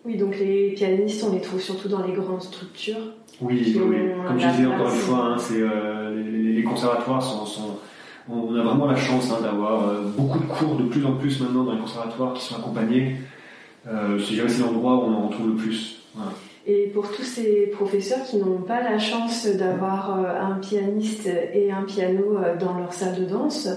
Oui, 0.05 0.17
donc 0.17 0.37
les 0.39 0.71
pianistes, 0.71 1.23
on 1.27 1.33
les 1.33 1.41
trouve 1.41 1.61
surtout 1.61 1.89
dans 1.89 2.05
les 2.05 2.13
grandes 2.13 2.41
structures. 2.41 3.13
Oui, 3.41 3.73
comme 3.73 4.39
je 4.39 4.47
disais 4.47 4.65
encore 4.65 4.89
une 4.93 4.99
fois, 4.99 5.35
hein, 5.35 5.37
euh, 5.51 6.53
les, 6.55 6.63
conservatoires 6.63 7.21
sont, 7.21 7.77
On 8.29 8.55
a 8.55 8.63
vraiment 8.63 8.85
la 8.85 8.95
chance 8.95 9.31
hein, 9.31 9.41
d'avoir 9.41 9.87
euh, 9.87 10.11
beaucoup 10.17 10.39
de 10.39 10.45
cours 10.45 10.75
de 10.75 10.83
plus 10.83 11.05
en 11.05 11.13
plus 11.13 11.39
maintenant 11.41 11.63
dans 11.63 11.73
les 11.73 11.79
conservatoires 11.79 12.33
qui 12.33 12.43
sont 12.43 12.55
accompagnés. 12.55 13.17
Euh, 13.87 14.19
c'est 14.19 14.61
l'endroit 14.61 14.95
où 14.95 15.09
on 15.09 15.13
en 15.13 15.27
retrouve 15.27 15.49
le 15.49 15.55
plus. 15.55 15.98
Et 16.67 16.87
pour 16.93 17.11
tous 17.11 17.23
ces 17.23 17.71
professeurs 17.73 18.23
qui 18.23 18.37
n'ont 18.37 18.61
pas 18.61 18.83
la 18.83 18.99
chance 18.99 19.47
d'avoir 19.47 20.19
euh, 20.19 20.39
un 20.39 20.55
pianiste 20.55 21.27
et 21.27 21.71
un 21.71 21.83
piano 21.83 22.37
euh, 22.37 22.57
dans 22.57 22.77
leur 22.77 22.93
salle 22.93 23.19
de 23.19 23.25
danse, 23.25 23.69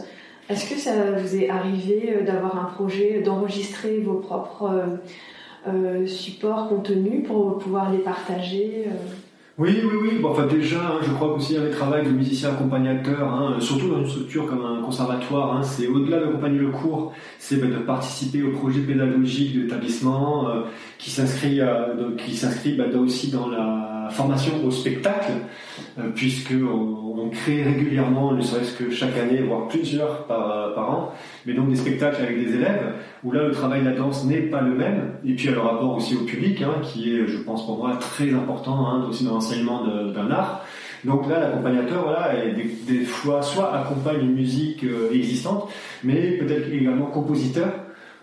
est-ce 0.51 0.68
que 0.68 0.78
ça 0.78 1.12
vous 1.12 1.37
est 1.37 1.49
arrivé 1.49 2.12
euh, 2.14 2.22
d'avoir 2.22 2.59
un 2.62 2.70
projet, 2.70 3.22
d'enregistrer 3.24 3.99
vos 4.01 4.14
propres 4.14 4.70
supports 6.07 6.68
contenus 6.68 7.24
pour 7.24 7.57
pouvoir 7.59 7.93
les 7.93 7.99
partager 7.99 8.85
Oui, 9.57 9.78
oui, 9.85 9.99
oui. 10.03 10.20
Enfin, 10.24 10.47
déjà, 10.47 10.80
hein, 10.80 10.99
je 11.03 11.12
crois 11.12 11.33
qu'aussi 11.33 11.55
le 11.55 11.70
travail 11.70 12.05
de 12.05 12.11
musicien 12.11 12.51
accompagnateur, 12.51 13.33
hein, 13.33 13.59
surtout 13.61 13.89
dans 13.89 14.01
une 14.01 14.09
structure 14.09 14.49
comme 14.49 14.64
un 14.64 14.83
conservatoire, 14.83 15.57
hein, 15.57 15.62
c'est 15.62 15.87
au-delà 15.87 16.18
d'accompagner 16.18 16.59
le 16.59 16.72
cours, 16.72 17.12
c'est 17.39 17.59
bah, 17.59 17.68
de 17.68 17.80
participer 17.85 18.43
au 18.43 18.51
projet 18.51 18.80
pédagogique 18.80 19.55
de 19.55 19.62
l'établissement 19.62 20.49
qui 21.03 21.11
s'inscrit, 21.11 21.61
euh, 21.61 22.14
qui 22.16 22.36
s'inscrit 22.36 22.74
bah, 22.74 22.84
aussi 22.96 23.30
dans 23.30 23.48
la 23.48 24.09
formation 24.11 24.53
au 24.64 24.70
spectacle, 24.70 25.32
euh, 25.98 26.11
puisque 26.14 26.53
on, 26.53 27.00
crée 27.30 27.62
régulièrement, 27.62 28.32
ne 28.32 28.42
serait-ce 28.42 28.76
que 28.76 28.90
chaque 28.90 29.16
année, 29.16 29.40
voire 29.40 29.66
plusieurs 29.66 30.26
par, 30.26 30.74
par 30.74 30.90
an, 30.90 31.12
mais 31.46 31.55
donc 31.55 31.70
des 31.70 31.76
spectacles 31.76 32.20
avec 32.22 32.44
des 32.44 32.57
élèves, 32.57 32.92
où 33.24 33.32
là 33.32 33.44
le 33.44 33.53
travail 33.53 33.80
de 33.80 33.86
la 33.86 33.96
danse 33.96 34.26
n'est 34.26 34.42
pas 34.42 34.61
le 34.61 34.74
même, 34.74 35.12
et 35.24 35.34
puis 35.34 35.48
le 35.48 35.59
rapport 35.59 35.96
aussi 35.96 36.14
au 36.14 36.24
public, 36.24 36.61
hein, 36.61 36.74
qui 36.82 37.14
est, 37.14 37.26
je 37.26 37.38
pense 37.38 37.64
pour 37.64 37.78
moi, 37.78 37.96
très 37.96 38.34
important 38.34 38.86
hein, 38.86 39.07
aussi 39.09 39.24
dans 39.24 39.34
l'enseignement 39.34 39.82
d'un 40.12 40.30
art. 40.30 40.66
Donc 41.05 41.26
là, 41.28 41.40
l'accompagnateur, 41.40 42.05
voilà, 42.05 42.32
des, 42.34 42.92
des, 42.92 43.05
fois, 43.05 43.40
soit 43.40 43.74
accompagne 43.74 44.20
une 44.20 44.34
musique 44.34 44.84
euh, 44.84 45.11
existante, 45.12 45.70
mais 46.05 46.32
peut-être 46.32 46.70
également 46.70 47.07
compositeur 47.07 47.72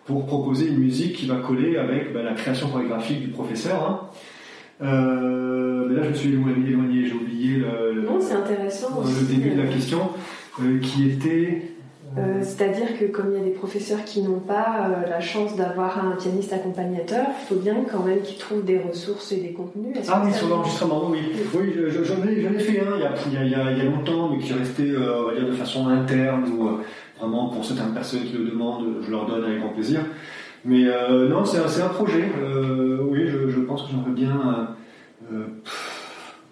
pour 0.10 0.26
proposer 0.26 0.70
une 0.70 0.80
musique 0.80 1.14
qui 1.18 1.28
va 1.28 1.36
coller 1.36 1.78
avec 1.78 2.12
bah, 2.12 2.24
la 2.24 2.34
création 2.34 2.68
chorégraphique 2.68 3.22
du 3.22 3.28
professeur. 3.28 3.84
Hein. 3.84 4.00
Euh, 4.82 5.86
mais 5.88 5.96
là, 5.96 6.04
je 6.04 6.10
me 6.10 6.14
suis 6.16 6.30
éloigné, 6.30 7.06
j'ai 7.06 7.14
oublié 7.14 7.58
le, 7.58 8.02
non, 8.02 8.20
c'est 8.20 8.34
intéressant 8.34 9.04
le 9.06 9.28
début 9.28 9.52
de 9.52 9.62
la 9.62 9.68
question, 9.68 10.10
euh, 10.62 10.80
qui 10.80 11.12
était 11.12 11.62
euh, 12.18 12.42
c'est-à-dire 12.42 12.98
que 13.00 13.06
comme 13.06 13.32
il 13.32 13.38
y 13.38 13.42
a 13.42 13.44
des 13.44 13.52
professeurs 13.52 14.04
qui 14.04 14.22
n'ont 14.22 14.40
pas 14.40 14.90
euh, 14.90 15.10
la 15.10 15.20
chance 15.20 15.56
d'avoir 15.56 16.04
un 16.04 16.16
pianiste 16.16 16.52
accompagnateur, 16.52 17.28
il 17.44 17.48
faut 17.48 17.62
bien 17.62 17.76
quand 17.92 18.04
même 18.04 18.22
qu'ils 18.22 18.38
trouvent 18.38 18.66
des 18.66 18.80
ressources 18.80 19.32
et 19.32 19.38
des 19.38 19.54
contenus. 19.54 19.96
Ah 20.08 20.24
oui, 20.26 20.34
sur 20.34 20.48
l'enregistrement, 20.48 21.04
oui. 21.10 21.20
Oui, 21.54 21.76
j'en 22.04 22.24
ai, 22.24 22.60
fait 22.60 22.80
un 22.80 22.98
il 23.32 23.50
y, 23.50 23.56
a, 23.56 23.84
longtemps, 23.84 24.30
mais 24.30 24.40
qui 24.40 24.52
est 24.52 24.56
resté 24.56 24.90
euh, 24.90 25.24
on 25.24 25.28
va 25.28 25.36
dire, 25.36 25.48
de 25.48 25.54
façon 25.54 25.88
interne, 25.88 26.46
ou 26.50 26.80
vraiment 27.20 27.50
pour 27.50 27.66
certaines 27.66 27.94
personnes 27.94 28.24
qui 28.24 28.34
le 28.34 28.46
demandent, 28.46 28.98
je 29.02 29.12
leur 29.12 29.26
donne 29.26 29.44
avec 29.44 29.60
grand 29.60 29.70
plaisir. 29.70 30.02
Mais 30.66 30.86
non, 31.30 31.46
c'est 31.46 31.58
un, 31.60 31.90
projet. 31.90 32.26
oui, 33.02 33.28
je, 33.28 33.60
pense 33.62 33.84
que 33.84 33.90
j'aimerais 33.92 34.12
bien, 34.12 34.76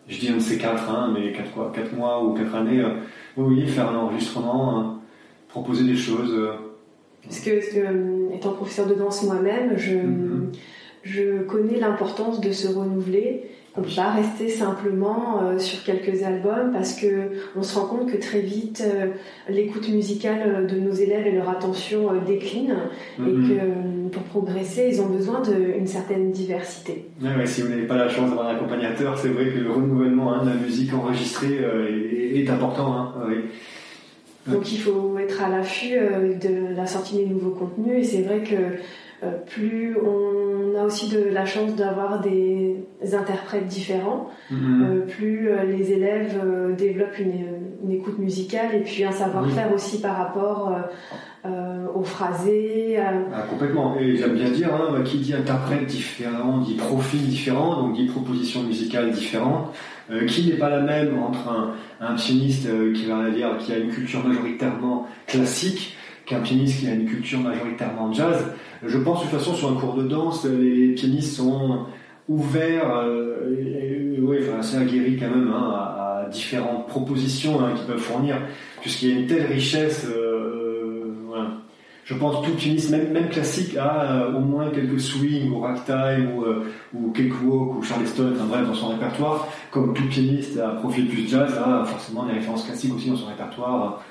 je 0.07 0.19
dis 0.19 0.29
un 0.29 0.35
de 0.35 0.41
ces 0.41 0.57
quatre, 0.57 0.89
hein, 0.89 1.13
mais 1.13 1.33
quatre, 1.33 1.51
quoi, 1.51 1.71
quatre 1.75 1.93
mois 1.93 2.23
ou 2.23 2.33
quatre 2.33 2.55
années, 2.55 2.83
oui, 3.35 3.67
faire 3.67 3.89
un 3.89 3.97
enregistrement 3.97 4.97
proposer 5.47 5.83
des 5.83 5.95
choses. 5.95 6.33
Euh. 6.33 6.53
Parce 7.23 7.39
que, 7.39 7.49
euh, 7.49 8.29
étant 8.33 8.51
professeur 8.53 8.87
de 8.87 8.93
danse 8.93 9.23
moi-même, 9.23 9.77
je, 9.77 9.95
mm-hmm. 9.95 10.57
je 11.03 11.43
connais 11.43 11.79
l'importance 11.79 12.39
de 12.39 12.51
se 12.51 12.67
renouveler. 12.67 13.43
On 13.77 13.81
peut 13.81 13.95
pas 13.95 14.11
rester 14.11 14.49
simplement 14.49 15.41
euh, 15.41 15.59
sur 15.59 15.83
quelques 15.83 16.23
albums 16.23 16.71
parce 16.73 16.93
que 16.93 17.31
on 17.55 17.63
se 17.63 17.77
rend 17.77 17.85
compte 17.85 18.11
que 18.11 18.17
très 18.17 18.39
vite 18.39 18.83
l'écoute 19.47 19.87
musicale 19.89 20.65
de 20.67 20.79
nos 20.79 20.91
élèves 20.91 21.27
et 21.27 21.31
leur 21.31 21.49
attention 21.49 22.09
décline 22.25 22.75
et 23.19 23.21
mm-hmm. 23.21 23.47
que 23.47 24.09
pour 24.11 24.23
progresser 24.23 24.89
ils 24.91 25.01
ont 25.01 25.07
besoin 25.07 25.41
d'une 25.41 25.87
certaine 25.87 26.31
diversité. 26.31 27.05
si 27.45 27.61
vous 27.61 27.69
n'avez 27.69 27.85
pas 27.85 27.97
la 27.97 28.09
chance 28.09 28.29
d'avoir 28.29 28.47
un 28.47 28.55
accompagnateur, 28.55 29.17
c'est 29.17 29.29
vrai 29.29 29.49
que 29.49 29.59
le 29.59 29.71
renouvellement 29.71 30.33
hein, 30.33 30.43
de 30.43 30.49
la 30.49 30.55
musique 30.55 30.93
enregistrée 30.93 31.59
est, 32.33 32.49
important. 32.49 32.93
Hein, 32.93 33.13
donc 34.47 34.71
il 34.71 34.79
faut 34.79 35.17
être 35.17 35.43
à 35.43 35.49
l'affût 35.49 35.97
euh, 35.97 36.33
de 36.33 36.75
la 36.75 36.87
sortie 36.87 37.17
des 37.17 37.25
nouveaux 37.25 37.51
contenus 37.51 37.99
et 37.99 38.03
c'est 38.03 38.21
vrai 38.21 38.39
que 38.39 38.55
euh, 38.55 38.77
plus 39.47 39.95
on 39.97 40.77
a 40.79 40.83
aussi 40.83 41.09
de 41.09 41.29
la 41.31 41.45
chance 41.45 41.75
d'avoir 41.75 42.21
des 42.21 42.77
interprètes 43.13 43.67
différents, 43.67 44.29
mhm. 44.51 44.83
euh, 44.83 45.05
plus 45.05 45.49
les 45.67 45.91
élèves 45.91 46.39
développent 46.77 47.19
une, 47.19 47.91
écoute 47.91 48.19
musicale 48.19 48.75
et 48.75 48.81
puis 48.81 49.03
un 49.05 49.11
savoir-faire 49.11 49.73
aussi 49.73 50.01
par 50.01 50.17
rapport 50.17 50.73
aux 51.95 52.03
phrasés. 52.03 52.97
Ah, 52.99 53.43
complètement. 53.49 53.97
Et 53.97 54.17
j'aime 54.17 54.35
bien 54.35 54.51
dire, 54.51 54.69
hein, 54.75 55.01
qui 55.03 55.19
dit 55.19 55.33
interprète 55.33 55.85
différent, 55.85 56.57
dit 56.59 56.75
profil 56.75 57.21
différent, 57.21 57.81
donc 57.81 57.95
dit 57.95 58.05
proposition 58.07 58.63
musicale 58.63 59.11
différente. 59.11 59.73
Euh, 60.09 60.25
qui 60.25 60.47
n'est 60.47 60.55
pas 60.55 60.69
la 60.69 60.79
même 60.79 61.19
entre 61.19 61.49
un, 61.49 61.73
un 61.99 62.15
pianiste 62.15 62.65
euh, 62.67 62.93
qui 62.93 63.05
va 63.05 63.29
dire 63.29 63.57
qui 63.59 63.73
a 63.73 63.77
une 63.77 63.89
culture 63.89 64.25
majoritairement 64.25 65.05
classique 65.27 65.97
qu'un 66.27 66.41
pianiste 66.41 66.81
qui 66.81 66.87
a 66.87 66.93
une 66.93 67.05
culture 67.05 67.39
majoritairement 67.39 68.13
jazz. 68.13 68.45
Je 68.85 68.97
pense 68.99 69.19
de 69.19 69.29
toute 69.29 69.39
façon 69.39 69.55
sur 69.55 69.71
un 69.71 69.75
cours 69.75 69.95
de 69.95 70.03
danse, 70.03 70.45
les 70.45 70.89
pianistes 70.89 71.37
sont 71.37 71.85
ouverts, 72.29 72.91
euh, 73.03 74.19
ouais, 74.19 74.47
assez 74.59 74.77
aguerris 74.77 75.17
quand 75.17 75.29
même 75.29 75.51
hein, 75.51 75.73
à, 75.73 76.29
différentes 76.29 76.87
propositions 76.87 77.63
hein, 77.63 77.71
qu'ils 77.75 77.85
peuvent 77.85 77.97
fournir, 77.97 78.41
puisqu'il 78.81 79.09
y 79.09 79.11
a 79.13 79.19
une 79.19 79.27
telle 79.27 79.45
richesse. 79.47 80.05
Euh, 80.05 81.15
voilà 81.25 81.47
je 82.07 82.13
pense 82.13 82.41
tout 82.41 82.53
pianiste, 82.53 82.89
même, 82.89 83.27
classique, 83.29 83.75
a 83.75 84.03
euh, 84.03 84.33
au 84.33 84.39
moins 84.39 84.69
quelques 84.69 85.01
swings 85.01 85.51
ou 85.51 85.59
ragtime 85.59 86.37
ou, 86.37 86.43
euh, 86.43 86.71
ou 86.93 87.11
cakewalk 87.11 87.75
ou 87.75 87.83
charleston, 87.83 88.31
enfin 88.33 88.45
bref, 88.45 88.65
dans 88.65 88.73
son 88.73 88.87
répertoire. 88.87 89.45
Comme 89.71 89.93
tout 89.93 90.07
pianiste 90.07 90.57
à 90.57 90.69
profil 90.69 91.09
plus 91.09 91.27
jazz, 91.27 91.53
a 91.57 91.83
forcément 91.83 92.25
des 92.25 92.31
références 92.31 92.63
classiques 92.63 92.95
aussi 92.95 93.09
dans 93.09 93.17
son 93.17 93.25
répertoire. 93.25 94.01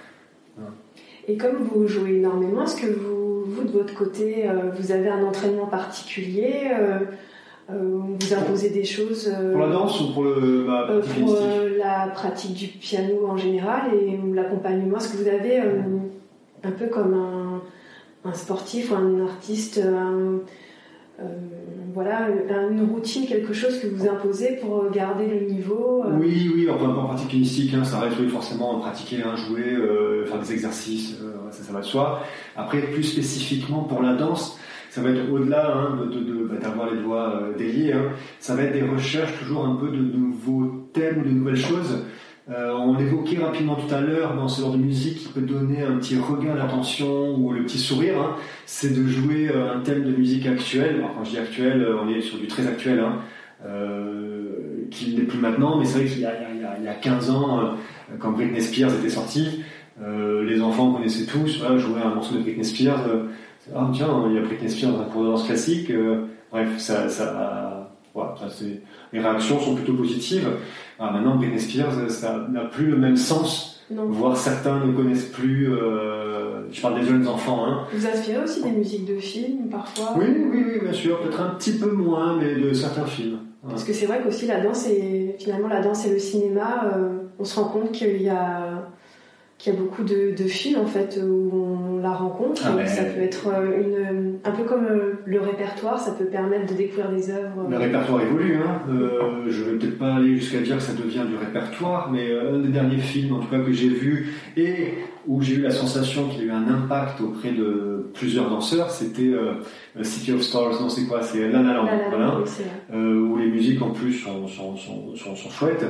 Et 1.27 1.37
comme 1.37 1.57
vous 1.57 1.87
jouez 1.87 2.17
énormément, 2.17 2.63
est-ce 2.65 2.81
que 2.81 2.87
vous, 2.87 3.45
vous 3.45 3.65
de 3.65 3.73
votre 3.73 3.95
côté, 3.95 4.49
euh, 4.49 4.71
vous 4.79 4.93
avez 4.93 5.09
un 5.09 5.25
entraînement 5.25 5.67
particulier 5.67 6.71
vous 7.69 8.33
imposez 8.33 8.71
des 8.71 8.85
choses 8.85 9.29
pour 9.51 9.61
la 9.61 9.69
danse 9.73 10.01
ou 10.01 10.13
pour 10.13 10.23
le 10.23 10.65
bah, 10.65 10.89
pour 11.19 11.37
la 11.77 12.07
pratique 12.15 12.55
du 12.55 12.69
piano 12.69 13.27
en 13.27 13.37
général 13.37 13.93
et 13.93 14.17
l'accompagnement? 14.33 14.99
Est-ce 14.99 15.09
que 15.09 15.17
vous 15.17 15.29
avez 15.29 15.59
un 16.63 16.71
peu 16.71 16.87
comme 16.87 17.15
un, 17.15 17.63
un 18.29 18.33
sportif 18.35 18.91
ou 18.91 18.95
un 18.95 19.25
artiste, 19.25 19.79
euh, 19.79 20.39
voilà, 21.97 22.29
une 22.71 22.85
routine, 22.85 23.27
quelque 23.27 23.55
chose 23.55 23.81
que 23.81 23.87
vous 23.87 24.07
imposez 24.07 24.59
pour 24.61 24.91
garder 24.91 25.27
le 25.27 25.47
niveau 25.47 26.05
euh 26.05 26.11
Oui, 26.21 26.53
oui, 26.55 26.69
enfin, 26.69 26.91
en 26.91 27.07
pratique 27.07 27.33
mystique, 27.33 27.73
hein, 27.73 27.85
ça 27.85 28.01
reste 28.01 28.19
oui, 28.21 28.29
forcément 28.29 28.79
pratiquer, 28.81 29.23
hein, 29.23 29.35
jouer, 29.35 29.73
euh, 29.73 30.27
faire 30.27 30.39
des 30.39 30.53
exercices, 30.53 31.17
ça, 31.51 31.63
ça 31.65 31.73
va 31.73 31.81
de 31.81 31.87
soi. 31.87 32.21
Après, 32.55 32.83
plus 32.83 33.03
spécifiquement 33.03 33.85
pour 33.85 34.03
la 34.03 34.13
danse, 34.13 34.61
ça 34.91 35.01
va 35.01 35.09
être 35.09 35.33
au-delà 35.33 35.75
hein, 35.75 35.99
bah, 35.99 36.57
d'avoir 36.61 36.93
les 36.93 37.01
doigts 37.01 37.45
déliés, 37.57 37.95
ça 38.41 38.55
va 38.55 38.65
être 38.65 38.75
des 38.75 38.87
recherches 38.87 39.33
toujours 39.39 39.65
un 39.65 39.77
peu 39.77 39.89
de 39.89 39.97
nouveaux 39.97 40.91
thèmes, 40.93 41.23
de 41.23 41.31
nouvelles 41.31 41.57
choses. 41.57 42.05
Euh, 42.49 42.73
on 42.75 42.97
l'évoquait 42.97 43.39
rapidement 43.39 43.75
tout 43.75 43.93
à 43.93 44.01
l'heure 44.01 44.37
dans 44.37 44.47
ce 44.47 44.61
genre 44.61 44.71
de 44.71 44.77
musique 44.77 45.19
qui 45.19 45.29
peut 45.29 45.41
donner 45.41 45.83
un 45.83 45.97
petit 45.97 46.17
regain 46.17 46.55
d'attention 46.55 47.35
ou 47.35 47.51
le 47.51 47.65
petit 47.65 47.79
sourire, 47.79 48.21
hein. 48.21 48.37
c'est 48.67 48.95
de 48.95 49.05
jouer 49.09 49.49
euh, 49.49 49.75
un 49.75 49.81
thème 49.81 50.05
de 50.05 50.13
musique 50.13 50.47
actuelle. 50.47 50.97
Alors, 50.99 51.15
quand 51.15 51.25
je 51.25 51.31
dis 51.31 51.39
actuel, 51.39 51.83
euh, 51.83 51.99
on 52.01 52.09
est 52.09 52.21
sur 52.21 52.39
du 52.39 52.47
très 52.47 52.69
actuel, 52.69 53.01
hein, 53.01 53.19
qui 54.93 55.17
n'est 55.17 55.25
plus 55.25 55.39
maintenant, 55.39 55.79
mais 55.79 55.85
c'est 55.85 55.99
vrai 55.99 56.07
qu'il 56.07 56.21
y, 56.21 56.27
a 56.89 56.95
15 56.95 57.31
ans, 57.31 57.75
quand 58.21 58.31
Britney 58.31 58.61
Spears 58.61 58.95
était 58.95 59.09
sortie, 59.09 59.65
les 60.01 60.61
enfants 60.61 60.93
connaissaient 60.93 61.27
tous, 61.27 61.59
voilà, 61.59 61.77
jouer 61.77 62.01
un 62.01 62.15
morceau 62.15 62.37
de 62.37 62.43
Britney 62.43 62.65
Spears, 62.65 63.03
ah 63.75 63.91
tiens, 63.93 64.25
il 64.29 64.35
y 64.35 64.39
a 64.39 64.43
Britney 64.43 64.71
Spears 64.71 64.93
dans 64.93 65.01
un 65.01 65.05
cours 65.07 65.25
de 65.25 65.29
danse 65.31 65.47
classique, 65.47 65.91
bref, 66.53 66.69
les 69.13 69.21
réactions 69.21 69.61
sont 69.61 69.75
plutôt 69.75 69.95
positives. 69.95 70.49
Ah, 70.99 71.11
maintenant, 71.11 71.37
Britney 71.37 71.59
Spears, 71.59 72.11
ça 72.11 72.47
n'a 72.51 72.65
plus 72.65 72.87
le 72.87 72.97
même 72.97 73.17
sens. 73.17 73.81
Voire 73.91 74.37
certains 74.37 74.85
ne 74.85 74.93
connaissent 74.93 75.27
plus. 75.27 75.73
Euh, 75.73 76.63
je 76.73 76.81
parle 76.81 77.01
des 77.01 77.07
jeunes 77.07 77.29
enfants. 77.29 77.67
Hein. 77.67 77.87
Vous 77.93 78.07
inspirez 78.07 78.43
aussi 78.43 78.63
des 78.63 78.73
musiques 78.73 79.05
de 79.05 79.19
films 79.19 79.69
parfois? 79.71 80.15
Oui, 80.17 80.27
oui, 80.29 80.65
oui, 80.67 80.81
bien 80.83 80.93
sûr. 80.93 81.21
Peut-être 81.21 81.41
un 81.41 81.55
petit 81.55 81.73
peu 81.73 81.91
moins, 81.93 82.37
mais 82.37 82.57
de 82.57 82.73
certains 82.73 83.05
films. 83.05 83.39
Parce 83.69 83.85
que 83.85 83.93
c'est 83.93 84.07
vrai 84.07 84.23
qu'aussi 84.23 84.47
la 84.47 84.61
danse 84.61 84.87
et 84.89 85.35
finalement 85.39 85.69
la 85.69 85.83
danse 85.83 86.07
et 86.07 86.11
le 86.11 86.19
cinéma, 86.19 86.93
euh, 86.95 87.19
on 87.39 87.45
se 87.45 87.59
rend 87.59 87.69
compte 87.69 87.93
qu'il 87.93 88.23
y 88.23 88.29
a 88.29 88.89
qu'il 89.59 89.73
y 89.73 89.77
a 89.77 89.79
beaucoup 89.79 90.05
de, 90.05 90.35
de, 90.37 90.45
films 90.45 90.79
en 90.81 90.87
fait 90.87 91.19
où 91.23 91.51
on 91.51 91.96
la 92.07 92.13
rencontre. 92.13 92.63
Ah 92.65 92.87
ça 92.87 93.05
peut 93.05 93.21
être 93.21 93.49
euh, 93.49 93.83
une, 93.83 94.39
un 94.45 94.51
peu 94.53 94.65
comme 94.65 94.87
euh, 94.87 95.15
le 95.25 95.41
répertoire, 95.41 95.99
ça 95.99 96.13
peut 96.13 96.27
permettre 96.27 96.73
de 96.73 96.77
découvrir 96.77 97.11
des 97.11 97.31
œuvres. 97.31 97.67
Le 97.69 97.77
répertoire 97.77 98.23
évolue. 98.23 98.57
Hein. 98.57 98.81
Euh, 98.89 99.45
je 99.49 99.65
vais 99.65 99.79
peut-être 99.79 99.99
pas 99.99 100.15
aller 100.15 100.37
jusqu'à 100.37 100.61
dire 100.61 100.77
que 100.77 100.83
ça 100.83 100.93
devient 100.93 101.25
du 101.29 101.37
répertoire, 101.37 102.11
mais 102.11 102.27
un 102.33 102.59
des 102.59 102.69
derniers 102.69 102.99
films 102.99 103.35
en 103.35 103.41
tout 103.41 103.49
cas 103.49 103.61
que 103.61 103.73
j'ai 103.73 103.89
vu 103.89 104.35
et 104.57 104.95
où 105.27 105.43
j'ai 105.43 105.57
eu 105.57 105.63
la 105.63 105.71
sensation 105.71 106.29
qu'il 106.29 106.41
y 106.41 106.43
a 106.45 106.47
eu 106.47 106.51
un 106.53 106.69
impact 106.69 107.21
auprès 107.21 107.51
de 107.51 108.11
plusieurs 108.15 108.49
danseurs, 108.49 108.91
c'était 108.91 109.33
City 110.03 110.33
of 110.33 110.43
Stars. 110.43 110.81
Non, 110.81 110.89
c'est 110.89 111.07
quoi? 111.07 111.23
C'est 111.23 111.49
La 111.49 111.63
La 111.63 111.75
Land, 111.75 111.89
voilà, 112.11 112.39
où 112.95 113.37
les 113.37 113.49
musiques 113.49 113.83
en 113.83 113.91
plus 113.91 114.13
sont, 114.13 114.47
sont, 114.47 114.77
sont, 114.77 115.17
sont 115.17 115.51
chouettes. 115.51 115.85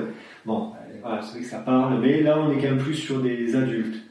Bon, 0.47 0.73
c'est 1.03 1.33
vrai 1.33 1.41
que 1.41 1.47
ça 1.47 1.59
parle, 1.59 2.01
mais 2.01 2.23
là 2.23 2.39
on 2.39 2.51
est 2.53 2.57
quand 2.57 2.71
même 2.71 2.79
plus 2.79 2.95
sur 2.95 3.21
des 3.21 3.55
adultes. 3.55 4.06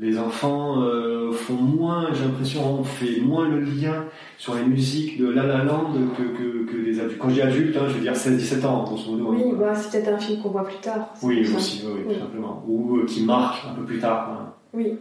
Les 0.00 0.16
enfants 0.16 0.80
euh, 0.82 1.32
font 1.32 1.54
moins, 1.54 2.10
j'ai 2.12 2.22
l'impression, 2.22 2.80
on 2.80 2.84
fait 2.84 3.20
moins 3.20 3.48
le 3.48 3.58
lien 3.58 4.04
sur 4.36 4.54
les 4.54 4.64
musiques 4.64 5.18
de 5.18 5.28
La 5.28 5.44
La 5.44 5.64
Land 5.64 5.92
que, 6.16 6.22
que, 6.22 6.70
que 6.70 6.84
des 6.84 7.00
adultes. 7.00 7.18
Quand 7.18 7.28
je 7.28 7.34
dis 7.34 7.42
adulte, 7.42 7.76
hein, 7.76 7.86
je 7.88 7.94
veux 7.94 8.00
dire 8.00 8.12
16-17 8.12 8.64
ans, 8.64 8.84
grosso 8.84 9.10
modo. 9.10 9.32
Oui, 9.32 9.42
bah, 9.58 9.74
c'est 9.74 9.90
peut-être 9.90 10.14
un 10.14 10.18
film 10.18 10.40
qu'on 10.40 10.50
voit 10.50 10.64
plus 10.64 10.78
tard. 10.78 11.12
Oui, 11.22 11.40
aussi, 11.40 11.82
oui, 11.84 12.02
oui, 12.06 12.14
tout 12.14 12.20
simplement. 12.20 12.62
Ou 12.68 12.98
euh, 12.98 13.06
qui 13.06 13.24
marque 13.24 13.66
un 13.68 13.74
peu 13.74 13.82
plus 13.82 13.98
tard. 13.98 14.30
Hein. 14.30 14.52
Oui. 14.72 14.94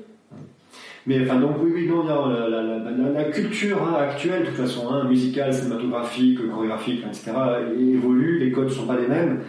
Mais 1.06 1.22
enfin, 1.22 1.40
donc 1.40 1.58
oui, 1.64 1.72
oui, 1.74 1.88
non, 1.88 2.04
la, 2.04 2.50
la, 2.50 2.62
la, 2.62 3.10
la 3.12 3.24
culture 3.26 3.78
hein, 3.84 3.98
actuelle, 4.00 4.42
de 4.42 4.48
toute 4.48 4.58
façon, 4.58 4.90
hein, 4.90 5.08
musicale, 5.08 5.54
cinématographique, 5.54 6.40
chorégraphique, 6.50 7.04
etc., 7.08 7.34
évolue, 7.80 8.40
les 8.40 8.52
codes 8.52 8.66
ne 8.66 8.70
sont 8.70 8.88
pas 8.88 8.98
les 8.98 9.08
mêmes. 9.08 9.42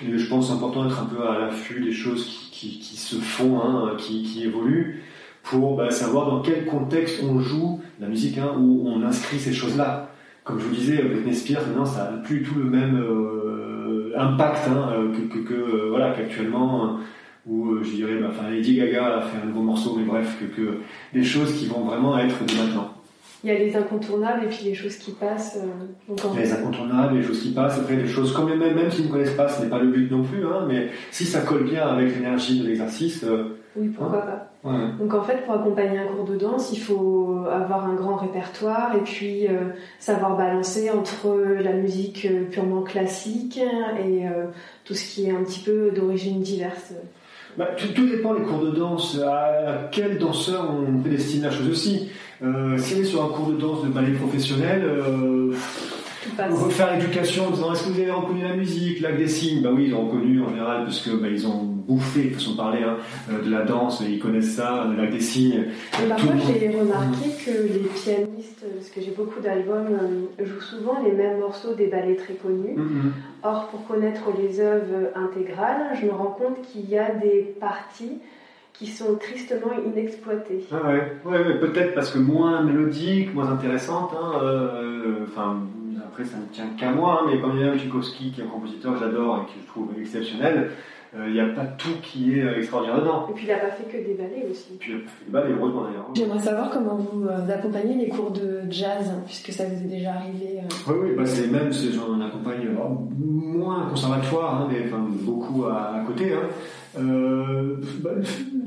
Et 0.00 0.16
je 0.16 0.28
pense 0.28 0.50
important 0.50 0.84
d'être 0.84 1.02
un 1.02 1.06
peu 1.06 1.26
à 1.26 1.38
l'affût 1.38 1.82
des 1.82 1.92
choses 1.92 2.24
qui, 2.24 2.41
qui, 2.68 2.96
se 2.96 3.16
font, 3.16 3.60
hein, 3.60 3.92
qui, 3.98 4.22
qui, 4.22 4.44
évoluent, 4.44 5.02
pour 5.42 5.76
bah, 5.76 5.90
savoir 5.90 6.30
dans 6.30 6.40
quel 6.40 6.64
contexte 6.66 7.22
on 7.22 7.40
joue 7.40 7.80
la 8.00 8.08
musique, 8.08 8.38
hein, 8.38 8.52
où 8.58 8.84
on 8.86 9.02
inscrit 9.02 9.38
ces 9.38 9.52
choses-là. 9.52 10.10
Comme 10.44 10.58
je 10.58 10.64
vous 10.64 10.74
disais, 10.74 11.02
Britney 11.02 11.34
Spears, 11.34 11.66
maintenant, 11.66 11.84
ça 11.84 12.10
n'a 12.10 12.18
plus 12.18 12.42
tout 12.42 12.58
le 12.58 12.64
même 12.64 12.96
euh, 12.96 14.12
impact 14.16 14.68
hein, 14.68 14.92
que, 15.32 15.38
que, 15.38 15.54
euh, 15.54 15.86
voilà, 15.90 16.12
qu'actuellement 16.12 16.98
où 17.46 17.72
euh, 17.72 17.82
je 17.82 17.90
dirais, 17.90 18.18
bah, 18.20 18.28
enfin, 18.30 18.50
Lady 18.50 18.76
Gaga 18.76 19.18
a 19.18 19.22
fait 19.22 19.38
un 19.42 19.46
nouveau 19.46 19.62
morceau, 19.62 19.96
mais 19.98 20.04
bref, 20.04 20.38
que, 20.56 20.78
des 21.12 21.24
choses 21.24 21.54
qui 21.58 21.66
vont 21.66 21.84
vraiment 21.84 22.18
être 22.18 22.44
de 22.44 22.54
maintenant. 22.54 22.91
Il 23.44 23.50
y 23.50 23.54
a 23.54 23.58
les 23.58 23.76
incontournables 23.76 24.44
et 24.44 24.48
puis 24.48 24.64
les 24.64 24.74
choses 24.74 24.96
qui 24.96 25.10
passent. 25.10 25.58
Euh, 25.58 26.14
les 26.36 26.52
incontournables, 26.52 27.16
les 27.16 27.24
choses 27.24 27.42
qui 27.42 27.50
passent, 27.50 27.78
après 27.78 27.96
des 27.96 28.06
choses 28.06 28.32
quand 28.32 28.44
même, 28.44 28.60
même, 28.60 28.90
s'ils 28.90 29.06
ne 29.06 29.10
connaissent 29.10 29.34
pas, 29.34 29.48
ce 29.48 29.62
n'est 29.62 29.68
pas 29.68 29.80
le 29.80 29.88
but 29.88 30.10
non 30.10 30.22
plus, 30.22 30.46
hein, 30.46 30.64
mais 30.68 30.90
si 31.10 31.24
ça 31.24 31.40
colle 31.40 31.64
bien 31.64 31.86
avec 31.86 32.14
l'énergie 32.14 32.60
de 32.60 32.68
l'exercice. 32.68 33.24
Euh, 33.24 33.58
oui, 33.74 33.88
pourquoi 33.88 34.18
hein, 34.18 34.48
pas. 34.62 34.70
Ouais. 34.70 34.78
Donc 35.00 35.12
en 35.12 35.22
fait, 35.22 35.44
pour 35.44 35.54
accompagner 35.54 35.98
un 35.98 36.06
cours 36.06 36.24
de 36.24 36.36
danse, 36.36 36.72
il 36.72 36.78
faut 36.78 37.44
avoir 37.50 37.84
un 37.84 37.94
grand 37.94 38.14
répertoire 38.14 38.94
et 38.94 39.00
puis 39.00 39.48
euh, 39.48 39.70
savoir 39.98 40.36
balancer 40.36 40.90
entre 40.90 41.36
la 41.60 41.72
musique 41.72 42.28
purement 42.50 42.82
classique 42.82 43.58
et 43.58 44.22
tout 44.84 44.94
ce 44.94 45.04
qui 45.12 45.26
est 45.26 45.32
un 45.32 45.42
petit 45.42 45.60
peu 45.60 45.90
d'origine 45.90 46.42
diverse. 46.42 46.92
Bah, 47.56 47.68
tout, 47.76 47.88
tout, 47.88 48.06
dépend 48.06 48.34
des 48.34 48.42
cours 48.42 48.60
de 48.60 48.70
danse. 48.70 49.18
À, 49.18 49.88
quel 49.90 50.18
danseur 50.18 50.70
on 50.70 51.00
prédestine 51.00 51.42
la 51.42 51.50
chose 51.50 51.68
aussi. 51.68 52.10
Euh, 52.42 52.78
si 52.78 52.94
on 52.94 53.00
est 53.00 53.04
sur 53.04 53.24
un 53.24 53.28
cours 53.28 53.48
de 53.48 53.56
danse 53.56 53.84
de 53.84 53.88
ballet 53.88 54.12
professionnel, 54.12 54.82
euh, 54.84 55.52
faire 56.70 56.96
l'éducation 56.96 57.48
en 57.48 57.50
disant 57.50 57.72
est-ce 57.72 57.84
que 57.84 57.90
vous 57.90 58.00
avez 58.00 58.10
reconnu 58.10 58.42
la 58.42 58.56
musique, 58.56 59.00
l'acte 59.00 59.18
des 59.18 59.28
signes 59.28 59.62
Bah 59.62 59.70
oui, 59.72 59.86
ils 59.88 59.94
ont 59.94 60.06
reconnu 60.06 60.42
en 60.42 60.48
général 60.48 60.84
parce 60.84 61.00
que 61.00 61.10
bah, 61.10 61.28
ils 61.28 61.46
ont 61.46 61.72
bouffé, 61.86 62.30
façon 62.30 62.52
de 62.52 62.56
parler, 62.56 62.82
hein, 62.82 62.96
euh, 63.30 63.42
de 63.42 63.50
la 63.50 63.62
danse, 63.62 64.02
ils 64.06 64.18
connaissent 64.18 64.54
ça, 64.54 64.84
euh, 64.84 64.96
l'acte 64.96 65.12
des 65.12 65.20
signes. 65.20 65.66
Et 66.02 66.08
parfois 66.08 66.34
j'ai 66.36 66.68
remarqué 66.68 67.30
que 67.44 67.50
les 67.50 67.88
pianistes, 67.88 68.64
parce 68.74 68.88
que 68.90 69.00
j'ai 69.00 69.10
beaucoup 69.10 69.40
d'albums, 69.40 70.26
euh, 70.40 70.44
jouent 70.44 70.60
souvent 70.60 71.02
les 71.04 71.12
mêmes 71.12 71.40
morceaux 71.40 71.74
des 71.74 71.88
ballets 71.88 72.16
très 72.16 72.34
connus. 72.34 72.76
Mm-hmm. 72.76 73.44
Or, 73.44 73.68
pour 73.68 73.86
connaître 73.86 74.22
les 74.38 74.60
œuvres 74.60 75.10
intégrales, 75.14 75.96
je 76.00 76.06
me 76.06 76.12
rends 76.12 76.36
compte 76.38 76.62
qu'il 76.62 76.88
y 76.88 76.96
a 76.96 77.10
des 77.14 77.54
parties 77.60 78.18
qui 78.82 78.90
sont 78.90 79.14
tristement 79.14 79.72
inexploitées. 79.86 80.64
Ah 80.72 80.88
ouais, 80.88 81.12
ouais, 81.24 81.38
ouais 81.46 81.58
peut-être 81.60 81.94
parce 81.94 82.10
que 82.10 82.18
moins 82.18 82.62
mélodique, 82.62 83.32
moins 83.32 83.48
intéressante. 83.48 84.10
Hein, 84.20 84.40
euh, 84.42 85.24
enfin, 85.28 85.60
après, 86.04 86.24
ça 86.24 86.38
ne 86.38 86.52
tient 86.52 86.70
qu'à 86.76 86.90
moi, 86.90 87.20
hein, 87.22 87.30
mais 87.30 87.40
comme 87.40 87.56
il 87.56 87.64
y 87.64 87.68
a 87.68 87.78
Tchaikovsky, 87.78 88.32
qui 88.32 88.40
est 88.40 88.44
un 88.44 88.48
compositeur 88.48 88.94
que 88.94 89.00
j'adore 89.00 89.42
et 89.42 89.52
que 89.52 89.60
je 89.62 89.66
trouve 89.68 89.88
exceptionnel, 90.00 90.70
euh, 91.14 91.26
il 91.28 91.34
n'y 91.34 91.40
a 91.40 91.46
pas 91.46 91.66
tout 91.66 91.94
qui 92.02 92.38
est 92.38 92.42
euh, 92.42 92.56
extraordinaire 92.56 93.00
dedans. 93.00 93.28
Et 93.30 93.34
puis 93.34 93.44
il 93.44 93.50
n'a 93.50 93.58
pas 93.58 93.70
fait 93.70 93.84
que 93.84 94.04
des 94.04 94.14
ballets 94.14 94.46
aussi. 94.50 94.72
Et 94.74 94.78
puis 94.78 94.92
il 94.92 94.96
a 94.96 94.98
fait 95.00 95.24
des 95.26 95.30
ballets, 95.30 95.52
heureusement 95.56 95.84
d'ailleurs. 95.84 96.08
J'aimerais 96.14 96.38
savoir 96.40 96.70
comment 96.70 96.96
vous, 96.96 97.26
euh, 97.26 97.54
accompagnez 97.54 97.94
les 97.94 98.08
cours 98.08 98.32
de 98.32 98.62
jazz, 98.68 99.12
puisque 99.26 99.52
ça 99.52 99.64
vous 99.64 99.84
est 99.84 99.88
déjà 99.88 100.14
arrivé. 100.14 100.60
Oui, 100.88 100.94
oui, 101.02 101.08
bah 101.16 101.24
c'est 101.24 101.46
même, 101.46 101.70
j'en 101.72 102.20
accompagne 102.20 102.68
moins 103.20 103.82
un 103.82 103.90
conservatoire, 103.90 104.62
hein, 104.62 104.68
mais 104.70 104.86
enfin, 104.86 105.06
beaucoup 105.08 105.66
à, 105.66 105.96
à 105.96 106.00
côté. 106.04 106.32
Hein. 106.32 106.48
Euh, 106.98 107.76
bah, 108.00 108.10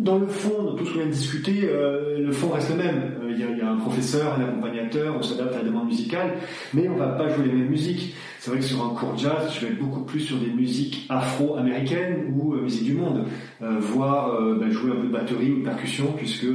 dans 0.05 0.19
le 0.19 0.27
fond, 0.27 0.61
dans 0.61 0.75
tout 0.75 0.85
ce 0.85 0.91
qu'on 0.91 0.99
vient 0.99 1.07
de 1.07 1.11
discuter, 1.11 1.61
euh, 1.63 2.19
le 2.19 2.31
fond 2.31 2.49
reste 2.49 2.69
le 2.69 2.75
même. 2.75 3.15
Il 3.27 3.39
y, 3.39 3.43
a, 3.43 3.47
il 3.49 3.57
y, 3.57 3.61
a 3.61 3.71
un 3.71 3.77
professeur, 3.77 4.35
un 4.35 4.43
accompagnateur, 4.43 5.15
on 5.17 5.23
s'adapte 5.23 5.55
à 5.55 5.57
la 5.57 5.63
demande 5.63 5.87
musicale, 5.87 6.35
mais 6.75 6.87
on 6.87 6.95
va 6.95 7.07
pas 7.07 7.27
jouer 7.27 7.47
les 7.47 7.51
mêmes 7.51 7.69
musiques. 7.69 8.13
C'est 8.39 8.51
vrai 8.51 8.59
que 8.59 8.65
sur 8.65 8.85
un 8.85 8.89
cours 8.89 9.17
jazz, 9.17 9.51
je 9.51 9.65
vais 9.65 9.71
être 9.71 9.79
beaucoup 9.79 10.01
plus 10.01 10.19
sur 10.19 10.37
des 10.37 10.51
musiques 10.51 11.07
afro-américaines 11.09 12.35
ou 12.37 12.53
euh, 12.53 12.61
musique 12.61 12.83
du 12.83 12.93
monde, 12.93 13.25
euh, 13.63 13.79
voire 13.79 14.39
bah, 14.59 14.69
jouer 14.69 14.91
un 14.91 15.01
peu 15.01 15.07
de 15.07 15.11
batterie 15.11 15.51
ou 15.51 15.59
de 15.61 15.63
percussion, 15.63 16.13
puisque 16.15 16.45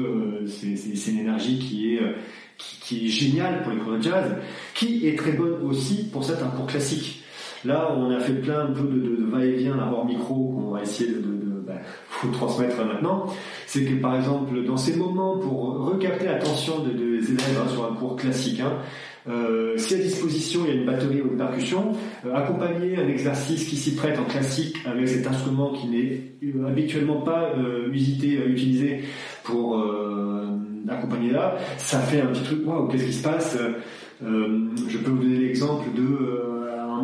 c'est 0.47 1.11
une 1.11 1.19
énergie 1.19 1.59
qui 1.59 1.97
est, 1.97 3.09
géniale 3.09 3.63
pour 3.63 3.73
les 3.73 3.79
cours 3.79 3.95
de 3.95 4.03
jazz, 4.03 4.37
qui 4.75 5.09
est 5.09 5.19
très 5.19 5.33
bonne 5.33 5.65
aussi 5.65 6.09
pour 6.13 6.23
certains 6.23 6.49
cours 6.49 6.67
classiques. 6.67 7.25
Là, 7.65 7.93
on 7.97 8.11
a 8.11 8.21
fait 8.21 8.35
plein 8.35 8.69
de, 8.69 8.81
de, 8.81 9.17
de 9.17 9.25
va-et-vient 9.25 9.77
hors 9.93 10.07
micro 10.07 10.35
qu'on 10.35 10.71
va 10.71 10.83
essayer 10.83 11.11
de 11.11 11.30
bah, 11.71 11.81
faut 12.09 12.29
transmettre 12.29 12.85
maintenant. 12.85 13.27
C'est 13.67 13.85
que 13.85 13.95
par 13.95 14.17
exemple, 14.17 14.65
dans 14.65 14.77
ces 14.77 14.97
moments, 14.97 15.39
pour 15.39 15.87
recapter 15.87 16.27
l'attention 16.27 16.81
des 16.81 16.93
de 16.93 17.17
élèves 17.19 17.61
hein, 17.63 17.69
sur 17.69 17.85
un 17.85 17.95
cours 17.95 18.17
classique, 18.17 18.61
hein, 18.61 18.73
euh, 19.29 19.77
si 19.77 19.95
à 19.95 19.99
disposition 19.99 20.61
il 20.65 20.75
y 20.75 20.79
a 20.79 20.81
une 20.81 20.87
batterie 20.87 21.21
ou 21.21 21.33
une 21.33 21.37
percussion, 21.37 21.93
euh, 22.27 22.35
accompagner 22.35 22.97
un 22.97 23.07
exercice 23.07 23.69
qui 23.69 23.77
s'y 23.77 23.95
prête 23.95 24.19
en 24.19 24.25
classique 24.25 24.77
avec 24.87 25.09
cet 25.09 25.27
instrument 25.27 25.73
qui 25.73 25.89
n'est 25.89 26.23
euh, 26.43 26.67
habituellement 26.67 27.21
pas 27.21 27.53
euh, 27.57 27.93
usité, 27.93 28.39
utilisé 28.47 29.05
pour 29.45 29.79
euh, 29.79 30.47
accompagner 30.89 31.31
là, 31.31 31.57
ça 31.77 31.99
fait 32.01 32.21
un 32.23 32.27
petit 32.27 32.43
truc, 32.43 32.67
waouh, 32.67 32.89
qu'est-ce 32.89 33.05
qui 33.05 33.13
se 33.13 33.23
passe 33.23 33.59
Je 34.23 34.99
peux 34.99 35.11
vous 35.11 35.23
donner 35.23 35.39
l'exemple 35.39 35.85
de 35.95 36.51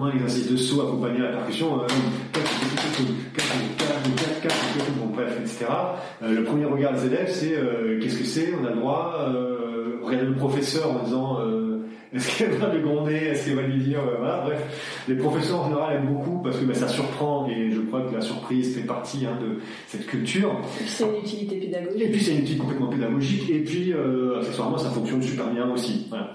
un 0.02 0.10
exercice 0.10 0.50
de 0.50 0.56
saut 0.56 0.82
accompagné 0.82 1.20
à 1.20 1.30
la 1.30 1.36
percussion. 1.38 1.80
Etc. 5.56 5.70
Euh, 6.22 6.34
le 6.34 6.44
premier 6.44 6.64
regard 6.64 6.92
des 6.92 7.06
élèves, 7.06 7.30
c'est 7.30 7.54
euh, 7.54 7.98
qu'est-ce 8.00 8.18
que 8.18 8.24
c'est 8.24 8.52
On 8.60 8.66
a 8.66 8.70
le 8.70 8.76
droit. 8.76 9.28
Euh, 9.28 9.98
regarder 10.02 10.26
le 10.26 10.34
professeur 10.34 10.90
en 10.92 11.02
disant 11.02 11.38
est-ce 12.14 12.38
qu'elle 12.38 12.52
va 12.52 12.72
le 12.72 12.80
gronder 12.80 13.14
Est-ce 13.14 13.46
qu'elle 13.46 13.56
va 13.56 13.62
lui 13.62 13.82
dire 13.82 14.00
Voilà, 14.18 14.42
bref. 14.44 15.02
Les 15.08 15.16
professeurs 15.16 15.62
en 15.62 15.68
général 15.68 15.96
aiment 15.96 16.14
beaucoup 16.14 16.40
parce 16.42 16.58
que 16.58 16.64
bah, 16.64 16.74
ça 16.74 16.86
surprend 16.86 17.48
et 17.48 17.70
je 17.72 17.80
crois 17.80 18.02
que 18.02 18.14
la 18.14 18.20
surprise 18.20 18.76
fait 18.76 18.86
partie 18.86 19.26
hein, 19.26 19.36
de 19.40 19.58
cette 19.88 20.06
culture. 20.06 20.52
Et 20.78 20.84
puis 20.84 20.88
c'est 20.88 21.04
une 21.04 21.16
utilité 21.16 21.56
pédagogique. 21.56 22.02
Et 22.02 22.08
puis 22.08 22.20
c'est 22.20 22.32
une 22.32 22.38
utilité 22.38 22.60
complètement 22.60 22.88
pédagogique 22.88 23.50
et 23.50 23.58
puis 23.64 23.92
accessoirement 24.38 24.78
ça 24.78 24.90
fonctionne 24.90 25.22
super 25.22 25.50
bien 25.50 25.68
aussi. 25.68 26.06
Voilà. 26.08 26.34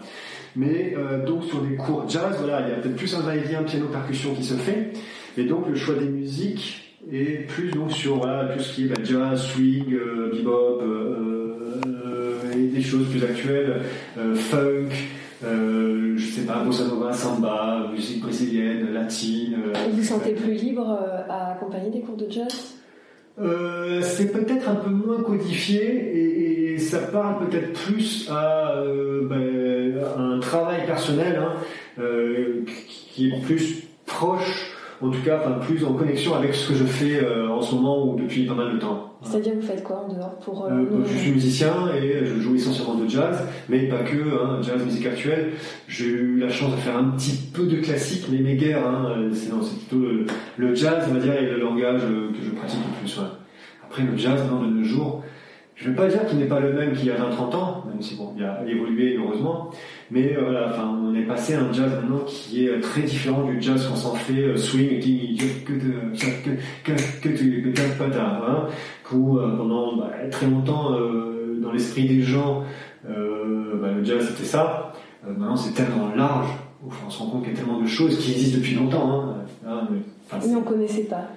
Mais 0.56 0.94
euh, 0.98 1.26
donc 1.26 1.46
sur 1.46 1.62
des 1.62 1.76
cours 1.76 2.08
jazz, 2.10 2.36
voilà, 2.40 2.68
il 2.68 2.70
y 2.70 2.74
a 2.74 2.76
peut-être 2.76 2.96
plus 2.96 3.16
un 3.16 3.22
va-et-vient 3.22 3.64
piano-percussion 3.64 4.34
qui 4.36 4.44
se 4.44 4.56
fait. 4.56 4.92
Et 5.38 5.46
donc 5.46 5.68
le 5.68 5.76
choix 5.76 5.96
des 5.96 6.08
musiques 6.08 6.91
est 7.12 7.48
plus 7.48 7.72
donc 7.72 7.92
sur 7.92 8.18
voilà, 8.18 8.54
tout 8.54 8.60
ce 8.60 8.74
qui 8.74 8.86
est 8.86 8.88
bah, 8.88 9.02
jazz, 9.04 9.42
swing, 9.42 9.94
euh, 9.94 10.32
bebop, 10.34 10.82
euh, 10.82 11.58
euh, 11.86 12.52
et 12.54 12.68
des 12.68 12.82
choses 12.82 13.08
plus 13.10 13.24
actuelles, 13.24 13.82
funk, 14.36 14.90
je 15.44 16.26
sais 16.34 16.46
pas, 16.46 16.64
bossa 16.64 16.86
nova, 16.86 17.14
samba, 17.14 17.90
musique 17.92 18.22
brésilienne, 18.22 18.94
latine. 18.94 19.58
vous 19.90 19.98
vous 19.98 20.04
sentez 20.04 20.34
plus 20.34 20.54
libre 20.54 21.00
à 21.30 21.54
accompagner 21.54 21.90
des 21.90 22.02
cours 22.02 22.18
de 22.18 22.30
jazz? 22.30 22.78
Euh, 23.40 24.02
c'est 24.02 24.32
peut-être 24.32 24.70
un 24.70 24.76
peu 24.76 24.90
moins 24.90 25.22
codifié 25.24 25.84
et, 25.84 26.74
et 26.74 26.78
ça 26.78 27.00
parle 27.00 27.48
peut-être 27.48 27.74
plus 27.74 28.28
à, 28.30 28.74
euh, 28.76 29.22
ben, 29.28 30.04
un 30.18 30.40
travail 30.40 30.86
personnel 30.86 31.42
hein, 31.42 31.54
euh, 32.00 32.66
qui 32.88 33.30
est 33.30 33.42
plus 33.42 33.84
proche 34.06 34.74
en 35.02 35.10
tout 35.10 35.22
cas 35.22 35.40
enfin, 35.40 35.60
plus 35.60 35.84
en 35.84 35.94
connexion 35.94 36.36
avec 36.36 36.54
ce 36.54 36.70
que 36.70 36.76
je 36.76 36.84
fais 36.84 37.24
euh, 37.24 37.50
en 37.50 37.62
ce 37.62 37.76
moment 37.76 38.06
ou 38.08 38.16
depuis 38.16 38.46
pas 38.46 38.54
mal 38.54 38.74
de 38.74 38.80
temps. 38.80 39.18
C'est-à-dire 39.24 39.54
vous 39.56 39.68
faites 39.68 39.84
quoi 39.84 40.06
en 40.06 40.14
dehors 40.14 40.38
pour 40.40 40.66
euh, 40.66 40.70
euh, 40.72 41.06
Je 41.06 41.18
suis 41.18 41.32
musicien 41.32 41.74
et 41.96 42.26
je 42.26 42.40
joue 42.40 42.56
essentiellement 42.56 42.96
de 42.96 43.08
jazz, 43.08 43.44
mais 43.70 43.88
pas 43.88 44.00
que, 44.00 44.18
hein, 44.18 44.62
jazz, 44.62 44.84
musique 44.84 45.06
actuelle. 45.06 45.54
J'ai 45.88 46.06
eu 46.06 46.40
la 46.40 46.50
chance 46.50 46.72
de 46.72 46.78
faire 46.78 46.98
un 46.98 47.12
petit 47.12 47.38
peu 47.54 47.66
de 47.66 47.78
classique, 47.78 48.28
mais 48.32 48.40
mes 48.40 48.56
guerres, 48.56 48.88
hein, 48.88 49.16
c'est 49.34 49.50
plutôt 49.50 50.04
le, 50.04 50.26
le, 50.58 50.76
jazz, 50.76 51.06
on 51.10 51.14
va 51.14 51.20
dire, 51.20 51.34
et 51.34 51.46
le 51.46 51.60
langage 51.60 52.02
que 52.02 52.44
je 52.44 52.50
pratique 52.52 52.80
le 52.80 53.00
plus. 53.00 53.18
Ouais. 53.18 53.28
Après 53.84 54.04
le 54.04 54.18
jazz, 54.18 54.40
non, 54.50 54.64
de 54.64 54.68
nos 54.70 54.84
jours, 54.84 55.24
je 55.82 55.90
ne 55.90 55.94
vais 55.94 55.98
pas 55.98 56.08
dire 56.08 56.26
qu'il 56.28 56.38
n'est 56.38 56.46
pas 56.46 56.60
le 56.60 56.74
même 56.74 56.94
qu'il 56.94 57.08
y 57.08 57.12
a 57.12 57.16
20-30 57.16 57.56
ans, 57.56 57.84
même 57.88 58.02
si 58.02 58.16
bon, 58.16 58.34
il 58.38 58.44
a 58.44 58.64
évolué 58.68 59.18
heureusement, 59.18 59.72
mais 60.12 60.38
euh, 60.38 60.42
voilà, 60.44 60.68
enfin, 60.70 60.96
on 61.04 61.16
est 61.16 61.24
passé 61.24 61.56
à 61.56 61.62
un 61.62 61.74
jazz 61.74 61.92
maintenant 61.92 62.24
qui 62.28 62.68
est 62.68 62.80
très 62.82 63.02
différent 63.02 63.46
du 63.46 63.60
jazz 63.60 63.88
qu'on 63.88 63.96
s'en 63.96 64.14
fait, 64.14 64.44
euh, 64.44 64.58
swing, 64.58 65.00
qui 65.00 65.36
que 65.66 65.74
que 65.74 65.82
que 66.84 66.92
que 66.92 67.72
que 67.72 68.20
hein, 68.20 68.68
où 69.12 69.40
euh, 69.40 69.58
pendant 69.58 69.98
bah, 69.98 70.12
très 70.30 70.46
longtemps 70.46 70.94
euh, 70.94 71.60
dans 71.60 71.72
l'esprit 71.72 72.08
des 72.08 72.22
gens, 72.22 72.64
euh, 73.10 73.80
bah, 73.82 73.92
le 73.92 74.04
jazz 74.04 74.24
c'était 74.30 74.48
ça. 74.48 74.94
Euh, 75.26 75.34
maintenant 75.34 75.56
c'est 75.56 75.74
tellement 75.74 76.14
large, 76.16 76.50
on 76.84 77.10
se 77.10 77.20
rend 77.20 77.32
compte 77.32 77.44
qu'il 77.44 77.54
y 77.54 77.56
a 77.56 77.58
tellement 77.58 77.80
de 77.80 77.88
choses 77.88 78.20
qui 78.20 78.34
existent 78.34 78.60
depuis 78.60 78.76
longtemps. 78.76 79.12
Hein, 79.12 79.36
hein 79.66 79.88
mais, 79.90 79.98
enfin, 80.32 80.48
on 80.56 80.62
connaissait 80.62 81.06
pas. 81.06 81.28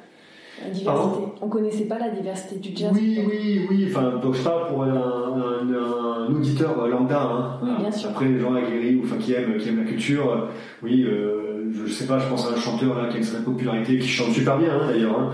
La 0.62 0.70
diversité. 0.70 1.18
On 1.40 1.48
connaissait 1.48 1.84
pas 1.84 1.98
la 1.98 2.10
diversité 2.10 2.56
du 2.56 2.76
jazz. 2.76 2.90
Oui, 2.94 3.20
oui, 3.26 3.66
oui. 3.70 3.86
Enfin, 3.90 4.20
donc 4.22 4.34
je 4.34 4.42
parle 4.42 4.68
pour 4.68 4.84
un, 4.84 6.26
auditeur 6.34 6.86
lambda. 6.86 7.22
Hein. 7.22 7.76
bien 7.80 7.90
sûr. 7.90 8.10
Après, 8.10 8.26
les 8.26 8.38
gens 8.38 8.54
aguerris 8.54 8.96
ou 8.96 9.04
enfin, 9.04 9.16
qui 9.18 9.32
aiment, 9.32 9.56
qui 9.56 9.68
aiment 9.68 9.84
la 9.84 9.90
culture, 9.90 10.48
oui. 10.82 11.04
Euh, 11.04 11.72
je 11.72 11.92
sais 11.92 12.06
pas, 12.06 12.18
je 12.18 12.28
pense 12.28 12.46
à 12.46 12.52
un 12.52 12.60
chanteur 12.60 12.96
là 12.96 13.08
qui 13.08 13.16
a 13.16 13.18
une 13.18 13.24
certaine 13.24 13.44
popularité, 13.44 13.98
qui 13.98 14.08
chante 14.08 14.32
super 14.32 14.58
bien 14.58 14.72
hein, 14.72 14.86
d'ailleurs. 14.88 15.18
Hein. 15.18 15.30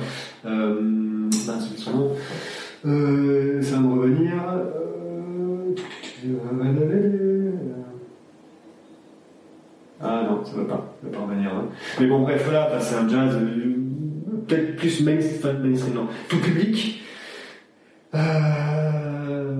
Euh, 0.46 1.28
c'est 1.30 1.78
son 1.78 1.96
nom. 1.96 2.10
Euh, 2.86 3.60
ça 3.62 3.76
va 3.76 3.80
me 3.80 4.00
revenir. 4.00 4.32
Euh, 4.48 5.74
ah 10.02 10.22
non, 10.28 10.44
ça 10.44 10.52
ne 10.52 10.62
va 10.62 10.64
pas, 10.64 10.94
ça 11.02 11.08
va 11.08 11.18
pas 11.18 11.24
revenir. 11.24 11.50
Mais 12.00 12.06
bon, 12.06 12.20
bref, 12.20 12.42
voilà, 12.44 12.70
bah, 12.70 12.80
c'est 12.80 12.96
un 12.96 13.08
jazz 13.08 13.36
euh, 13.36 13.69
peut-être 14.50 14.76
plus 14.76 15.02
mainstream, 15.02 15.94
non, 15.94 16.08
tout 16.28 16.38
public. 16.38 17.02
Euh, 18.14 19.52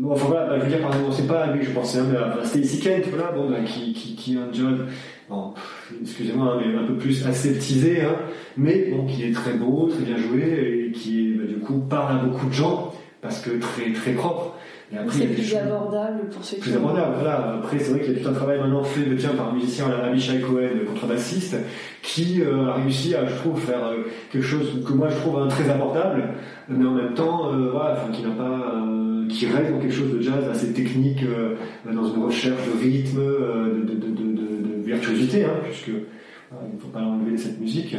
bon, 0.00 0.12
enfin 0.12 0.26
voilà, 0.26 0.46
bah, 0.46 0.58
je 0.58 0.64
veux 0.64 0.70
dire, 0.70 0.80
par 0.80 0.94
exemple, 0.94 1.12
c'est 1.16 1.26
pas 1.26 1.52
lui, 1.52 1.64
je 1.64 1.70
pensais, 1.70 2.00
mais 2.02 2.44
Stacy 2.44 2.80
Kent, 2.80 3.06
voilà, 3.10 3.32
bon, 3.32 3.48
bah, 3.50 3.60
qui, 3.64 3.92
qui, 3.92 4.16
qui 4.16 4.36
un 4.36 4.52
jazz, 4.52 4.80
bon, 5.28 5.54
excusez-moi, 6.02 6.54
hein, 6.54 6.62
mais 6.64 6.76
un 6.76 6.86
peu 6.86 6.96
plus 6.96 7.26
aseptisé, 7.26 8.02
hein, 8.02 8.16
mais 8.56 8.90
bon, 8.90 9.06
qui 9.06 9.24
est 9.24 9.32
très 9.32 9.52
beau, 9.52 9.88
très 9.88 10.04
bien 10.04 10.16
joué, 10.16 10.88
et 10.88 10.92
qui, 10.92 11.34
bah, 11.34 11.44
du 11.46 11.58
coup, 11.60 11.78
parle 11.78 12.18
à 12.18 12.22
beaucoup 12.24 12.46
de 12.46 12.52
gens, 12.52 12.92
parce 13.22 13.40
que 13.40 13.50
très, 13.58 13.92
très 13.92 14.12
propre. 14.12 14.55
C'est 15.10 15.26
plus 15.26 15.56
abordable 15.56 16.28
pour 16.30 16.44
ceux 16.44 16.56
qui. 16.56 16.62
Plus 16.62 16.76
abordable, 16.76 17.14
voilà. 17.18 17.56
Après, 17.58 17.78
c'est 17.78 17.90
vrai 17.90 18.00
qu'il 18.00 18.12
y 18.12 18.16
a 18.16 18.22
tout 18.22 18.28
un 18.28 18.32
travail 18.32 18.60
maintenant 18.60 18.84
fait 18.84 19.04
de 19.04 19.16
tiens 19.16 19.30
par 19.30 19.48
un 19.48 19.52
musicien, 19.52 19.86
Abishai 19.90 20.40
Cohen, 20.40 20.84
contrebassiste, 20.86 21.56
qui 22.02 22.40
euh, 22.42 22.68
a 22.68 22.74
réussi 22.74 23.14
à, 23.14 23.26
je 23.26 23.34
trouve, 23.34 23.60
faire 23.60 23.84
euh, 23.84 24.04
quelque 24.30 24.44
chose 24.44 24.84
que 24.86 24.92
moi 24.92 25.08
je 25.08 25.16
trouve 25.16 25.40
hein, 25.40 25.48
très 25.48 25.68
abordable, 25.68 26.28
mais 26.68 26.86
en 26.86 26.92
même 26.92 27.14
temps, 27.14 27.52
euh, 27.52 27.70
voilà, 27.72 27.94
enfin, 27.94 28.12
qui 28.12 28.22
n'a 28.22 28.30
pas, 28.30 28.74
qui 29.28 29.46
reste 29.46 29.72
dans 29.72 29.80
quelque 29.80 29.94
chose 29.94 30.12
de 30.12 30.20
jazz 30.20 30.48
assez 30.48 30.72
technique, 30.72 31.24
dans 31.84 32.14
une 32.14 32.22
recherche 32.22 32.60
de 32.66 32.80
rythme, 32.80 33.18
de, 33.18 33.92
de, 33.92 34.06
de, 34.06 34.36
de, 34.36 34.82
virtuosité, 34.84 35.44
hein, 35.44 35.58
puisque 35.64 35.88
il 35.88 36.74
ne 36.74 36.80
faut 36.80 36.88
pas 36.88 37.00
enlever 37.00 37.36
cette 37.36 37.60
musique. 37.60 37.96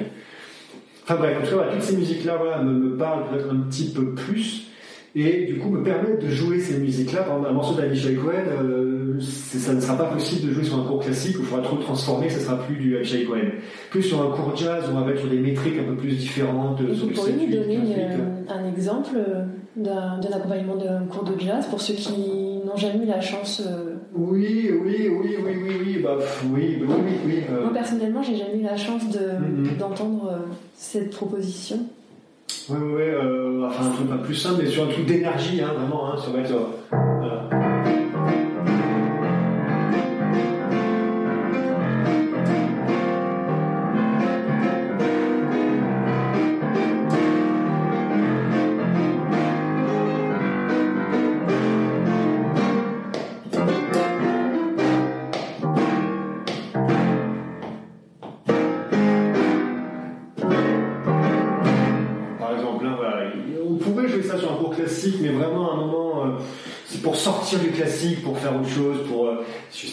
Enfin 1.04 1.16
bref, 1.16 1.38
en 1.42 1.46
tout 1.46 1.58
cas, 1.58 1.66
toutes 1.74 1.82
ces 1.82 1.98
musiques-là, 1.98 2.38
voilà, 2.38 2.62
me, 2.62 2.72
me 2.72 2.96
parlent 2.96 3.28
peut-être 3.30 3.52
un 3.52 3.58
petit 3.70 3.92
peu 3.92 4.14
plus 4.14 4.67
et 5.18 5.46
du 5.46 5.58
coup 5.58 5.70
me 5.70 5.84
permettre 5.84 6.24
de 6.24 6.30
jouer 6.30 6.60
ces 6.60 6.78
musiques-là. 6.78 7.24
Par 7.24 7.38
exemple, 7.38 7.50
un 7.50 7.54
morceau 7.54 7.76
d'Avishai 7.76 8.16
Cohen, 8.16 8.46
euh, 8.62 9.20
ça 9.20 9.74
ne 9.74 9.82
sera 9.82 9.98
pas 9.98 10.06
possible 10.06 10.50
de 10.50 10.54
jouer 10.54 10.64
sur 10.64 10.80
un 10.80 10.84
cours 10.84 11.00
classique 11.00 11.38
où 11.38 11.42
il 11.42 11.46
faudra 11.46 11.64
trop 11.64 11.78
transformer, 11.78 12.30
ça 12.30 12.40
sera 12.40 12.58
plus 12.60 12.76
du 12.76 12.96
Avishai 12.96 13.26
Cohen. 13.26 13.52
Plus 13.90 14.04
sur 14.04 14.22
un 14.22 14.36
cours 14.36 14.56
jazz 14.56 14.84
on 14.92 15.00
va 15.00 15.12
être 15.12 15.20
sur 15.20 15.30
des 15.30 15.40
métriques 15.40 15.80
un 15.80 15.86
peu 15.86 15.96
plus 15.96 16.12
différentes. 16.12 16.80
Et 16.82 16.94
vous 16.94 17.08
pourriez 17.08 17.48
nous 17.48 17.52
donner 17.52 17.80
euh, 17.98 18.42
un 18.50 18.72
exemple 18.72 19.16
euh, 19.16 19.44
d'un 19.76 20.20
accompagnement 20.36 20.76
d'un 20.76 21.06
cours 21.06 21.24
de 21.24 21.40
jazz 21.40 21.66
pour 21.68 21.82
ceux 21.82 21.96
qui 21.96 22.60
n'ont 22.66 22.78
jamais 22.78 23.06
eu 23.06 23.08
la 23.08 23.22
chance 23.22 23.64
Oui, 24.16 24.70
oui, 24.84 25.10
oui, 25.10 25.36
oui, 25.44 25.56
oui, 25.64 25.72
oui, 25.84 26.00
bah, 26.04 26.18
oui, 26.54 26.78
oui, 26.82 26.96
oui, 27.26 27.34
Moi 27.50 27.74
personnellement, 27.74 28.22
j'ai 28.22 28.36
jamais 28.36 28.60
eu 28.60 28.64
la 28.64 28.78
chance 28.78 29.04
mm-hmm. 29.06 29.78
d'entendre 29.78 30.40
cette 30.76 31.10
proposition. 31.12 31.80
Oui, 32.70 32.78
oui, 32.82 33.02
euh, 33.02 33.66
enfin 33.68 33.86
un 33.86 33.92
truc 33.92 34.10
pas 34.10 34.18
plus 34.18 34.36
simple, 34.36 34.62
mais 34.64 34.70
sur 34.70 34.84
un 34.84 34.88
truc 34.88 35.06
d'énergie, 35.06 35.62
hein, 35.62 35.74
vraiment, 35.78 36.12
hein, 36.14 36.18
ça 36.18 36.32
va 36.32 36.40
être. 36.40 37.67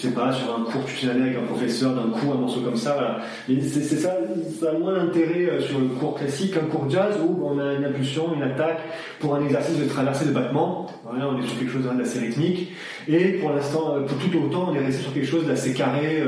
Sais 0.09 0.15
pas, 0.15 0.33
sur 0.33 0.55
un 0.55 0.65
cours 0.65 0.85
tutoriel 0.85 1.23
avec 1.23 1.37
un 1.37 1.47
professeur 1.47 1.95
d'un 1.95 2.11
coup, 2.11 2.33
un 2.33 2.39
morceau 2.39 2.61
comme 2.61 2.77
ça, 2.77 2.95
voilà. 2.95 3.19
C'est 3.47 3.83
ça, 3.83 4.17
ça 4.61 4.71
a 4.71 4.79
moins 4.79 4.95
d'intérêt 4.95 5.47
euh, 5.47 5.61
sur 5.61 5.79
le 5.79 5.87
cours 5.87 6.15
classique 6.15 6.55
qu'un 6.55 6.67
cours 6.67 6.89
jazz 6.91 7.17
où 7.27 7.45
on 7.45 7.59
a 7.59 7.75
une 7.75 7.85
impulsion, 7.85 8.35
une 8.35 8.43
attaque 8.43 8.81
pour 9.21 9.35
un 9.35 9.45
exercice 9.45 9.79
de 9.79 9.85
traversée 9.87 10.27
de 10.27 10.33
battement. 10.33 10.87
Voilà, 11.05 11.29
on 11.29 11.39
est 11.39 11.47
sur 11.47 11.59
quelque 11.59 11.73
chose 11.73 11.85
d'assez 11.85 12.19
rythmique. 12.19 12.73
Et 13.09 13.35
pour 13.35 13.51
l'instant, 13.51 13.97
euh, 13.97 14.01
pour 14.01 14.19
tout 14.19 14.37
autant, 14.39 14.71
on 14.71 14.75
est 14.75 14.85
resté 14.85 15.03
sur 15.03 15.13
quelque 15.13 15.27
chose 15.27 15.47
d'assez 15.47 15.73
carré, 15.73 16.23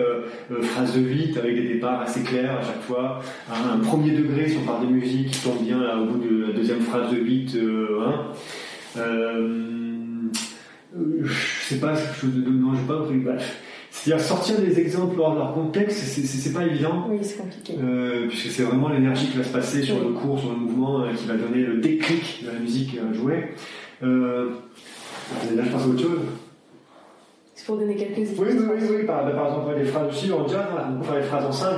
phrase 0.63 0.95
de 0.95 1.01
vite, 1.01 1.37
avec 1.37 1.55
des 1.55 1.75
départs 1.75 2.01
assez 2.01 2.23
clairs 2.23 2.59
à 2.59 2.63
chaque 2.63 2.83
fois. 2.83 3.21
Un, 3.51 3.79
premier 3.79 4.13
degré, 4.13 4.49
si 4.49 4.59
on 4.63 4.67
parle 4.67 4.87
de 4.87 4.93
musique, 4.93 5.31
qui 5.31 5.41
tombe 5.41 5.63
bien 5.63 5.79
au 5.99 6.07
bout 6.07 6.19
de 6.19 6.47
la 6.47 6.53
deuxième 6.53 6.81
phrase 6.81 7.11
de 7.11 7.19
vite. 7.19 7.57
Hein. 7.57 8.13
Euh, 8.99 9.77
je 11.23 11.75
sais 11.75 11.81
pas, 11.81 11.95
de 11.95 12.51
non, 12.51 12.75
je 12.75 12.79
sais 12.79 13.25
pas. 13.25 13.45
C'est-à-dire 14.07 14.25
sortir 14.25 14.61
des 14.61 14.79
exemples 14.79 15.21
hors 15.21 15.35
de 15.35 15.39
leur 15.41 15.53
contexte, 15.53 15.99
c'est 15.99 16.53
pas 16.53 16.65
évident. 16.65 17.09
Oui, 17.11 17.19
c'est 17.23 17.39
compliqué. 17.39 17.75
Euh, 17.83 18.29
puisque 18.29 18.53
c'est 18.53 18.63
vraiment 18.63 18.89
l'énergie 18.89 19.27
qui 19.27 19.37
va 19.37 19.43
se 19.43 19.53
passer 19.53 19.83
sur 19.83 19.99
le 19.99 20.11
cours, 20.11 20.39
sur 20.39 20.51
le 20.51 20.59
mouvement, 20.59 21.01
euh, 21.01 21.13
qui 21.13 21.27
va 21.27 21.35
donner 21.35 21.63
le 21.63 21.79
déclic 21.79 22.45
de 22.45 22.53
la 22.53 22.59
musique 22.61 22.97
à 22.99 23.13
jouer. 23.13 23.49
Euh, 24.05 24.51
là, 25.57 25.65
je 25.65 25.71
pense 25.71 25.83
à 25.83 25.89
autre 25.89 26.01
chose. 26.01 26.21
C'est 27.57 27.67
pour 27.67 27.79
donner 27.79 27.97
quelques 27.97 28.19
exemples. 28.19 28.49
Oui, 28.49 28.57
oui, 28.57 28.77
oui, 28.81 28.97
oui. 28.97 29.07
Par, 29.07 29.25
par 29.25 29.47
exemple, 29.49 29.75
les 29.77 29.85
phrases 29.87 30.09
aussi 30.09 30.31
en 30.31 30.47
jazz, 30.47 30.67
on 30.89 31.01
peut 31.01 31.07
faire 31.07 31.17
les 31.17 31.23
phrases 31.23 31.45
en 31.47 31.51
5. 31.51 31.77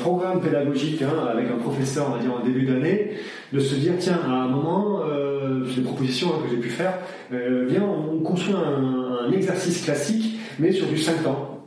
Programme 0.00 0.40
pédagogique 0.40 1.02
hein, 1.02 1.26
avec 1.30 1.50
un 1.50 1.58
professeur, 1.58 2.06
on 2.08 2.16
va 2.16 2.22
dire 2.22 2.32
en 2.32 2.44
début 2.44 2.64
d'année, 2.64 3.12
de 3.52 3.60
se 3.60 3.74
dire 3.74 3.94
tiens, 3.98 4.20
à 4.24 4.30
un 4.30 4.48
moment, 4.48 5.00
euh, 5.04 5.64
c'est 5.68 5.80
des 5.80 5.86
propositions 5.86 6.28
hein, 6.28 6.42
que 6.44 6.50
j'ai 6.50 6.60
pu 6.60 6.70
faire, 6.70 6.94
euh, 7.32 7.68
on 7.80 8.20
construit 8.20 8.54
un, 8.54 9.30
exercice 9.32 9.84
classique, 9.84 10.38
mais 10.58 10.72
sur 10.72 10.86
du 10.86 10.96
5 10.96 11.26
ans. 11.26 11.66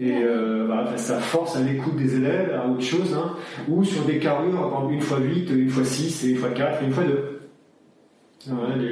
Et 0.00 0.14
bah, 0.68 0.84
ça 0.96 1.18
force 1.18 1.56
à 1.56 1.60
l'écoute 1.60 1.96
des 1.96 2.16
élèves, 2.16 2.52
à 2.52 2.68
autre 2.68 2.82
chose, 2.82 3.16
hein, 3.16 3.34
ou 3.68 3.84
sur 3.84 4.02
des 4.04 4.18
carrures, 4.18 4.88
une 4.90 5.00
fois 5.00 5.18
8, 5.18 5.50
une 5.50 5.68
fois 5.68 5.84
6, 5.84 6.24
et 6.24 6.30
une 6.30 6.36
fois 6.36 6.50
4, 6.50 6.82
une 6.82 6.92
fois 6.92 7.04
2 7.04 7.38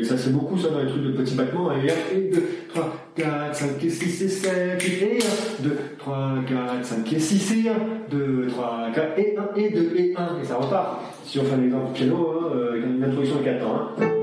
ça 0.04 0.18
c'est 0.18 0.32
beaucoup 0.32 0.58
ça 0.58 0.68
dans 0.70 0.80
les 0.80 0.88
trucs 0.88 1.02
de 1.02 1.12
petits 1.12 1.34
battements. 1.34 1.70
Et 1.72 1.90
1, 1.90 2.30
2, 2.32 2.48
3, 2.68 3.05
4, 3.16 3.54
5 3.54 3.84
et 3.84 3.90
6 3.90 4.22
et 4.22 4.28
7 4.28 4.52
et 4.84 5.18
1, 5.60 5.62
2, 5.62 5.78
3, 5.98 6.34
4, 6.46 6.84
5 6.84 7.12
et 7.12 7.18
6 7.18 7.52
et 7.52 7.68
1, 7.70 7.72
2, 8.10 8.46
3, 8.48 8.88
4 8.94 9.18
et 9.18 9.36
1 9.36 9.56
et 9.56 9.70
2 9.70 9.92
et 9.96 10.14
1 10.16 10.42
et 10.42 10.44
ça 10.44 10.56
repart. 10.56 11.00
Si 11.24 11.38
on 11.38 11.44
fait 11.44 11.54
un 11.54 11.64
exemple 11.64 11.92
piano, 11.94 12.16
hein, 12.16 12.52
euh, 12.54 12.82
une 12.82 13.02
introduction 13.02 13.36
de 13.36 13.44
4 13.44 13.60
temps. 13.60 13.90
Hein. 13.98 14.15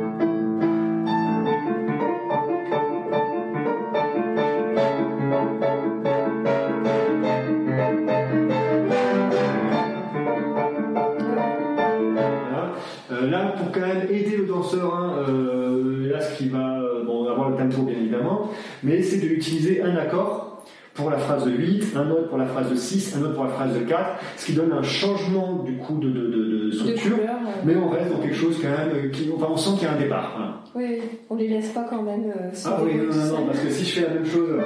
Mais 18.84 19.02
c'est 19.02 19.18
de 19.18 19.28
utiliser 19.28 19.82
un 19.82 19.96
accord 19.96 20.64
pour 20.94 21.10
la 21.10 21.18
phrase 21.18 21.46
de 21.46 21.52
8, 21.52 21.96
un 21.96 22.12
autre 22.12 22.30
pour 22.30 22.38
la 22.38 22.46
phrase 22.46 22.70
de 22.70 22.76
6, 22.76 23.16
un 23.18 23.24
autre 23.24 23.34
pour 23.34 23.46
la 23.46 23.50
phrase 23.50 23.74
de 23.74 23.80
4, 23.80 24.20
ce 24.38 24.46
qui 24.46 24.54
donne 24.54 24.72
un 24.72 24.84
changement 24.84 25.64
du 25.64 25.78
coup 25.78 25.98
de, 25.98 26.10
de, 26.10 26.68
de, 26.68 26.72
structure, 26.72 27.18
mais 27.66 27.76
on 27.76 27.90
reste 27.90 28.12
dans 28.12 28.20
quelque 28.20 28.36
chose 28.36 28.60
quand 28.62 28.70
même, 28.70 29.12
qui, 29.12 29.30
enfin, 29.36 29.48
on 29.50 29.58
sent 29.58 29.72
qu'il 29.80 29.88
y 29.88 29.92
a 29.92 29.94
un 29.94 30.00
départ. 30.00 30.64
Oui, 30.76 31.00
on 31.30 31.36
les 31.36 31.48
laisse 31.48 31.70
pas 31.70 31.86
quand 31.90 32.02
même. 32.02 32.32
Euh, 32.36 32.50
ah 32.66 32.80
oui, 32.84 32.96
non, 32.96 33.16
non, 33.16 33.40
non, 33.40 33.48
parce 33.48 33.60
que 33.60 33.70
si 33.70 33.86
je 33.86 34.00
fais 34.00 34.08
la 34.08 34.14
même 34.14 34.26
chose. 34.26 34.60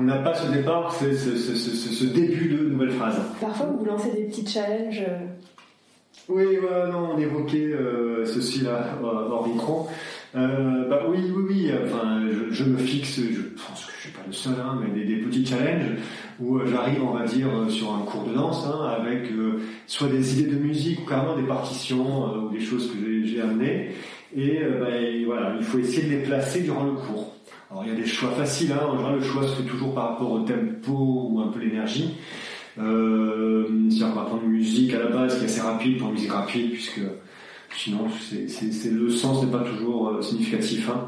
On 0.00 0.04
n'a 0.04 0.16
pas 0.16 0.34
ce 0.34 0.50
départ, 0.50 0.94
ce, 0.94 1.14
ce, 1.14 1.54
ce, 1.54 2.04
début 2.04 2.48
de 2.48 2.70
nouvelle 2.70 2.92
phrase. 2.92 3.20
Parfois, 3.40 3.66
vous 3.66 3.84
lancez 3.84 4.10
des 4.12 4.22
petits 4.24 4.46
challenges. 4.46 5.02
Euh. 5.06 5.26
Oui, 6.28 6.44
non, 6.90 7.10
on 7.14 7.18
évoquait 7.18 7.72
euh, 7.72 8.24
ceci 8.24 8.60
là 8.60 8.98
hors 9.02 9.46
micro. 9.46 9.88
Euh, 10.36 10.88
bah 10.88 11.02
oui, 11.08 11.18
oui, 11.34 11.44
oui. 11.48 11.70
Enfin, 11.84 12.22
je, 12.50 12.64
me 12.64 12.78
fixe. 12.78 13.20
Je 13.20 13.42
pense 13.66 13.84
que 13.84 13.92
je 13.96 14.00
suis 14.00 14.10
pas 14.10 14.22
le 14.26 14.32
seul, 14.32 14.54
hein, 14.58 14.80
mais 14.80 15.04
des, 15.04 15.16
petits 15.16 15.44
challenges 15.44 15.96
où 16.40 16.60
j'arrive, 16.66 17.02
on 17.02 17.12
va 17.12 17.26
dire, 17.26 17.48
sur 17.68 17.92
un 17.92 18.02
cours 18.02 18.24
de 18.24 18.34
danse 18.34 18.66
hein, 18.66 18.94
avec 18.96 19.28
soit 19.86 20.08
des 20.08 20.40
idées 20.40 20.50
de 20.52 20.58
musique 20.58 21.00
ou 21.02 21.04
carrément 21.04 21.36
des 21.36 21.46
partitions 21.46 22.46
ou 22.46 22.50
des 22.50 22.60
choses 22.60 22.90
que 22.90 23.24
j'ai 23.24 23.40
amenées. 23.40 23.90
Et, 24.36 24.60
bah, 24.80 24.96
et, 24.96 25.24
voilà, 25.24 25.54
il 25.58 25.64
faut 25.64 25.78
essayer 25.78 26.06
de 26.06 26.12
les 26.12 26.22
placer 26.22 26.60
durant 26.60 26.84
le 26.84 26.92
cours. 26.92 27.34
Alors 27.70 27.84
il 27.84 27.90
y 27.90 27.92
a 27.92 27.96
des 27.96 28.06
choix 28.06 28.30
faciles, 28.30 28.72
hein. 28.72 28.84
en 28.84 28.96
général 28.96 29.14
le 29.16 29.22
choix 29.22 29.46
se 29.46 29.54
fait 29.54 29.68
toujours 29.68 29.94
par 29.94 30.10
rapport 30.10 30.32
au 30.32 30.40
tempo 30.40 31.28
ou 31.30 31.40
un 31.40 31.52
peu 31.52 31.60
l'énergie. 31.60 32.16
Euh, 32.78 33.64
C'est-à-dire 33.88 34.08
qu'on 34.08 34.20
va 34.20 34.26
prendre 34.26 34.42
une 34.42 34.50
musique 34.50 34.92
à 34.92 34.98
la 34.98 35.06
base 35.06 35.38
qui 35.38 35.44
est 35.44 35.46
assez 35.46 35.60
rapide 35.60 35.98
pour 35.98 36.08
une 36.08 36.14
musique 36.14 36.32
rapide, 36.32 36.72
puisque 36.72 37.00
sinon 37.76 38.06
le 38.06 39.10
sens 39.10 39.44
n'est 39.44 39.52
pas 39.52 39.60
toujours 39.60 40.08
euh, 40.08 40.22
significatif. 40.22 40.90
Hein. 40.90 41.06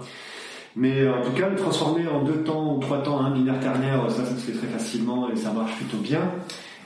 Mais 0.76 1.08
en 1.08 1.20
tout 1.22 1.32
cas, 1.32 1.48
le 1.48 1.56
transformer 1.56 2.06
en 2.06 2.22
deux 2.22 2.44
temps 2.44 2.76
ou 2.76 2.78
trois 2.78 3.02
temps, 3.02 3.20
un 3.20 3.32
binaire 3.32 3.58
ternaire, 3.58 4.08
ça, 4.10 4.24
ça 4.24 4.36
se 4.36 4.50
fait 4.50 4.56
très 4.56 4.68
facilement 4.68 5.30
et 5.30 5.36
ça 5.36 5.52
marche 5.52 5.74
plutôt 5.76 5.98
bien. 5.98 6.30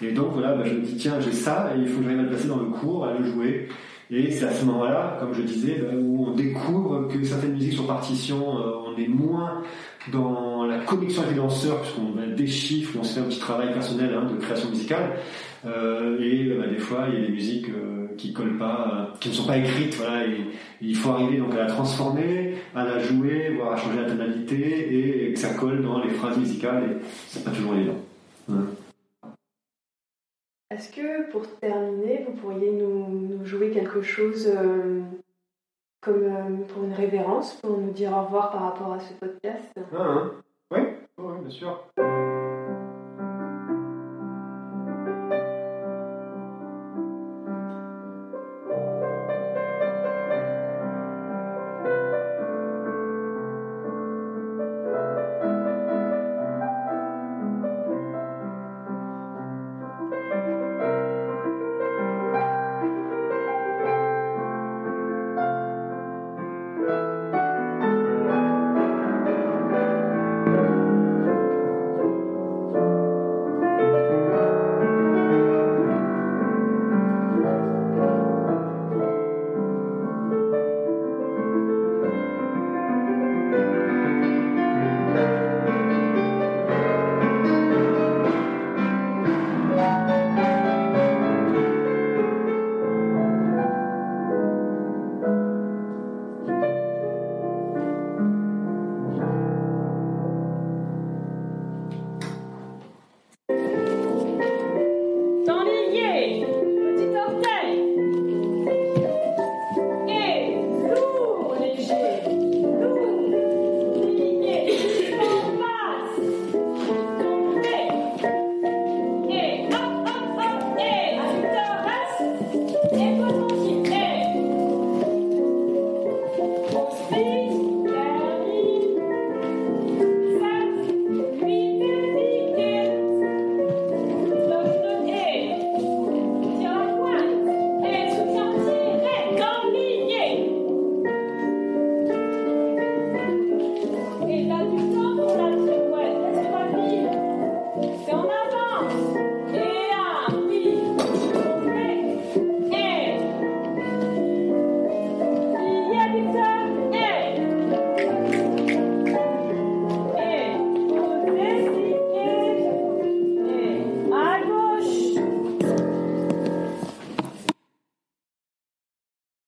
Et 0.01 0.13
donc 0.13 0.33
voilà, 0.33 0.55
bah, 0.55 0.65
je 0.65 0.73
me 0.73 0.81
dis 0.81 0.97
tiens, 0.97 1.21
j'ai 1.21 1.33
ça 1.33 1.73
et 1.77 1.81
il 1.81 1.89
faut 1.89 1.99
que 1.99 2.05
j'arrive 2.05 2.21
à 2.21 2.23
le 2.23 2.29
placer 2.31 2.49
dans 2.49 2.57
le 2.57 2.67
cours, 2.67 3.05
à 3.05 3.13
le 3.13 3.25
jouer. 3.25 3.69
Et 4.11 4.31
c'est 4.31 4.45
à 4.45 4.53
ce 4.53 4.65
moment-là, 4.67 5.17
comme 5.19 5.35
je 5.35 5.43
disais, 5.43 5.79
bah, 5.83 5.97
où 5.97 6.27
on 6.29 6.35
découvre 6.35 7.09
que 7.09 7.25
certaines 7.25 7.55
musiques 7.55 7.73
sur 7.73 7.87
partition, 7.87 8.59
euh, 8.59 8.73
on 8.87 9.01
est 9.01 9.09
moins 9.09 9.63
dans 10.13 10.65
la 10.65 10.79
connexion 10.79 11.23
avec 11.23 11.35
les 11.35 11.43
danseurs, 11.43 11.81
puisqu'on 11.81 12.17
a 12.23 12.27
des 12.27 12.47
chiffres, 12.47 12.97
on 13.01 13.03
se 13.03 13.15
fait 13.15 13.21
un 13.21 13.29
petit 13.29 13.41
travail 13.41 13.73
personnel 13.73 14.15
hein, 14.15 14.31
de 14.31 14.37
création 14.37 14.71
musicale. 14.71 15.17
Euh, 15.67 16.21
et 16.21 16.45
bah, 16.57 16.69
des 16.69 16.79
fois, 16.79 17.07
il 17.09 17.21
y 17.21 17.25
a 17.25 17.27
des 17.27 17.33
musiques 17.33 17.69
euh, 17.69 18.07
qui 18.17 18.33
collent 18.33 18.59
pas, 18.59 19.13
qui 19.19 19.31
ne 19.31 19.35
sont 19.35 19.47
pas 19.47 19.59
écrites. 19.59 20.01
Il 20.81 20.95
faut 20.95 21.11
arriver 21.11 21.39
donc 21.39 21.53
à 21.55 21.59
la 21.59 21.67
transformer, 21.67 22.55
à 22.77 22.85
la 22.85 23.01
jouer, 23.01 23.57
voire 23.57 23.73
à 23.73 23.77
changer 23.77 23.99
la 23.99 24.09
tonalité, 24.09 25.27
et, 25.27 25.33
que 25.33 25.39
ça 25.39 25.55
colle 25.55 25.83
dans 25.83 26.01
les 26.05 26.11
phrases 26.11 26.39
musicales. 26.39 26.85
Et 26.85 27.05
c'est 27.27 27.43
pas 27.43 27.51
toujours 27.51 27.75
évident. 27.75 27.99
Est-ce 30.77 30.93
que 30.93 31.31
pour 31.31 31.49
terminer, 31.59 32.27
vous 32.29 32.35
pourriez 32.35 32.71
nous, 32.71 33.43
jouer 33.47 33.71
quelque 33.71 34.03
chose 34.03 34.47
euh, 34.47 35.01
comme 36.03 36.23
euh, 36.25 36.65
pour 36.69 36.85
une 36.85 36.93
révérence, 36.93 37.55
pour 37.63 37.79
nous 37.79 37.93
dire 37.93 38.13
au 38.13 38.25
revoir 38.25 38.51
par 38.51 38.61
rapport 38.61 38.93
à 38.93 39.01
ce 39.01 39.15
podcast? 39.15 39.73
Ah, 39.95 40.03
hein. 40.03 40.33
Oui, 40.71 40.81
bien 41.17 41.51
sûr. 41.51 41.83